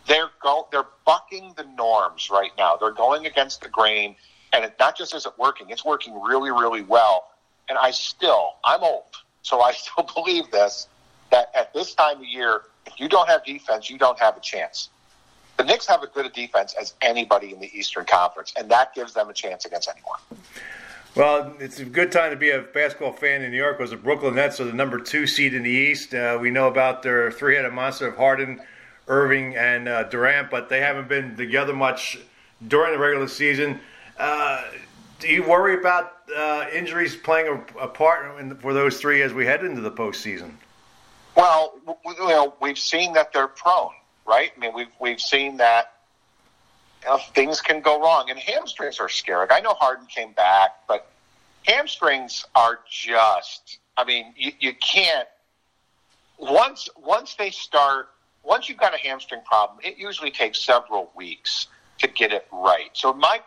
They're 0.07 0.31
go, 0.43 0.67
they're 0.73 0.87
bucking 1.05 1.55
the 1.57 1.65
norms 1.65 2.31
right 2.31 2.53
now. 2.57 2.77
They're 2.77 2.93
going 2.93 3.27
against 3.27 3.61
the 3.61 3.69
grain, 3.69 4.17
and 4.53 4.65
it 4.65 4.75
not 4.79 4.97
just 4.97 5.15
isn't 5.15 5.39
working; 5.39 5.71
it's 5.71 5.85
working 5.85 6.21
really, 6.21 6.51
really 6.51 6.83
well 6.83 7.31
and 7.71 7.79
I 7.79 7.93
still, 7.93 8.57
I'm 8.65 8.83
old, 8.83 9.17
so 9.43 9.63
I 9.63 9.73
still 9.73 10.07
believe 10.15 10.51
this, 10.51 10.89
that 11.31 11.51
at 11.55 11.73
this 11.73 11.95
time 11.95 12.19
of 12.19 12.25
year, 12.25 12.63
if 12.87 12.99
you 12.99 13.09
don't 13.09 13.29
have 13.29 13.45
defense, 13.45 13.89
you 13.89 13.97
don't 13.97 14.19
have 14.19 14.37
a 14.37 14.41
chance. 14.41 14.91
The 15.57 15.65
Knicks 15.65 15.87
have 15.87 16.03
as 16.03 16.09
good 16.09 16.27
a 16.27 16.31
defense 16.31 16.75
as 16.79 16.95
anybody 17.01 17.53
in 17.53 17.61
the 17.61 17.71
Eastern 17.79 18.05
Conference, 18.05 18.53
and 18.57 18.71
that 18.71 18.95
gives 18.95 19.15
them 19.15 19.31
a 19.31 19.33
chance 19.33 19.65
against 19.65 19.89
anyone. 19.89 20.19
Well, 21.17 21.57
it's 21.59 21.81
a 21.81 21.85
good 21.85 22.13
time 22.13 22.31
to 22.31 22.37
be 22.37 22.51
a 22.51 22.61
basketball 22.61 23.13
fan 23.13 23.43
in 23.43 23.51
New 23.51 23.57
York 23.57 23.81
Was 23.81 23.91
the 23.91 23.97
Brooklyn 23.97 24.37
Nets 24.37 24.61
are 24.61 24.65
the 24.65 24.73
number 24.73 25.01
two 25.01 25.27
seed 25.27 25.55
in 25.55 25.65
the 25.65 25.71
East. 25.71 26.15
Uh, 26.15 26.39
we 26.41 26.53
know 26.53 26.69
about 26.69 27.03
their 27.03 27.33
three-headed 27.33 27.73
monster 27.73 28.07
of 28.07 28.17
Harden, 28.17 28.61
Irving, 29.09 29.57
and 29.57 29.89
uh, 29.89 30.05
Durant, 30.05 30.51
but 30.51 30.69
they 30.69 30.81
haven't 30.81 31.09
been 31.09 31.37
together 31.37 31.73
much 31.73 32.17
during 32.69 32.93
the 32.93 32.99
regular 32.99 33.27
season. 33.27 33.81
Uh, 34.19 34.63
do 35.19 35.27
you 35.27 35.43
worry 35.43 35.75
about 35.75 36.19
uh, 36.35 36.67
injuries 36.73 37.17
playing 37.17 37.49
a, 37.49 37.83
a 37.83 37.89
part 37.89 38.39
in, 38.39 38.55
for 38.59 38.73
those 38.73 39.01
three 39.01 39.21
as 39.23 39.35
we 39.35 39.45
head 39.45 39.65
into 39.65 39.81
the 39.81 39.91
postseason? 39.91 40.53
Well, 41.37 41.75
you 42.07 42.29
know, 42.29 42.55
we've 42.63 42.79
seen 42.79 43.15
that 43.15 43.33
they're 43.33 43.49
prone, 43.49 43.91
right? 44.29 44.53
I 44.57 44.61
mean, 44.61 44.75
we've 44.75 44.93
we've 45.01 45.21
seen 45.21 45.57
that 45.57 45.95
you 47.03 47.09
know, 47.09 47.19
things 47.35 47.61
can 47.61 47.81
go 47.81 48.01
wrong, 48.01 48.31
and 48.31 48.39
hamstrings 48.39 49.01
are 49.01 49.09
scary. 49.09 49.47
I 49.51 49.61
know 49.61 49.75
Harden 49.75 50.07
came 50.07 50.33
back, 50.33 50.71
but 50.87 51.11
hamstrings 51.67 52.45
are 52.55 52.81
just. 52.91 53.79
I 53.97 54.05
mean, 54.05 54.35
you, 54.37 54.53
you 54.61 54.75
can't 54.75 55.29
once 56.39 56.89
once 56.97 57.35
they 57.35 57.51
start. 57.51 58.09
Once 58.43 58.69
you've 58.69 58.79
got 58.79 58.95
a 58.95 58.99
hamstring 58.99 59.43
problem, 59.45 59.79
it 59.83 59.99
usually 59.99 60.31
takes 60.31 60.61
several 60.61 61.11
weeks 61.15 61.67
to 61.99 62.09
get 62.09 62.33
it 62.33 62.47
right. 62.53 62.91
So 62.95 63.13
my 63.13 63.41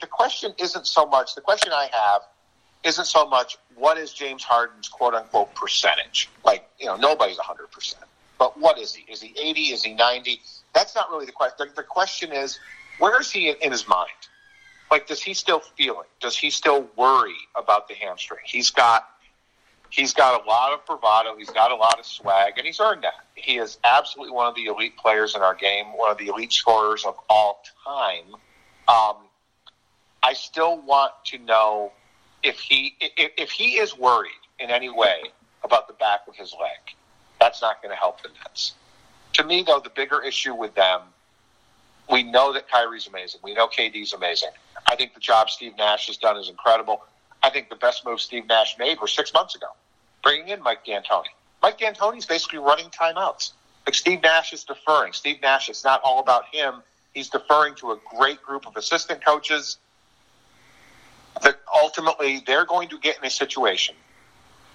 the 0.00 0.06
question 0.06 0.52
isn't 0.58 0.86
so 0.86 1.06
much 1.06 1.34
the 1.34 1.40
question 1.40 1.72
I 1.72 1.88
have 1.92 2.22
isn't 2.84 3.06
so 3.06 3.26
much 3.26 3.56
what 3.76 3.96
is 3.96 4.12
James 4.12 4.44
Harden's 4.44 4.88
quote 4.88 5.14
unquote 5.14 5.54
percentage. 5.54 6.28
Like 6.44 6.68
you 6.78 6.86
know 6.86 6.96
nobody's 6.96 7.38
hundred 7.38 7.70
percent, 7.70 8.04
but 8.38 8.58
what 8.58 8.78
is 8.78 8.94
he? 8.94 9.10
Is 9.10 9.22
he 9.22 9.34
eighty? 9.40 9.72
Is 9.72 9.82
he 9.82 9.94
ninety? 9.94 10.42
That's 10.74 10.94
not 10.94 11.10
really 11.10 11.26
the 11.26 11.32
question. 11.32 11.68
The, 11.68 11.74
the 11.76 11.82
question 11.82 12.32
is 12.32 12.58
where 12.98 13.20
is 13.20 13.30
he 13.30 13.50
in, 13.50 13.72
his 13.72 13.88
mind? 13.88 14.10
Like 14.90 15.06
does 15.06 15.22
he 15.22 15.34
still 15.34 15.60
feel 15.60 16.00
it? 16.00 16.08
Does 16.20 16.36
he 16.36 16.50
still 16.50 16.86
worry 16.96 17.36
about 17.56 17.88
the 17.88 17.94
hamstring? 17.94 18.40
He's 18.44 18.70
got 18.70 19.06
he's 19.90 20.12
got 20.12 20.42
a 20.42 20.48
lot 20.48 20.72
of 20.72 20.84
bravado. 20.86 21.36
He's 21.36 21.50
got 21.50 21.70
a 21.70 21.76
lot 21.76 21.98
of 21.98 22.06
swag, 22.06 22.54
and 22.56 22.66
he's 22.66 22.80
earned 22.80 23.04
that. 23.04 23.24
He 23.34 23.58
is 23.58 23.78
absolutely 23.84 24.34
one 24.34 24.46
of 24.46 24.54
the 24.54 24.66
elite 24.66 24.96
players 24.96 25.34
in 25.34 25.42
our 25.42 25.54
game, 25.54 25.86
one 25.96 26.10
of 26.10 26.18
the 26.18 26.28
elite 26.28 26.52
scorers 26.52 27.04
of 27.04 27.16
all 27.28 27.62
time. 27.84 28.34
Um, 28.86 29.16
I 30.22 30.32
still 30.32 30.80
want 30.82 31.12
to 31.26 31.38
know 31.38 31.92
if 32.42 32.58
he 32.60 32.96
if, 33.00 33.32
if 33.36 33.50
he 33.50 33.78
is 33.78 33.96
worried 33.96 34.30
in 34.58 34.70
any 34.70 34.90
way 34.90 35.22
about 35.64 35.88
the 35.88 35.94
back 35.94 36.20
of 36.28 36.36
his 36.36 36.54
leg. 36.60 36.96
That's 37.40 37.60
not 37.60 37.82
going 37.82 37.90
to 37.90 37.96
help 37.96 38.22
the 38.22 38.28
Nets. 38.28 38.74
To 39.34 39.44
me, 39.44 39.64
though, 39.66 39.80
the 39.80 39.90
bigger 39.90 40.22
issue 40.22 40.54
with 40.54 40.74
them, 40.74 41.00
we 42.10 42.22
know 42.22 42.52
that 42.52 42.68
Kyrie's 42.68 43.06
amazing. 43.06 43.40
We 43.42 43.54
know 43.54 43.66
KD's 43.66 44.12
amazing. 44.12 44.50
I 44.88 44.96
think 44.96 45.14
the 45.14 45.20
job 45.20 45.50
Steve 45.50 45.76
Nash 45.78 46.06
has 46.08 46.16
done 46.16 46.36
is 46.36 46.48
incredible. 46.48 47.02
I 47.42 47.50
think 47.50 47.68
the 47.68 47.76
best 47.76 48.04
move 48.04 48.20
Steve 48.20 48.46
Nash 48.46 48.76
made 48.78 49.00
was 49.00 49.12
six 49.12 49.32
months 49.32 49.54
ago 49.54 49.68
bringing 50.24 50.48
in 50.48 50.62
Mike 50.62 50.84
D'Antoni. 50.84 51.28
Mike 51.62 51.78
D'Antoni's 51.78 52.26
basically 52.26 52.58
running 52.58 52.86
timeouts. 52.86 53.52
Like 53.86 53.94
Steve 53.94 54.22
Nash 54.22 54.52
is 54.52 54.64
deferring. 54.64 55.12
Steve 55.12 55.40
Nash, 55.42 55.68
it's 55.68 55.84
not 55.84 56.00
all 56.02 56.18
about 56.18 56.46
him. 56.50 56.82
He's 57.12 57.28
deferring 57.28 57.76
to 57.76 57.92
a 57.92 57.98
great 58.16 58.42
group 58.42 58.66
of 58.66 58.76
assistant 58.76 59.24
coaches 59.24 59.76
that 61.42 61.60
ultimately 61.80 62.42
they're 62.46 62.64
going 62.64 62.88
to 62.88 62.98
get 62.98 63.18
in 63.18 63.24
a 63.24 63.30
situation 63.30 63.94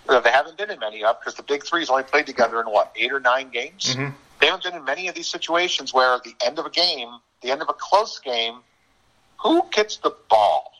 that 0.07 0.23
they 0.23 0.31
haven't 0.31 0.57
been 0.57 0.71
in 0.71 0.79
many 0.79 1.03
of 1.03 1.19
because 1.19 1.35
the 1.35 1.43
big 1.43 1.63
three's 1.63 1.89
only 1.89 2.03
played 2.03 2.25
together 2.25 2.61
in 2.61 2.67
what, 2.67 2.91
eight 2.95 3.11
or 3.11 3.19
nine 3.19 3.49
games? 3.49 3.95
Mm-hmm. 3.95 4.15
They 4.39 4.47
haven't 4.47 4.63
been 4.63 4.75
in 4.75 4.83
many 4.83 5.07
of 5.07 5.15
these 5.15 5.27
situations 5.27 5.93
where 5.93 6.13
at 6.13 6.23
the 6.23 6.35
end 6.45 6.59
of 6.59 6.65
a 6.65 6.69
game, 6.69 7.09
the 7.41 7.51
end 7.51 7.61
of 7.61 7.69
a 7.69 7.73
close 7.73 8.19
game, 8.19 8.59
who 9.37 9.65
gets 9.71 9.97
the 9.97 10.15
ball? 10.29 10.71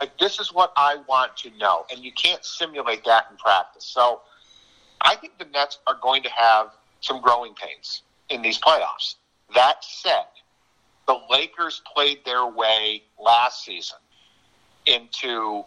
Like 0.00 0.18
this 0.18 0.38
is 0.38 0.52
what 0.52 0.72
I 0.76 0.96
want 1.08 1.36
to 1.38 1.50
know, 1.58 1.86
and 1.90 2.04
you 2.04 2.12
can't 2.12 2.44
simulate 2.44 3.04
that 3.04 3.28
in 3.30 3.36
practice. 3.38 3.84
So 3.84 4.20
I 5.00 5.16
think 5.16 5.38
the 5.38 5.46
Nets 5.46 5.78
are 5.86 5.96
going 6.02 6.22
to 6.22 6.30
have 6.30 6.68
some 7.00 7.20
growing 7.20 7.54
pains 7.54 8.02
in 8.28 8.42
these 8.42 8.58
playoffs. 8.58 9.14
That 9.54 9.82
said, 9.82 10.26
the 11.06 11.18
Lakers 11.30 11.80
played 11.94 12.24
their 12.24 12.46
way 12.46 13.04
last 13.18 13.64
season 13.64 13.98
into 14.84 15.64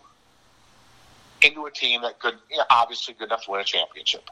into 1.41 1.65
a 1.65 1.71
team 1.71 2.01
that 2.01 2.19
could 2.19 2.35
you 2.51 2.57
know, 2.57 2.65
obviously 2.69 3.13
good 3.13 3.25
enough 3.25 3.45
to 3.45 3.51
win 3.51 3.61
a 3.61 3.63
championship. 3.63 4.29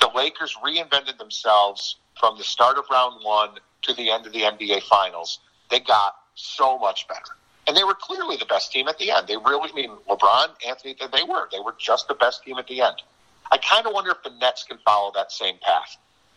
The 0.00 0.10
Lakers 0.14 0.56
reinvented 0.62 1.16
themselves 1.18 1.96
from 2.18 2.38
the 2.38 2.44
start 2.44 2.78
of 2.78 2.84
round 2.90 3.24
one 3.24 3.50
to 3.82 3.94
the 3.94 4.10
end 4.10 4.26
of 4.26 4.32
the 4.32 4.42
NBA 4.42 4.82
Finals. 4.82 5.40
They 5.70 5.80
got 5.80 6.16
so 6.34 6.78
much 6.78 7.08
better. 7.08 7.36
And 7.66 7.76
they 7.76 7.84
were 7.84 7.94
clearly 7.94 8.36
the 8.36 8.46
best 8.46 8.72
team 8.72 8.88
at 8.88 8.98
the 8.98 9.10
end. 9.10 9.28
They 9.28 9.36
really, 9.36 9.70
I 9.70 9.74
mean, 9.74 9.90
LeBron, 10.08 10.48
Anthony, 10.66 10.96
they 11.12 11.22
were. 11.22 11.48
They 11.52 11.60
were 11.60 11.74
just 11.78 12.08
the 12.08 12.14
best 12.14 12.42
team 12.44 12.58
at 12.58 12.66
the 12.66 12.80
end. 12.80 13.02
I 13.50 13.58
kind 13.58 13.86
of 13.86 13.92
wonder 13.92 14.10
if 14.10 14.22
the 14.24 14.30
Nets 14.40 14.64
can 14.64 14.78
follow 14.78 15.12
that 15.14 15.30
same 15.30 15.56
path. 15.62 15.96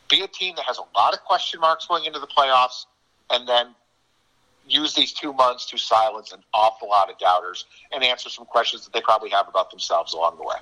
Be 0.09 0.21
a 0.21 0.27
team 0.27 0.53
that 0.57 0.65
has 0.65 0.77
a 0.77 0.83
lot 0.95 1.13
of 1.13 1.21
question 1.21 1.59
marks 1.59 1.87
going 1.87 2.05
into 2.05 2.19
the 2.19 2.27
playoffs, 2.27 2.85
and 3.31 3.47
then 3.47 3.73
use 4.67 4.93
these 4.93 5.13
two 5.13 5.33
months 5.33 5.65
to 5.67 5.77
silence 5.77 6.31
an 6.31 6.43
awful 6.53 6.89
lot 6.89 7.09
of 7.09 7.17
doubters 7.17 7.65
and 7.91 8.03
answer 8.03 8.29
some 8.29 8.45
questions 8.45 8.83
that 8.83 8.93
they 8.93 9.01
probably 9.01 9.29
have 9.29 9.47
about 9.47 9.69
themselves 9.71 10.13
along 10.13 10.37
the 10.37 10.43
way. 10.43 10.55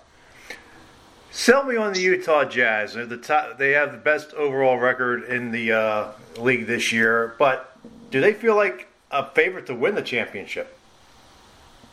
Sell 1.33 1.63
me 1.63 1.75
on 1.75 1.93
the 1.93 1.99
Utah 1.99 2.45
Jazz. 2.45 2.93
They're 2.93 3.05
the 3.05 3.17
top, 3.17 3.57
they 3.57 3.71
have 3.71 3.91
the 3.91 3.97
best 3.97 4.33
overall 4.33 4.77
record 4.77 5.23
in 5.23 5.51
the 5.51 5.73
uh, 5.73 6.11
league 6.37 6.67
this 6.67 6.91
year, 6.91 7.35
but 7.37 7.75
do 8.11 8.21
they 8.21 8.33
feel 8.33 8.55
like 8.55 8.87
a 9.13 9.29
favorite 9.29 9.67
to 9.67 9.75
win 9.75 9.95
the 9.95 10.01
championship. 10.01 10.77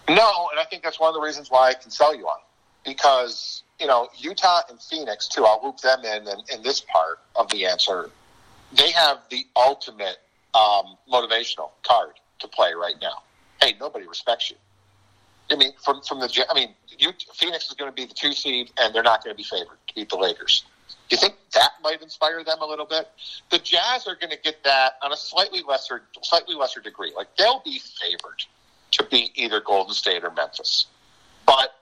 No, 0.08 0.48
and 0.50 0.58
I 0.58 0.64
think 0.68 0.82
that's 0.82 0.98
one 0.98 1.08
of 1.08 1.14
the 1.14 1.20
reasons 1.20 1.50
why 1.50 1.68
I 1.68 1.74
can 1.74 1.90
sell 1.90 2.16
you 2.16 2.26
on 2.26 2.38
because 2.84 3.62
you 3.78 3.86
know 3.86 4.08
Utah 4.16 4.62
and 4.68 4.80
Phoenix 4.80 5.28
too. 5.28 5.44
I'll 5.44 5.60
loop 5.62 5.78
them 5.78 6.04
in 6.04 6.26
in, 6.26 6.38
in 6.52 6.62
this 6.62 6.80
part 6.80 7.20
of 7.36 7.48
the 7.50 7.66
answer. 7.66 8.10
They 8.72 8.90
have 8.92 9.18
the 9.30 9.46
ultimate 9.54 10.16
um, 10.54 10.96
motivational 11.12 11.70
card 11.86 12.12
to 12.40 12.48
play 12.48 12.72
right 12.72 12.96
now. 13.00 13.22
Hey, 13.60 13.74
nobody 13.78 14.06
respects 14.06 14.50
you. 14.50 14.56
I 15.50 15.56
mean, 15.56 15.72
from 15.82 16.02
from 16.02 16.20
the 16.20 16.46
I 16.48 16.54
mean, 16.54 16.74
you, 16.98 17.10
Phoenix 17.34 17.68
is 17.68 17.74
going 17.74 17.90
to 17.90 17.94
be 17.94 18.06
the 18.06 18.14
two 18.14 18.32
seed, 18.32 18.70
and 18.78 18.94
they're 18.94 19.02
not 19.02 19.24
going 19.24 19.34
to 19.34 19.36
be 19.36 19.44
favored 19.44 19.78
to 19.88 19.94
beat 19.94 20.08
the 20.08 20.16
Lakers. 20.16 20.64
Do 21.08 21.16
you 21.16 21.20
think 21.20 21.34
that 21.54 21.72
might 21.82 22.02
inspire 22.02 22.44
them 22.44 22.60
a 22.60 22.66
little 22.66 22.86
bit? 22.86 23.08
The 23.50 23.58
Jazz 23.58 24.06
are 24.06 24.14
going 24.14 24.30
to 24.30 24.38
get 24.38 24.62
that 24.64 24.94
on 25.02 25.12
a 25.12 25.16
slightly 25.16 25.62
lesser, 25.66 26.02
slightly 26.22 26.54
lesser 26.54 26.80
degree. 26.80 27.12
Like 27.16 27.34
they'll 27.36 27.62
be 27.64 27.80
favored 28.00 28.44
to 28.92 29.04
beat 29.10 29.32
either 29.34 29.60
Golden 29.60 29.94
State 29.94 30.22
or 30.22 30.30
Memphis, 30.30 30.86
but 31.46 31.74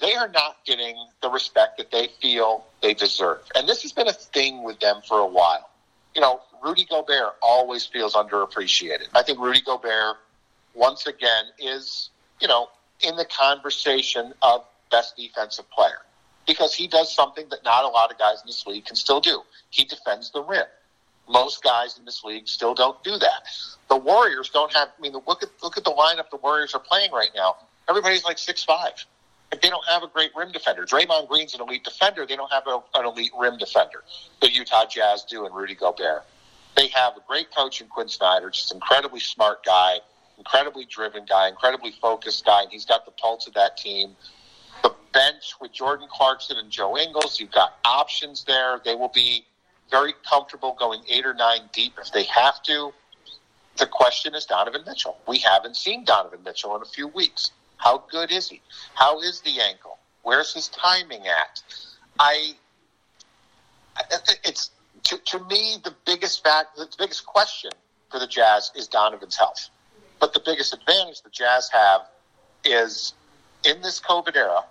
they 0.00 0.14
are 0.14 0.28
not 0.28 0.58
getting 0.64 0.96
the 1.22 1.30
respect 1.30 1.78
that 1.78 1.90
they 1.90 2.08
feel 2.20 2.64
they 2.82 2.94
deserve. 2.94 3.40
And 3.54 3.68
this 3.68 3.82
has 3.82 3.92
been 3.92 4.08
a 4.08 4.12
thing 4.12 4.62
with 4.62 4.78
them 4.80 5.00
for 5.06 5.18
a 5.20 5.26
while. 5.26 5.70
You 6.14 6.20
know, 6.20 6.40
Rudy 6.62 6.86
Gobert 6.88 7.34
always 7.42 7.86
feels 7.86 8.14
underappreciated. 8.14 9.08
I 9.14 9.22
think 9.22 9.38
Rudy 9.38 9.60
Gobert, 9.60 10.16
once 10.74 11.06
again, 11.06 11.44
is, 11.58 12.10
you 12.40 12.48
know, 12.48 12.68
in 13.00 13.16
the 13.16 13.24
conversation 13.24 14.32
of 14.42 14.64
best 14.90 15.16
defensive 15.16 15.68
player 15.70 16.02
because 16.46 16.74
he 16.74 16.86
does 16.86 17.12
something 17.12 17.46
that 17.50 17.64
not 17.64 17.84
a 17.84 17.88
lot 17.88 18.10
of 18.10 18.18
guys 18.18 18.40
in 18.42 18.46
this 18.46 18.66
league 18.66 18.84
can 18.84 18.96
still 18.96 19.20
do. 19.20 19.42
He 19.70 19.84
defends 19.84 20.30
the 20.30 20.42
rim. 20.42 20.66
Most 21.28 21.62
guys 21.62 21.98
in 21.98 22.04
this 22.04 22.22
league 22.22 22.46
still 22.46 22.74
don't 22.74 23.02
do 23.02 23.18
that. 23.18 23.48
The 23.88 23.96
Warriors 23.96 24.48
don't 24.50 24.72
have. 24.72 24.88
I 24.96 25.00
mean, 25.00 25.12
look 25.26 25.42
at 25.42 25.48
look 25.62 25.76
at 25.76 25.84
the 25.84 25.90
lineup 25.90 26.30
the 26.30 26.36
Warriors 26.36 26.74
are 26.74 26.80
playing 26.80 27.10
right 27.10 27.30
now. 27.34 27.56
Everybody's 27.88 28.24
like 28.24 28.38
six 28.38 28.62
five. 28.62 28.92
They 29.50 29.70
don't 29.70 29.84
have 29.86 30.02
a 30.02 30.08
great 30.08 30.30
rim 30.36 30.52
defender. 30.52 30.84
Draymond 30.84 31.28
Green's 31.28 31.54
an 31.54 31.60
elite 31.60 31.84
defender. 31.84 32.26
They 32.26 32.36
don't 32.36 32.50
have 32.50 32.66
a, 32.66 32.80
an 32.94 33.06
elite 33.06 33.30
rim 33.38 33.58
defender. 33.58 34.02
The 34.40 34.52
Utah 34.52 34.86
Jazz 34.86 35.24
do, 35.24 35.46
and 35.46 35.54
Rudy 35.54 35.74
Gobert. 35.74 36.24
They 36.76 36.88
have 36.88 37.16
a 37.16 37.20
great 37.26 37.54
coach 37.54 37.80
in 37.80 37.86
Quin 37.86 38.08
Snyder, 38.08 38.50
just 38.50 38.70
an 38.72 38.76
incredibly 38.76 39.20
smart 39.20 39.64
guy, 39.64 39.98
incredibly 40.38 40.84
driven 40.84 41.24
guy, 41.24 41.48
incredibly 41.48 41.92
focused 41.92 42.44
guy, 42.44 42.62
and 42.62 42.70
he's 42.70 42.84
got 42.84 43.04
the 43.04 43.12
pulse 43.12 43.46
of 43.46 43.54
that 43.54 43.76
team 43.76 44.16
the 44.82 44.94
bench 45.12 45.54
with 45.60 45.72
Jordan 45.72 46.08
Clarkson 46.10 46.56
and 46.58 46.70
Joe 46.70 46.96
Ingles. 46.96 47.40
You've 47.40 47.52
got 47.52 47.78
options 47.84 48.44
there. 48.44 48.80
They 48.84 48.94
will 48.94 49.08
be 49.08 49.44
very 49.90 50.14
comfortable 50.28 50.76
going 50.78 51.02
eight 51.08 51.26
or 51.26 51.34
nine 51.34 51.60
deep 51.72 51.94
if 52.00 52.12
they 52.12 52.24
have 52.24 52.62
to. 52.64 52.92
The 53.76 53.86
question 53.86 54.34
is 54.34 54.46
Donovan 54.46 54.82
Mitchell. 54.86 55.18
We 55.28 55.38
haven't 55.38 55.76
seen 55.76 56.04
Donovan 56.04 56.42
Mitchell 56.44 56.74
in 56.76 56.82
a 56.82 56.86
few 56.86 57.08
weeks. 57.08 57.52
How 57.76 58.04
good 58.10 58.32
is 58.32 58.48
he? 58.48 58.62
How 58.94 59.20
is 59.20 59.40
the 59.42 59.60
ankle? 59.60 59.98
Where's 60.22 60.54
his 60.54 60.68
timing 60.68 61.26
at? 61.26 61.62
I, 62.18 62.54
it's 64.44 64.70
to, 65.04 65.18
to 65.18 65.44
me 65.44 65.76
the 65.84 65.94
biggest 66.06 66.42
fact, 66.42 66.76
the 66.76 66.88
biggest 66.98 67.26
question 67.26 67.70
for 68.10 68.18
the 68.18 68.26
Jazz 68.26 68.72
is 68.74 68.88
Donovan's 68.88 69.36
health. 69.36 69.68
But 70.20 70.32
the 70.32 70.40
biggest 70.44 70.72
advantage 70.74 71.22
the 71.22 71.30
Jazz 71.30 71.68
have 71.72 72.02
is 72.64 73.14
in 73.64 73.82
this 73.82 74.00
COVID 74.00 74.36
era, 74.36 74.64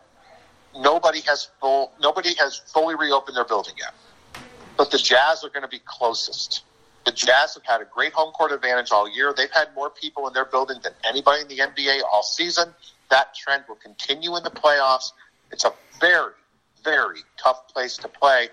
nobody 0.75 1.21
has 1.21 1.49
full 1.59 1.93
nobody 1.99 2.33
has 2.35 2.57
fully 2.73 2.95
reopened 2.95 3.37
their 3.37 3.45
building 3.45 3.75
yet. 3.77 3.93
But 4.77 4.91
the 4.91 4.97
Jazz 4.97 5.43
are 5.43 5.49
going 5.49 5.63
to 5.63 5.69
be 5.69 5.81
closest. 5.85 6.63
The 7.05 7.11
Jazz 7.11 7.53
have 7.53 7.63
had 7.65 7.81
a 7.81 7.85
great 7.85 8.13
home 8.13 8.33
court 8.33 8.51
advantage 8.51 8.91
all 8.91 9.07
year. 9.09 9.33
They've 9.35 9.51
had 9.51 9.67
more 9.75 9.89
people 9.89 10.27
in 10.27 10.33
their 10.33 10.45
building 10.45 10.77
than 10.83 10.93
anybody 11.07 11.41
in 11.41 11.47
the 11.47 11.59
NBA 11.59 12.01
all 12.11 12.23
season. 12.23 12.73
That 13.09 13.35
trend 13.35 13.63
will 13.69 13.75
continue 13.75 14.35
in 14.35 14.43
the 14.43 14.49
playoffs. 14.49 15.11
It's 15.51 15.65
a 15.65 15.73
very, 16.01 16.33
very 16.83 17.21
tough 17.37 17.67
place 17.67 17.97
to 17.99 18.07
play. 18.07 18.49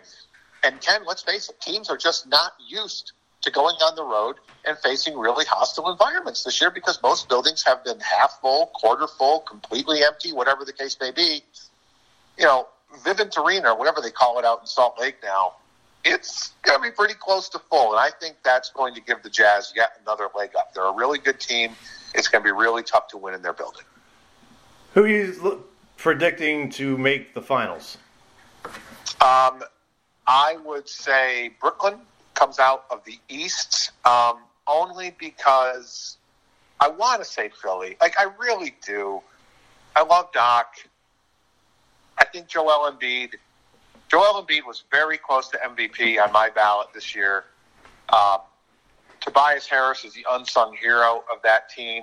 And 0.62 0.80
Ken, 0.80 1.01
let's 1.07 1.22
face 1.22 1.49
it, 1.49 1.61
teams 1.61 1.88
are 1.88 1.97
just 1.97 2.28
not 2.28 2.53
used 2.68 3.12
to 3.43 3.51
going 3.51 3.74
on 3.76 3.95
the 3.97 4.05
road 4.05 4.36
and 4.64 4.78
facing 4.78 5.18
really 5.18 5.45
hostile 5.45 5.90
environments 5.90 6.45
this 6.45 6.61
year 6.61 6.70
because 6.70 7.01
most 7.03 7.28
buildings 7.28 7.62
have 7.64 7.84
been 7.84 7.99
half 8.01 8.38
full, 8.40 8.66
quarter 8.74 9.07
full, 9.07 9.40
completely 9.40 10.03
empty, 10.05 10.32
whatever 10.32 10.64
the 10.64 10.72
case 10.72 10.97
may 11.01 11.11
be. 11.11 11.43
You 12.38 12.45
know, 12.45 12.68
Vivint 13.05 13.36
Arena, 13.36 13.72
or 13.72 13.78
whatever 13.78 14.01
they 14.01 14.11
call 14.11 14.38
it 14.38 14.45
out 14.45 14.61
in 14.61 14.66
Salt 14.66 14.99
Lake 15.01 15.16
now, 15.22 15.55
it's 16.05 16.53
going 16.62 16.78
to 16.78 16.82
be 16.82 16.95
pretty 16.95 17.14
close 17.14 17.49
to 17.51 17.59
full. 17.59 17.90
And 17.93 18.01
I 18.01 18.11
think 18.20 18.36
that's 18.45 18.70
going 18.70 18.95
to 18.95 19.01
give 19.01 19.22
the 19.22 19.30
Jazz 19.30 19.72
yet 19.74 19.93
another 20.03 20.28
leg 20.36 20.51
up. 20.59 20.74
They're 20.74 20.84
a 20.84 20.95
really 20.95 21.18
good 21.18 21.40
team. 21.40 21.72
It's 22.14 22.28
going 22.28 22.43
to 22.43 22.47
be 22.47 22.53
really 22.53 22.82
tough 22.82 23.09
to 23.09 23.18
win 23.18 23.34
in 23.34 23.43
their 23.43 23.53
building. 23.53 23.84
Who 24.95 25.05
are 25.05 25.09
you 25.09 25.64
predicting 25.97 26.70
to 26.70 26.99
make 26.99 27.34
the 27.34 27.43
finals? 27.43 27.99
Um, 29.20 29.62
I 30.26 30.57
would 30.64 30.88
say 30.88 31.53
Brooklyn 31.61 32.01
comes 32.43 32.59
out 32.59 32.86
of 32.90 33.05
the 33.05 33.20
East 33.28 33.93
um, 34.05 34.38
only 34.66 35.14
because 35.20 36.16
I 36.80 36.88
want 36.88 37.22
to 37.22 37.24
say 37.24 37.51
Philly. 37.62 37.97
Like, 38.01 38.18
I 38.18 38.26
really 38.36 38.74
do. 38.84 39.20
I 39.95 40.03
love 40.03 40.32
Doc. 40.32 40.74
I 42.18 42.24
think 42.24 42.49
Joel 42.49 42.90
Embiid. 42.90 43.34
Joel 44.09 44.45
Embiid 44.45 44.66
was 44.66 44.82
very 44.90 45.18
close 45.18 45.51
to 45.51 45.59
MVP 45.59 46.20
on 46.20 46.32
my 46.32 46.51
ballot 46.51 46.88
this 46.93 47.14
year. 47.14 47.45
Um, 48.12 48.38
Tobias 49.20 49.68
Harris 49.68 50.05
is 50.05 50.12
the 50.12 50.26
unsung 50.32 50.74
hero 50.74 51.22
of 51.32 51.40
that 51.45 51.68
team. 51.68 52.03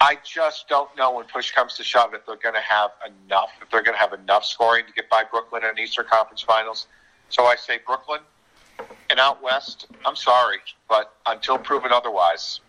I 0.00 0.16
just 0.24 0.66
don't 0.66 0.88
know 0.96 1.12
when 1.12 1.26
push 1.26 1.50
comes 1.52 1.74
to 1.74 1.84
shove 1.84 2.14
if 2.14 2.24
they're 2.24 2.36
going 2.36 2.54
to 2.54 2.60
have 2.60 2.90
enough, 3.06 3.50
if 3.60 3.70
they're 3.70 3.82
going 3.82 3.96
to 3.96 4.00
have 4.00 4.14
enough 4.14 4.46
scoring 4.46 4.86
to 4.86 4.92
get 4.94 5.10
by 5.10 5.24
Brooklyn 5.30 5.62
in 5.62 5.78
Eastern 5.78 6.06
Conference 6.06 6.40
Finals. 6.40 6.86
So 7.28 7.44
I 7.44 7.56
say 7.56 7.80
Brooklyn. 7.86 8.20
And 9.08 9.20
out 9.20 9.42
west, 9.42 9.86
I'm 10.04 10.16
sorry, 10.16 10.58
but 10.88 11.14
until 11.26 11.58
proven 11.58 11.92
otherwise, 11.92 12.60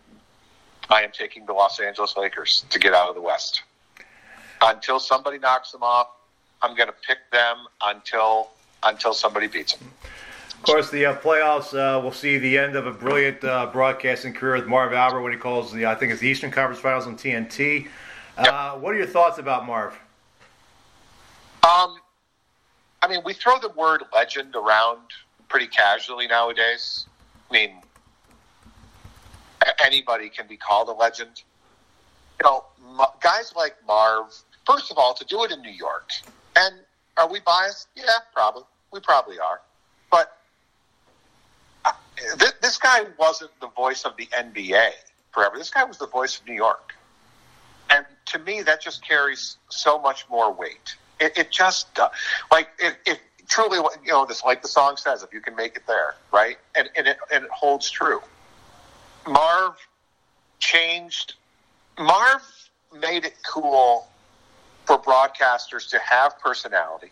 I 0.88 1.02
am 1.02 1.10
taking 1.12 1.46
the 1.46 1.52
Los 1.52 1.80
Angeles 1.80 2.16
Lakers 2.16 2.64
to 2.70 2.78
get 2.78 2.94
out 2.94 3.08
of 3.08 3.14
the 3.14 3.20
West. 3.20 3.62
Until 4.62 4.98
somebody 5.00 5.38
knocks 5.38 5.72
them 5.72 5.82
off, 5.82 6.08
I'm 6.62 6.74
going 6.74 6.88
to 6.88 6.94
pick 7.06 7.18
them 7.30 7.58
until 7.82 8.50
until 8.82 9.12
somebody 9.12 9.48
beats 9.48 9.74
them. 9.74 9.90
Of 10.52 10.62
course, 10.62 10.90
the 10.90 11.06
uh, 11.06 11.16
playoffs 11.16 11.72
uh, 11.74 12.00
will 12.00 12.12
see 12.12 12.38
the 12.38 12.58
end 12.58 12.74
of 12.74 12.86
a 12.86 12.92
brilliant 12.92 13.42
uh, 13.44 13.66
broadcasting 13.66 14.32
career 14.32 14.56
with 14.56 14.66
Marv 14.66 14.92
Albert 14.92 15.22
when 15.22 15.32
he 15.32 15.38
calls 15.38 15.72
the 15.72 15.86
I 15.86 15.94
think 15.94 16.12
it's 16.12 16.20
the 16.20 16.28
Eastern 16.28 16.50
Conference 16.50 16.80
Finals 16.80 17.06
on 17.06 17.16
TNT. 17.16 17.88
Uh, 18.36 18.72
yep. 18.72 18.80
What 18.80 18.94
are 18.94 18.98
your 18.98 19.06
thoughts 19.06 19.38
about 19.38 19.66
Marv? 19.66 19.92
Um, 21.64 21.98
I 23.02 23.08
mean, 23.08 23.20
we 23.24 23.34
throw 23.34 23.58
the 23.58 23.70
word 23.70 24.02
legend 24.12 24.56
around 24.56 25.02
pretty 25.48 25.66
casually 25.66 26.26
nowadays. 26.26 27.06
I 27.50 27.52
mean, 27.52 27.70
anybody 29.82 30.28
can 30.28 30.46
be 30.46 30.56
called 30.56 30.88
a 30.88 30.92
legend. 30.92 31.42
You 32.40 32.48
know, 32.48 32.64
guys 33.20 33.52
like 33.56 33.74
Marv, 33.86 34.26
first 34.66 34.90
of 34.90 34.98
all, 34.98 35.14
to 35.14 35.24
do 35.24 35.44
it 35.44 35.50
in 35.50 35.60
New 35.62 35.72
York, 35.72 36.10
and 36.56 36.74
are 37.16 37.28
we 37.28 37.40
biased? 37.40 37.88
Yeah, 37.96 38.04
probably. 38.32 38.62
We 38.92 39.00
probably 39.00 39.38
are. 39.38 39.60
But 40.10 40.36
uh, 41.84 41.92
this 42.60 42.78
guy 42.78 43.00
wasn't 43.18 43.50
the 43.60 43.68
voice 43.68 44.04
of 44.04 44.16
the 44.16 44.26
NBA 44.26 44.90
forever. 45.32 45.58
This 45.58 45.70
guy 45.70 45.84
was 45.84 45.98
the 45.98 46.06
voice 46.06 46.38
of 46.40 46.46
New 46.46 46.54
York. 46.54 46.94
And 47.90 48.06
to 48.26 48.38
me, 48.38 48.62
that 48.62 48.80
just 48.80 49.06
carries 49.06 49.56
so 49.68 49.98
much 49.98 50.26
more 50.30 50.52
weight. 50.52 50.94
It, 51.20 51.36
it 51.36 51.50
just, 51.50 51.98
uh, 51.98 52.10
like, 52.52 52.68
if, 52.78 52.94
if 53.06 53.18
truly, 53.48 53.78
you 54.04 54.12
know, 54.12 54.24
this 54.24 54.44
like 54.44 54.62
the 54.62 54.68
song 54.68 54.96
says, 54.96 55.22
if 55.22 55.32
you 55.32 55.40
can 55.40 55.56
make 55.56 55.76
it 55.76 55.86
there, 55.86 56.14
right? 56.32 56.58
And 56.76 56.88
and 56.96 57.06
it 57.06 57.18
and 57.32 57.44
it 57.44 57.50
holds 57.50 57.90
true. 57.90 58.20
Marv 59.26 59.76
changed. 60.58 61.34
Marv 61.98 62.42
made 63.00 63.24
it 63.24 63.34
cool 63.44 64.06
for 64.86 64.98
broadcasters 64.98 65.90
to 65.90 65.98
have 65.98 66.38
personality. 66.38 67.10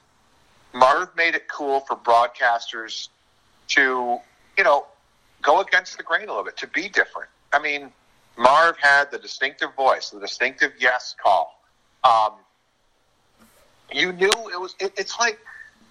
Marv 0.72 1.08
made 1.16 1.34
it 1.34 1.48
cool 1.48 1.80
for 1.80 1.96
broadcasters 1.96 3.08
to, 3.68 4.18
you 4.56 4.64
know, 4.64 4.86
go 5.42 5.60
against 5.60 5.96
the 5.96 6.02
grain 6.02 6.24
a 6.24 6.26
little 6.28 6.44
bit, 6.44 6.56
to 6.58 6.66
be 6.68 6.88
different. 6.88 7.28
I 7.52 7.58
mean, 7.58 7.90
Marv 8.36 8.76
had 8.78 9.10
the 9.10 9.18
distinctive 9.18 9.74
voice, 9.74 10.10
the 10.10 10.20
distinctive 10.20 10.72
yes 10.78 11.14
call. 11.22 11.60
Um, 12.04 12.32
you 13.92 14.12
knew 14.12 14.30
it 14.30 14.60
was. 14.60 14.74
It, 14.78 14.92
it's 14.96 15.18
like 15.18 15.38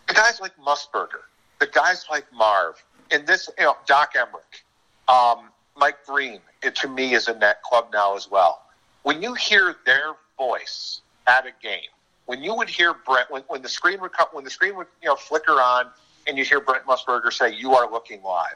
the 0.08 0.14
guys 0.14 0.39
like 0.39 0.53
Musburger, 0.58 1.24
the 1.60 1.68
guys 1.68 2.06
like 2.10 2.26
Marv, 2.34 2.84
and 3.12 3.26
this, 3.28 3.49
you 3.58 3.66
know, 3.66 3.78
Doc 3.86 4.14
Emrick, 4.16 4.64
um, 5.12 5.49
Mike 5.78 6.06
Breen, 6.06 6.39
it 6.64 6.76
to 6.78 6.88
me 6.88 7.14
is 7.14 7.28
in 7.28 7.39
that 7.39 7.62
club 7.64 7.89
now 7.93 8.16
as 8.16 8.30
well. 8.30 8.62
When 9.03 9.22
you 9.22 9.34
hear 9.34 9.76
their 9.86 10.14
voice 10.38 11.01
at 11.28 11.45
a 11.45 11.51
game, 11.62 11.89
when 12.26 12.41
you 12.41 12.53
would 12.56 12.70
hear 12.70 12.93
Brent, 12.93 13.30
when, 13.30 13.43
when 13.47 13.62
the 13.62 13.70
screen 13.70 14.01
would 14.01 14.14
come, 14.14 14.28
when 14.32 14.43
the 14.43 14.49
screen 14.49 14.76
would 14.76 14.88
you 15.01 15.08
know 15.08 15.16
flicker 15.16 15.62
on, 15.62 15.88
and 16.28 16.38
you 16.38 16.43
hear 16.43 16.60
Brent 16.60 16.86
Musburger 16.86 17.32
say, 17.32 17.53
"You 17.53 17.76
are 17.76 17.89
looking 17.89 18.24
live," 18.24 18.56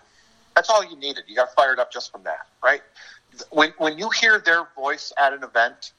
that's 0.56 0.70
all 0.70 0.84
you 0.84 0.96
needed. 0.98 1.26
You 1.28 1.36
got 1.36 1.54
fired 1.54 1.80
up 1.80 1.92
just 1.92 2.12
from 2.12 2.24
that, 2.24 2.48
right? 2.64 2.82
When 3.52 3.74
when 3.78 4.00
you 4.00 4.10
hear 4.10 4.40
their 4.40 4.68
voice 4.76 5.14
at 5.18 5.34
an 5.34 5.44
event, 5.44 5.94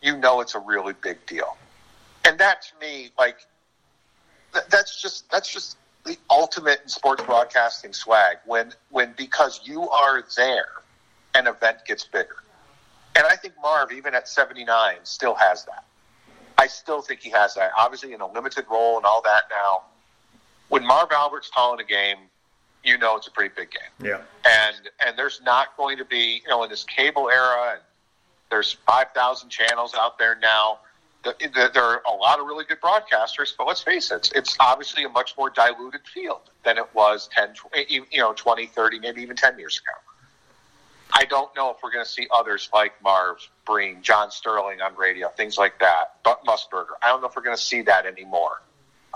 you 0.00 0.16
know 0.16 0.40
it's 0.40 0.54
a 0.54 0.60
really 0.60 0.94
big 0.94 1.24
deal, 1.26 1.58
and 2.24 2.38
that 2.38 2.62
to 2.62 2.86
me, 2.86 3.10
like 3.18 3.36
that's 4.52 5.00
just 5.00 5.30
that's 5.30 5.52
just 5.52 5.76
the 6.04 6.16
ultimate 6.30 6.80
in 6.82 6.88
sports 6.88 7.22
broadcasting 7.22 7.92
swag 7.92 8.38
when 8.46 8.72
when 8.90 9.14
because 9.16 9.60
you 9.64 9.88
are 9.88 10.24
there 10.36 10.68
an 11.34 11.46
event 11.46 11.78
gets 11.86 12.04
bigger. 12.04 12.36
And 13.16 13.26
i 13.26 13.36
think 13.36 13.54
marv 13.62 13.92
even 13.92 14.14
at 14.14 14.28
79 14.28 14.96
still 15.04 15.34
has 15.34 15.64
that. 15.64 15.84
I 16.58 16.66
still 16.66 17.00
think 17.02 17.20
he 17.20 17.30
has 17.30 17.54
that. 17.54 17.72
Obviously 17.78 18.12
in 18.12 18.20
a 18.20 18.30
limited 18.30 18.66
role 18.70 18.96
and 18.96 19.06
all 19.06 19.22
that 19.22 19.44
now 19.50 19.82
when 20.68 20.84
marv 20.86 21.12
albert's 21.12 21.50
calling 21.52 21.80
a 21.80 21.84
game 21.84 22.16
you 22.84 22.96
know 22.96 23.16
it's 23.16 23.26
a 23.26 23.30
pretty 23.30 23.54
big 23.54 23.70
game. 23.70 24.10
Yeah. 24.10 24.20
And 24.44 24.90
and 25.06 25.18
there's 25.18 25.40
not 25.44 25.76
going 25.76 25.98
to 25.98 26.04
be 26.04 26.40
you 26.42 26.48
know 26.48 26.62
in 26.64 26.70
this 26.70 26.84
cable 26.84 27.28
era 27.28 27.72
and 27.72 27.80
there's 28.50 28.72
5000 28.72 29.48
channels 29.48 29.94
out 29.94 30.18
there 30.18 30.36
now 30.40 30.80
there 31.22 31.82
are 31.82 32.02
a 32.06 32.14
lot 32.14 32.40
of 32.40 32.46
really 32.46 32.64
good 32.64 32.80
broadcasters, 32.80 33.52
but 33.56 33.66
let's 33.66 33.82
face 33.82 34.10
it, 34.10 34.32
it's 34.34 34.56
obviously 34.58 35.04
a 35.04 35.08
much 35.08 35.34
more 35.36 35.50
diluted 35.50 36.00
field 36.06 36.50
than 36.64 36.78
it 36.78 36.86
was 36.94 37.28
10, 37.36 37.54
you 37.88 38.04
know, 38.14 38.32
20, 38.32 38.66
30, 38.66 39.00
maybe 39.00 39.22
even 39.22 39.36
10 39.36 39.58
years 39.58 39.78
ago. 39.78 39.92
I 41.12 41.24
don't 41.24 41.54
know 41.56 41.70
if 41.70 41.78
we're 41.82 41.90
going 41.90 42.04
to 42.04 42.10
see 42.10 42.28
others 42.30 42.70
like 42.72 42.92
Marv, 43.02 43.38
Breen, 43.66 44.00
John 44.00 44.30
Sterling 44.30 44.80
on 44.80 44.94
radio, 44.96 45.28
things 45.28 45.58
like 45.58 45.78
that, 45.80 46.14
but 46.24 46.44
Musburger. 46.44 46.94
I 47.02 47.08
don't 47.08 47.20
know 47.20 47.28
if 47.28 47.36
we're 47.36 47.42
going 47.42 47.56
to 47.56 47.62
see 47.62 47.82
that 47.82 48.06
anymore. 48.06 48.62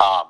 Um, 0.02 0.26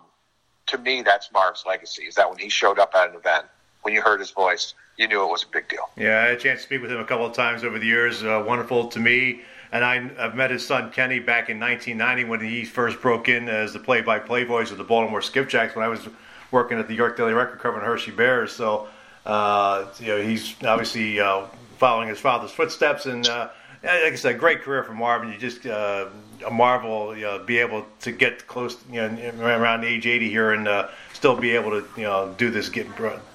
to 0.67 0.79
me, 0.79 1.03
that's 1.03 1.33
Marv's 1.33 1.65
legacy, 1.67 2.05
is 2.05 2.15
that 2.17 2.29
when 2.29 2.39
he 2.39 2.49
showed 2.49 2.79
up 2.79 2.95
at 2.95 3.11
an 3.11 3.17
event, 3.17 3.47
when 3.83 3.95
you 3.95 4.03
heard 4.03 4.21
his 4.21 4.31
voice, 4.31 4.75
you 4.97 5.09
knew 5.09 5.23
it 5.25 5.31
was 5.31 5.43
a 5.43 5.47
big 5.49 5.69
deal. 5.69 5.89
Yeah, 5.97 6.21
I 6.21 6.25
had 6.27 6.35
a 6.35 6.37
chance 6.37 6.61
to 6.61 6.67
speak 6.67 6.83
with 6.83 6.93
him 6.93 7.01
a 7.01 7.05
couple 7.05 7.27
of 7.27 7.33
times 7.33 7.65
over 7.65 7.79
the 7.79 7.87
years. 7.87 8.23
Uh, 8.23 8.45
wonderful 8.47 8.89
to 8.89 9.01
me 9.01 9.41
and 9.75 9.85
I, 9.85 10.23
have 10.23 10.37
met 10.37 10.53
his 10.53 10.65
son 10.65 10.93
Kenny 10.93 11.19
back 11.19 11.51
in 11.51 11.59
1990 11.59 12.25
when 12.31 12.41
he 12.41 12.65
first 12.65 13.03
broke 13.03 13.29
in 13.29 13.49
as 13.49 13.73
the 13.73 13.81
play-by-play 13.81 14.45
voice 14.45 14.71
of 14.71 14.79
the 14.79 14.85
Baltimore 14.85 15.21
Skipjacks 15.21 15.75
when 15.75 15.85
I 15.85 15.89
was 15.89 16.09
working 16.53 16.79
at 16.79 16.87
the 16.87 16.95
York 16.95 17.17
Daily 17.17 17.33
Record 17.33 17.59
covering 17.59 17.85
Hershey 17.85 18.13
Bears. 18.13 18.53
So, 18.53 18.87
uh, 19.27 19.87
you 19.99 20.07
know, 20.07 20.23
he's 20.23 20.55
obviously 20.63 21.19
uh, 21.19 21.47
following 21.79 22.09
his 22.09 22.21
father's 22.21 22.53
footsteps, 22.53 23.07
and 23.07 23.27
uh, 23.27 23.49
like 23.83 24.13
I 24.13 24.15
said, 24.15 24.39
great 24.39 24.63
career 24.63 24.85
for 24.85 24.95
Marvin. 24.95 25.33
You 25.33 25.39
just 25.39 25.67
uh, 25.67 26.07
a 26.47 26.51
marvel, 26.53 27.17
you 27.17 27.25
know, 27.25 27.41
be 27.41 27.59
able 27.59 27.85
to 28.03 28.13
get 28.13 28.47
close, 28.47 28.77
you 28.89 29.01
know, 29.01 29.33
around 29.41 29.83
age 29.83 30.07
80 30.07 30.31
here 30.31 30.53
and 30.53 30.69
uh, 30.69 30.89
still 31.15 31.35
be 31.35 31.51
able 31.51 31.71
to, 31.71 31.85
you 31.97 32.05
know, 32.05 32.33
do 32.39 32.49
this 32.49 32.69
get 32.69 32.87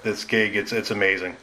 this 0.03 0.23
gig. 0.23 0.55
It's 0.55 0.71
it's 0.71 0.91
amazing. 0.91 1.35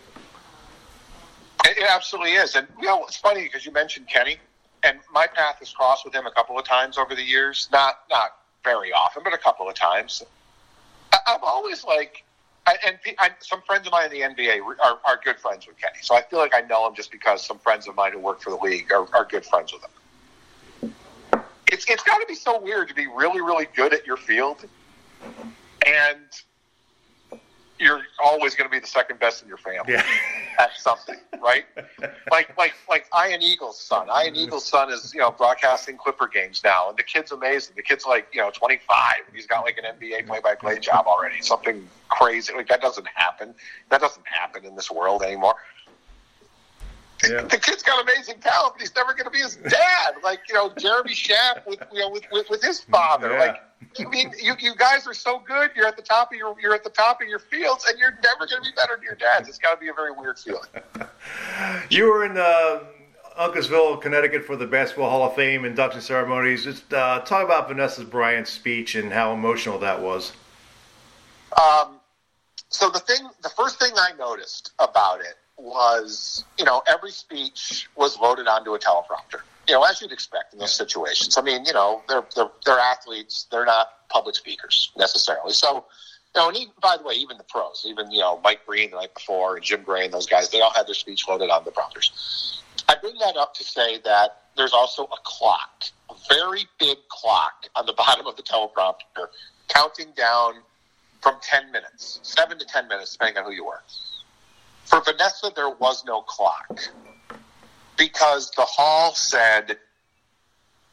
It 1.67 1.85
absolutely 1.87 2.33
is, 2.33 2.55
and 2.55 2.67
you 2.81 2.87
know, 2.87 3.05
it's 3.05 3.19
funny 3.19 3.43
because 3.43 3.67
you 3.67 3.73
mentioned 3.73 4.09
Kenny 4.09 4.39
and 4.87 5.01
my 5.13 5.27
path 5.27 5.57
has 5.59 5.73
crossed 5.73 6.05
with 6.05 6.15
him 6.15 6.27
a 6.27 6.31
couple 6.31 6.59
of 6.59 6.65
times 6.65 6.97
over 6.97 7.15
the 7.15 7.23
years. 7.23 7.69
Not 7.73 8.01
not 8.09 8.37
very 8.65 8.93
often, 8.93 9.23
but 9.25 9.35
a 9.35 9.39
couple 9.39 9.69
of 9.69 9.75
times. 9.75 10.23
I, 11.13 11.19
I'm 11.27 11.41
always 11.43 11.85
like, 11.85 12.25
I, 12.67 12.77
and 12.87 12.99
I, 13.19 13.31
some 13.41 13.63
friends 13.63 13.87
of 13.87 13.93
mine 13.93 14.13
in 14.13 14.13
the 14.13 14.43
NBA 14.43 14.61
are, 14.83 14.99
are 15.05 15.21
good 15.25 15.39
friends 15.39 15.67
with 15.67 15.79
Kenny, 15.79 15.99
so 16.03 16.15
I 16.15 16.23
feel 16.23 16.39
like 16.39 16.55
I 16.55 16.61
know 16.63 16.87
him 16.87 16.95
just 16.95 17.11
because 17.11 17.45
some 17.45 17.59
friends 17.59 17.89
of 17.89 17.97
mine 17.97 18.13
who 18.13 18.21
work 18.21 18.41
for 18.41 18.51
the 18.51 18.57
league 18.57 18.91
are, 18.93 19.07
are 19.15 19.25
good 19.25 19.45
friends 19.45 19.73
with 19.73 19.83
him. 19.83 20.95
it's 21.71 21.85
it's 21.89 22.03
got 22.03 22.19
to 22.19 22.27
be 22.27 22.35
so 22.35 22.61
weird 22.61 22.89
to 22.89 22.95
be 22.95 23.07
really 23.07 23.41
really 23.41 23.67
good 23.75 23.93
at 23.93 24.07
your 24.07 24.17
field, 24.17 24.65
and 25.87 26.27
you're 27.79 28.03
always 28.23 28.55
going 28.55 28.69
to 28.69 28.73
be 28.73 28.81
the 28.81 28.87
second 28.87 29.19
best 29.21 29.43
in 29.43 29.49
your 29.49 29.59
family 29.59 29.93
Yeah. 29.93 30.05
at 30.59 30.71
something, 30.79 31.17
right? 31.43 31.65
like 32.31 32.57
like 32.57 32.75
like 32.89 33.07
Ian 33.29 33.43
Eagle's 33.43 33.79
son. 33.79 34.09
Ian 34.09 34.37
Eagle's 34.37 34.65
son 34.65 34.91
is 34.91 35.13
you 35.15 35.21
know 35.21 35.31
broadcasting 35.31 35.97
Clipper 35.97 36.27
games 36.29 36.63
now, 36.65 36.89
and 36.89 36.97
the 36.99 37.03
kid's 37.03 37.33
amazing. 37.33 37.75
The 37.77 37.83
kid's 37.83 38.07
like 38.07 38.29
you 38.33 38.41
know 38.41 38.51
25. 38.51 39.15
He's 39.35 39.47
got 39.47 39.65
like 39.65 39.79
an 39.79 39.85
NBA 39.85 40.27
play-by-play 40.27 40.79
job 40.79 41.07
already. 41.07 41.41
Something 41.43 41.87
crazy 42.09 42.53
like 42.55 42.69
that 42.69 42.81
doesn't 42.81 43.09
happen. 43.15 43.55
That 43.91 44.01
doesn't 44.01 44.27
happen 44.27 44.65
in 44.65 44.77
this 44.77 44.91
world 44.91 45.23
anymore. 45.23 45.57
Yeah. 47.29 47.43
The 47.43 47.57
kid's 47.59 47.83
got 47.83 48.03
amazing 48.03 48.41
talent, 48.41 48.75
but 48.75 48.81
he's 48.83 48.95
never 48.95 49.13
going 49.13 49.25
to 49.25 49.31
be 49.31 49.39
his 49.39 49.57
dad. 49.57 50.15
Like 50.23 50.41
you 50.49 50.55
know, 50.55 50.73
Jeremy 50.79 51.15
Schaap 51.15 51.67
with 51.67 51.81
you 51.93 52.01
know 52.01 52.11
with, 52.11 52.25
with, 52.31 52.49
with 52.51 52.63
his 52.63 52.81
father. 52.81 53.33
Yeah. 53.33 53.39
Like 53.39 53.63
I 53.99 54.05
mean, 54.05 54.33
you, 54.43 54.55
you 54.59 54.75
guys 54.75 55.07
are 55.07 55.15
so 55.15 55.39
good. 55.47 55.71
You're 55.75 55.87
at 55.87 55.97
the 55.97 56.03
top 56.03 56.33
of 56.33 56.39
your 56.39 56.55
you're 56.61 56.75
at 56.75 56.85
the 56.85 56.91
top 56.91 57.21
of 57.21 57.29
your 57.29 57.39
fields, 57.39 57.87
and 57.89 57.99
you're 57.99 58.19
never 58.23 58.47
going 58.47 58.63
to 58.63 58.71
be 58.71 58.75
better 58.75 58.97
than 58.97 59.05
your 59.05 59.15
dads. 59.15 59.49
It's 59.49 59.59
got 59.59 59.75
to 59.75 59.81
be 59.81 59.89
a 59.89 59.95
very 59.95 60.13
weird 60.13 60.39
feeling. 60.39 60.69
You 61.91 62.05
were 62.05 62.25
in 62.25 62.37
uh, 62.39 62.85
Uncasville, 63.39 64.01
Connecticut 64.01 64.45
for 64.45 64.55
the 64.55 64.67
Basketball 64.67 65.11
Hall 65.11 65.25
of 65.25 65.35
Fame 65.35 65.65
induction 65.65 66.01
ceremonies. 66.01 66.65
Just 66.65 66.93
uh, 66.93 67.21
talk 67.21 67.45
about 67.45 67.69
Vanessa 67.69 68.05
Bryant's 68.05 68.51
speech 68.51 68.95
and 68.95 69.13
how 69.13 69.33
emotional 69.33 69.79
that 69.81 70.01
was. 70.01 70.33
Um, 71.61 71.99
so 72.69 72.89
the 72.89 73.01
thing, 73.01 73.29
the 73.43 73.49
first 73.49 73.81
thing 73.81 73.93
I 73.97 74.13
noticed 74.17 74.73
about 74.79 75.21
it 75.21 75.35
was, 75.57 76.45
you 76.59 76.65
know, 76.65 76.83
every 76.87 77.11
speech 77.11 77.89
was 77.97 78.19
loaded 78.19 78.47
onto 78.47 78.75
a 78.75 78.79
teleprompter. 78.79 79.41
You 79.69 79.75
know, 79.75 79.85
as 79.85 80.01
you'd 80.01 80.13
expect 80.13 80.53
in 80.53 80.61
those 80.61 80.75
situations. 80.75 81.37
I 81.37 81.43
mean, 81.43 81.65
you 81.65 81.73
know, 81.73 82.03
they're 82.09 82.25
they're, 82.35 82.51
they're 82.65 82.79
athletes. 82.79 83.47
They're 83.51 83.67
not 83.67 83.89
public 84.09 84.37
speakers 84.37 84.93
necessarily. 84.97 85.53
So, 85.53 85.85
you 86.35 86.41
know, 86.41 86.49
and 86.49 86.57
even, 86.57 86.73
by 86.81 86.97
the 86.97 87.03
way, 87.03 87.15
even 87.15 87.37
the 87.37 87.45
pros, 87.45 87.85
even 87.87 88.11
you 88.11 88.21
know, 88.21 88.41
Mike 88.45 88.65
Breen 88.67 88.91
the 88.91 88.97
night 88.97 89.15
before 89.15 89.57
and 89.57 89.65
Jim 89.65 89.83
Gray 89.83 90.05
and 90.05 90.15
those 90.15 90.27
guys, 90.27 90.51
they 90.51 90.61
all 90.61 90.73
had 90.75 90.87
their 90.87 90.95
speech 90.95 91.27
loaded 91.29 91.51
on 91.51 91.65
the 91.65 91.71
prompters. 91.71 92.63
I 92.89 92.95
bring 93.01 93.19
that 93.19 93.37
up 93.37 93.55
to 93.55 93.65
say 93.65 93.99
that 94.05 94.43
there's 94.57 94.73
also 94.73 95.05
a 95.05 95.17
clock, 95.25 95.85
a 96.11 96.15
very 96.29 96.65
big 96.79 96.99
clock 97.09 97.67
on 97.75 97.87
the 97.87 97.93
bottom 97.97 98.27
of 98.27 98.37
the 98.37 98.43
teleprompter, 98.43 99.29
counting 99.69 100.13
down 100.17 100.55
from 101.21 101.37
10 101.43 101.73
minutes, 101.73 102.21
7 102.23 102.59
to 102.59 102.65
10 102.65 102.89
minutes, 102.89 103.13
depending 103.13 103.39
on 103.39 103.45
who 103.45 103.53
you 103.53 103.65
were. 103.65 103.83
For 104.85 105.01
Vanessa, 105.01 105.51
there 105.55 105.71
was 105.71 106.05
no 106.05 106.23
clock 106.23 106.81
because 107.97 108.51
the 108.57 108.63
hall 108.63 109.15
said, 109.15 109.79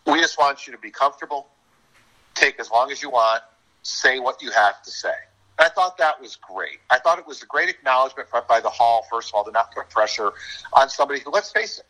We 0.06 0.20
just 0.20 0.38
want 0.38 0.68
you 0.68 0.74
to 0.74 0.80
be 0.80 0.92
comfortable, 0.92 1.48
take 2.36 2.60
as 2.60 2.70
long 2.72 2.92
as 2.92 3.02
you 3.02 3.10
want, 3.10 3.44
say 3.84 4.20
what 4.20 4.42
you 4.42 4.52
have 4.52 4.82
to 4.84 4.92
say. 4.92 5.14
And 5.60 5.68
I 5.68 5.70
thought 5.70 5.98
that 5.98 6.20
was 6.20 6.36
great. 6.36 6.80
I 6.90 7.00
thought 7.00 7.20
it 7.20 7.28
was 7.28 7.44
a 7.44 7.46
great 7.46 7.70
acknowledgement 7.70 8.30
by 8.48 8.60
the 8.60 8.70
hall, 8.70 9.06
first 9.10 9.30
of 9.30 9.36
all, 9.36 9.44
to 9.44 9.52
not 9.52 9.74
put 9.74 9.90
pressure 9.90 10.34
on 10.74 10.90
somebody 10.90 11.20
who, 11.20 11.30
let's 11.30 11.52
face 11.52 11.80
it, 11.80 11.86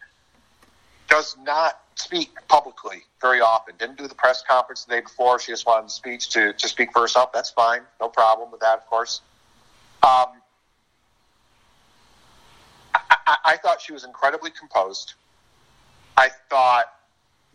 does 1.07 1.37
not 1.43 1.79
speak 1.95 2.31
publicly 2.47 3.03
very 3.21 3.39
often. 3.39 3.75
Didn't 3.77 3.97
do 3.97 4.07
the 4.07 4.15
press 4.15 4.43
conference 4.47 4.83
the 4.83 4.95
day 4.95 5.01
before. 5.01 5.39
She 5.39 5.51
just 5.51 5.65
wanted 5.65 5.85
the 5.85 5.91
speech 5.91 6.29
to, 6.31 6.53
to 6.53 6.67
speak 6.67 6.91
for 6.91 7.01
herself. 7.01 7.31
That's 7.31 7.51
fine. 7.51 7.81
No 8.01 8.09
problem 8.09 8.51
with 8.51 8.61
that, 8.61 8.79
of 8.79 8.85
course. 8.87 9.21
Um, 10.01 10.27
I, 12.93 13.37
I, 13.45 13.57
thought 13.57 13.81
she 13.81 13.93
was 13.93 14.03
incredibly 14.03 14.51
composed. 14.51 15.13
I 16.17 16.29
thought 16.49 16.85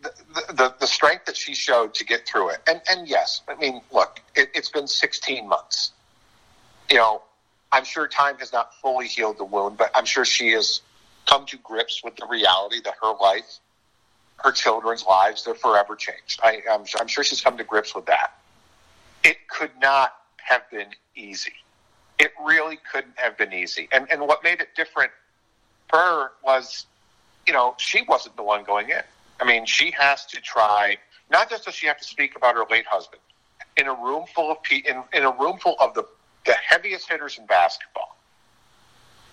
the, 0.02 0.12
the, 0.52 0.74
the 0.80 0.86
strength 0.86 1.26
that 1.26 1.36
she 1.36 1.54
showed 1.54 1.94
to 1.94 2.04
get 2.04 2.26
through 2.26 2.50
it. 2.50 2.58
And, 2.68 2.80
and 2.90 3.08
yes, 3.08 3.42
I 3.48 3.54
mean, 3.56 3.80
look, 3.92 4.20
it, 4.34 4.50
it's 4.54 4.70
been 4.70 4.86
16 4.86 5.48
months. 5.48 5.92
You 6.90 6.96
know, 6.96 7.22
I'm 7.72 7.84
sure 7.84 8.08
time 8.08 8.36
has 8.38 8.52
not 8.52 8.74
fully 8.80 9.06
healed 9.06 9.38
the 9.38 9.44
wound, 9.44 9.76
but 9.76 9.90
I'm 9.94 10.04
sure 10.04 10.24
she 10.24 10.52
has 10.52 10.80
come 11.26 11.44
to 11.46 11.56
grips 11.58 12.02
with 12.02 12.16
the 12.16 12.26
reality 12.26 12.80
that 12.84 12.94
her 13.02 13.12
life, 13.20 13.58
her 14.38 14.52
children's 14.52 15.04
lives, 15.04 15.44
they're 15.44 15.54
forever 15.54 15.94
changed. 15.94 16.40
I, 16.42 16.62
I'm, 16.70 16.84
I'm 16.98 17.06
sure 17.06 17.22
she's 17.24 17.40
come 17.40 17.58
to 17.58 17.64
grips 17.64 17.94
with 17.94 18.06
that. 18.06 18.38
It 19.24 19.36
could 19.48 19.72
not 19.80 20.14
have 20.36 20.62
been 20.70 20.88
easy. 21.14 21.52
It 22.18 22.32
really 22.44 22.78
couldn't 22.90 23.16
have 23.16 23.36
been 23.36 23.52
easy. 23.52 23.88
And, 23.92 24.06
and 24.10 24.22
what 24.22 24.42
made 24.42 24.60
it 24.60 24.68
different 24.74 25.10
her 25.92 26.32
was, 26.44 26.86
you 27.46 27.52
know, 27.52 27.74
she 27.78 28.02
wasn't 28.02 28.36
the 28.36 28.42
one 28.42 28.64
going 28.64 28.90
in. 28.90 29.02
I 29.40 29.44
mean, 29.44 29.66
she 29.66 29.90
has 29.92 30.26
to 30.26 30.40
try. 30.40 30.98
Not 31.30 31.50
just 31.50 31.64
does 31.64 31.74
she 31.74 31.86
have 31.86 31.98
to 31.98 32.04
speak 32.04 32.36
about 32.36 32.54
her 32.56 32.64
late 32.70 32.86
husband, 32.86 33.22
in 33.76 33.86
a 33.86 33.94
room 33.94 34.24
full 34.34 34.50
of 34.50 34.62
pe- 34.62 34.82
in, 34.86 35.02
in 35.12 35.24
a 35.24 35.30
room 35.30 35.58
full 35.58 35.76
of 35.80 35.94
the 35.94 36.04
the 36.46 36.54
heaviest 36.54 37.08
hitters 37.08 37.38
in 37.38 37.46
basketball. 37.46 38.16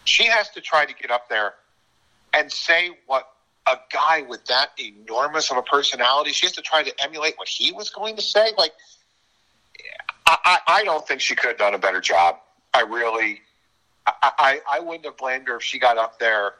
She 0.04 0.26
has 0.26 0.50
to 0.52 0.62
try 0.62 0.86
to 0.86 0.94
get 0.94 1.12
up 1.12 1.30
there 1.30 1.54
and 2.34 2.52
say 2.52 2.92
what 3.08 3.30
a 3.68 3.78
guy 3.92 4.22
with 4.22 4.46
that 4.46 4.72
enormous 4.78 5.50
of 5.50 5.58
a 5.58 5.64
personality. 5.64 6.32
She 6.32 6.46
has 6.46 6.54
to 6.54 6.62
try 6.62 6.84
to 6.84 6.94
emulate 7.04 7.38
what 7.38 7.48
he 7.48 7.72
was 7.72 7.90
going 7.90 8.16
to 8.18 8.22
say. 8.22 8.52
Like, 8.58 8.74
I, 10.28 10.38
I, 10.46 10.60
I 10.68 10.84
don't 10.84 11.08
think 11.08 11.22
she 11.22 11.36
could 11.36 11.48
have 11.48 11.58
done 11.58 11.74
a 11.74 11.80
better 11.80 12.02
job. 12.02 12.38
I 12.74 12.82
really, 12.82 13.42
I, 14.08 14.32
I, 14.38 14.60
I 14.70 14.80
wouldn't 14.80 15.06
have 15.06 15.18
blamed 15.18 15.48
her 15.48 15.58
if 15.58 15.64
she 15.64 15.80
got 15.80 15.98
up 15.98 16.20
there 16.20 16.54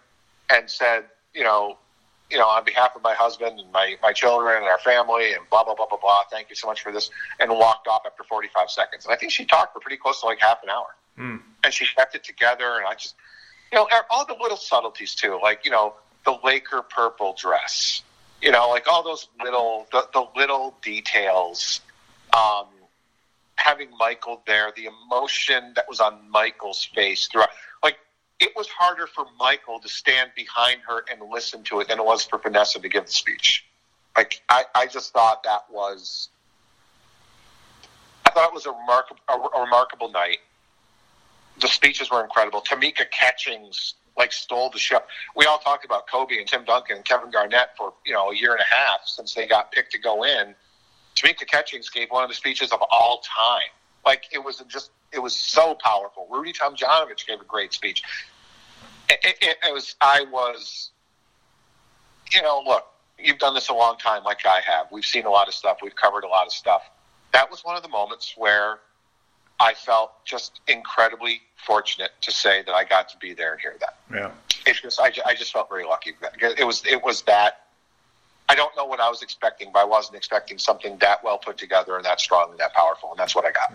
and 0.50 0.70
said, 0.70 1.06
you 1.34 1.44
know, 1.44 1.78
you 2.32 2.38
know, 2.38 2.48
on 2.48 2.64
behalf 2.64 2.96
of 2.96 3.04
my 3.04 3.14
husband 3.14 3.60
and 3.60 3.72
my, 3.72 3.96
my 4.02 4.12
children 4.12 4.58
and 4.58 4.66
our 4.66 4.80
family 4.80 5.34
and 5.34 5.48
blah, 5.50 5.64
blah, 5.64 5.76
blah, 5.76 5.86
blah, 5.86 5.98
blah, 5.98 6.22
thank 6.32 6.50
you 6.50 6.56
so 6.56 6.68
much 6.68 6.82
for 6.82 6.92
this, 6.92 7.12
and 7.40 7.52
walked 7.52 7.88
off 7.88 8.02
after 8.06 8.24
45 8.24 8.70
seconds. 8.70 9.06
And 9.06 9.14
I 9.14 9.18
think 9.18 9.32
she 9.32 9.46
talked 9.46 9.74
for 9.74 9.80
pretty 9.80 9.98
close 9.98 10.22
to 10.22 10.26
like 10.26 10.40
half 10.40 10.64
an 10.64 10.70
hour. 10.70 10.96
Hmm. 11.18 11.38
And 11.64 11.74
she 11.74 11.86
kept 11.96 12.16
it 12.16 12.24
together. 12.24 12.78
And 12.78 12.86
I 12.88 12.94
just, 12.94 13.16
you 13.72 13.78
know, 13.78 13.88
all 14.10 14.26
the 14.26 14.36
little 14.42 14.58
subtleties 14.58 15.14
too, 15.14 15.40
like, 15.42 15.66
you 15.66 15.72
know, 15.72 15.94
the 16.26 16.38
Laker 16.44 16.82
purple 16.82 17.36
dress, 17.40 18.02
you 18.42 18.52
know, 18.52 18.70
like 18.70 18.88
all 18.92 19.04
those 19.04 19.30
little, 19.44 19.86
the, 19.92 20.08
the 20.14 20.26
little 20.36 20.76
details. 20.82 21.82
Um, 22.34 22.66
having 23.58 23.90
Michael 23.98 24.42
there, 24.46 24.72
the 24.76 24.86
emotion 24.86 25.74
that 25.76 25.86
was 25.88 26.00
on 26.00 26.30
Michael's 26.30 26.86
face 26.86 27.28
throughout, 27.28 27.50
like, 27.84 27.98
it 28.40 28.52
was 28.56 28.68
harder 28.68 29.08
for 29.08 29.26
Michael 29.40 29.80
to 29.80 29.88
stand 29.88 30.32
behind 30.36 30.82
her 30.88 31.04
and 31.12 31.22
listen 31.32 31.64
to 31.64 31.80
it 31.80 31.88
than 31.88 32.00
it 32.00 32.06
was 32.06 32.24
for 32.26 32.38
Vanessa 32.38 32.80
to 32.80 32.90
give 32.90 33.06
the 33.06 33.12
speech. 33.12 33.66
Like 34.18 34.42
I, 34.50 34.64
I 34.74 34.88
just 34.88 35.12
thought 35.14 35.44
that 35.44 35.66
was, 35.70 36.30
I 38.26 38.32
thought 38.32 38.48
it 38.48 38.54
was 38.54 38.66
a 38.66 38.72
remarkable, 38.72 39.20
a, 39.28 39.34
a 39.34 39.64
remarkable 39.64 40.12
night. 40.12 40.38
The 41.60 41.68
speeches 41.68 42.10
were 42.10 42.24
incredible. 42.24 42.62
Tamika 42.62 43.10
Catchings 43.12 43.96
like 44.18 44.32
stole 44.32 44.70
the 44.70 44.80
show. 44.80 45.00
We 45.36 45.46
all 45.46 45.58
talked 45.58 45.86
about 45.86 46.08
Kobe 46.08 46.38
and 46.38 46.48
Tim 46.48 46.64
Duncan 46.64 46.98
and 46.98 47.06
Kevin 47.06 47.32
Garnett 47.32 47.70
for 47.78 47.94
you 48.06 48.14
know 48.14 48.32
a 48.32 48.36
year 48.36 48.52
and 48.52 48.62
a 48.62 48.76
half 48.76 49.02
since 49.06 49.34
they 49.34 49.48
got 49.48 49.72
picked 49.72 49.92
to 49.92 50.00
go 50.00 50.24
in. 50.24 50.56
Tamika 51.16 51.48
Catchings 51.48 51.90
gave 51.90 52.10
one 52.10 52.24
of 52.24 52.30
the 52.30 52.36
speeches 52.36 52.72
of 52.72 52.82
all 52.92 53.22
time. 53.24 53.70
Like 54.06 54.26
it 54.34 54.44
was 54.44 54.64
just, 54.68 54.92
it 55.12 55.20
was 55.20 55.36
so 55.36 55.76
powerful. 55.76 56.28
Rudy 56.30 56.54
Tomjanovich 56.54 57.26
gave 57.26 57.42
a 57.42 57.46
great 57.46 57.74
speech. 57.74 58.04
It, 59.10 59.36
it, 59.42 59.58
it 59.64 59.74
was, 59.74 59.96
I 60.02 60.26
was, 60.32 60.92
you 62.32 62.42
know, 62.42 62.62
look, 62.66 62.86
you've 63.18 63.40
done 63.40 63.54
this 63.54 63.70
a 63.70 63.74
long 63.74 63.98
time, 63.98 64.24
like 64.24 64.46
I 64.46 64.62
have. 64.66 64.88
We've 64.92 65.06
seen 65.06 65.26
a 65.26 65.30
lot 65.30 65.48
of 65.48 65.54
stuff. 65.54 65.78
We've 65.82 65.96
covered 65.96 66.24
a 66.24 66.28
lot 66.28 66.46
of 66.46 66.52
stuff. 66.52 66.84
That 67.32 67.50
was 67.50 67.64
one 67.64 67.78
of 67.78 67.84
the 67.84 67.90
moments 67.90 68.34
where 68.36 68.80
I 69.60 69.74
felt 69.74 70.26
just 70.26 70.60
incredibly 70.68 71.42
fortunate 71.66 72.12
to 72.22 72.32
say 72.32 72.62
that 72.64 72.74
I 72.74 72.84
got 72.84 73.10
to 73.10 73.18
be 73.18 73.34
there 73.34 73.54
and 73.54 73.62
hear 73.62 73.76
that. 73.80 73.98
Yeah. 74.12 74.32
It 74.68 74.78
just, 74.82 75.00
I, 75.00 75.12
I 75.26 75.36
just 75.36 75.54
felt 75.54 75.70
very 75.70 75.86
lucky. 75.86 76.14
It 76.42 76.66
was, 76.66 76.84
it 76.86 77.04
was 77.04 77.22
that. 77.24 77.65
I 78.48 78.56
don't 78.56 78.76
know 78.76 78.86
what 78.86 79.00
I 79.00 79.10
was 79.10 79.22
expecting, 79.22 79.72
but 79.74 79.80
I 79.80 79.86
wasn't 79.86 80.18
expecting 80.18 80.58
something 80.58 80.98
that 81.00 81.24
well 81.24 81.38
put 81.38 81.58
together 81.58 81.96
and 81.96 82.06
that 82.06 82.20
strong 82.20 82.52
and 82.52 82.60
that 82.60 82.74
powerful, 82.74 83.10
and 83.12 83.20
that's 83.20 83.36
what 83.36 83.46
I 83.46 83.52
got. 83.52 83.74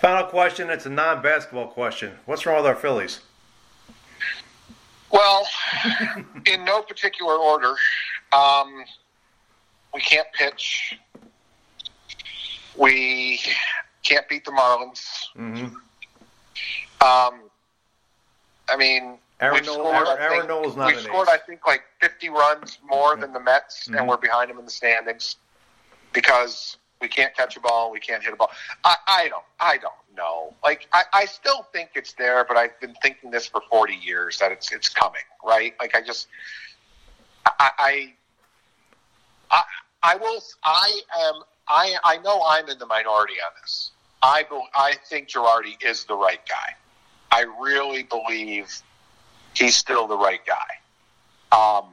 Final 0.00 0.24
question. 0.24 0.68
It's 0.70 0.86
a 0.86 0.90
non-basketball 0.90 1.68
question. 1.68 2.12
What's 2.26 2.44
wrong 2.44 2.56
with 2.56 2.66
our 2.66 2.74
Phillies? 2.74 3.20
Well, 5.10 5.46
in 6.46 6.64
no 6.64 6.82
particular 6.82 7.34
order, 7.34 7.74
um, 8.32 8.84
we 9.94 10.00
can't 10.00 10.26
pitch. 10.34 10.98
We 12.76 13.40
can't 14.02 14.28
beat 14.28 14.44
the 14.44 14.50
Marlins. 14.50 15.06
Mm-hmm. 15.36 15.74
Um, 17.00 17.40
I 18.68 18.76
mean, 18.76 19.18
Aaron 19.40 19.54
we've 19.56 19.66
Nola- 19.66 19.78
scored, 19.90 20.08
I 20.08 20.22
Aaron- 20.22 20.50
Aaron 20.50 20.76
not 20.76 20.94
an 20.94 21.00
scored, 21.02 21.28
ace. 21.28 21.34
I 21.34 21.38
think, 21.38 21.66
like 21.66 21.82
50 22.00 22.28
runs 22.30 22.78
more 22.82 23.16
than 23.16 23.32
the 23.32 23.40
Mets, 23.40 23.88
Mhm. 23.88 23.98
and 23.98 24.08
we're 24.08 24.16
behind 24.16 24.50
them 24.50 24.58
in 24.58 24.64
the 24.64 24.70
standings 24.70 25.36
because 26.12 26.78
we 27.00 27.08
can't 27.08 27.34
catch 27.36 27.56
a 27.56 27.60
ball, 27.60 27.90
we 27.90 28.00
can't 28.00 28.22
hit 28.22 28.32
a 28.32 28.36
ball. 28.36 28.50
I, 28.84 28.96
I 29.06 29.28
don't, 29.28 29.44
I 29.60 29.76
don't 29.76 29.92
know. 30.16 30.54
Like, 30.64 30.88
I, 30.94 31.04
I 31.12 31.24
still 31.26 31.64
think 31.72 31.90
it's 31.94 32.14
there, 32.14 32.44
but 32.44 32.56
I've 32.56 32.78
been 32.80 32.94
thinking 33.02 33.30
this 33.30 33.46
for 33.46 33.60
40 33.70 33.94
years 33.94 34.38
that 34.38 34.50
it's 34.52 34.72
it's 34.72 34.88
coming, 34.88 35.20
right? 35.44 35.74
Like, 35.78 35.94
I 35.94 36.00
just, 36.00 36.28
I, 37.44 37.70
I, 37.78 38.14
I, 39.50 39.62
I 40.02 40.14
will. 40.16 40.40
I 40.64 41.00
am. 41.18 41.34
I 41.68 41.96
I 42.04 42.18
know 42.18 42.42
I'm 42.46 42.68
in 42.68 42.78
the 42.78 42.86
minority 42.86 43.34
on 43.44 43.52
this. 43.60 43.90
I 44.22 44.44
I 44.74 44.94
think 45.08 45.28
Girardi 45.28 45.76
is 45.84 46.04
the 46.04 46.14
right 46.14 46.40
guy. 46.48 46.74
I 47.30 47.42
really 47.60 48.02
believe 48.04 48.72
he's 49.56 49.76
still 49.76 50.06
the 50.06 50.16
right 50.16 50.40
guy. 50.46 50.76
Um, 51.56 51.86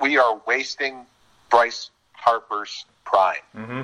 we 0.00 0.18
are 0.18 0.40
wasting 0.46 1.06
Bryce 1.50 1.90
Harper's 2.12 2.84
prime. 3.04 3.36
Mm-hmm. 3.56 3.82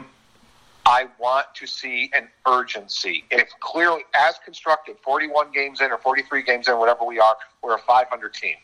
I 0.87 1.07
want 1.19 1.47
to 1.55 1.67
see 1.67 2.11
an 2.15 2.29
urgency. 2.49 3.25
If 3.31 3.49
clearly, 3.61 4.03
as 4.15 4.35
constructed, 4.45 4.97
41 5.03 5.53
games 5.53 5.81
in 5.81 5.91
or 5.91 5.99
43 5.99 6.43
games 6.43 6.69
in, 6.69 6.79
whatever 6.79 7.05
we 7.05 7.21
are, 7.21 7.37
we're 7.63 7.77
a 7.77 7.79
500 7.79 8.35
team. 8.35 8.57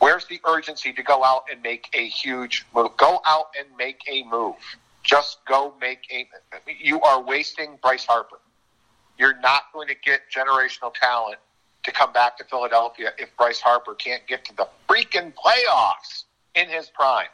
Where's 0.00 0.26
the 0.26 0.40
urgency 0.46 0.92
to 0.92 1.02
go 1.02 1.24
out 1.24 1.44
and 1.50 1.62
make 1.62 1.88
a 1.94 2.08
huge 2.08 2.66
move? 2.74 2.96
Go 2.96 3.20
out 3.26 3.46
and 3.58 3.68
make 3.78 4.00
a 4.08 4.24
move. 4.24 4.56
Just 5.02 5.38
go 5.46 5.74
make 5.80 6.00
a. 6.10 6.26
You 6.82 7.00
are 7.02 7.22
wasting 7.22 7.78
Bryce 7.82 8.04
Harper. 8.04 8.40
You're 9.18 9.38
not 9.40 9.64
going 9.72 9.88
to 9.88 9.94
get 9.94 10.22
generational 10.34 10.92
talent 10.92 11.38
to 11.84 11.92
come 11.92 12.12
back 12.12 12.36
to 12.38 12.44
Philadelphia 12.44 13.12
if 13.18 13.34
Bryce 13.36 13.60
Harper 13.60 13.94
can't 13.94 14.26
get 14.26 14.44
to 14.46 14.56
the 14.56 14.68
freaking 14.88 15.32
playoffs 15.34 16.24
in 16.54 16.68
his 16.68 16.90
prime. 16.90 17.28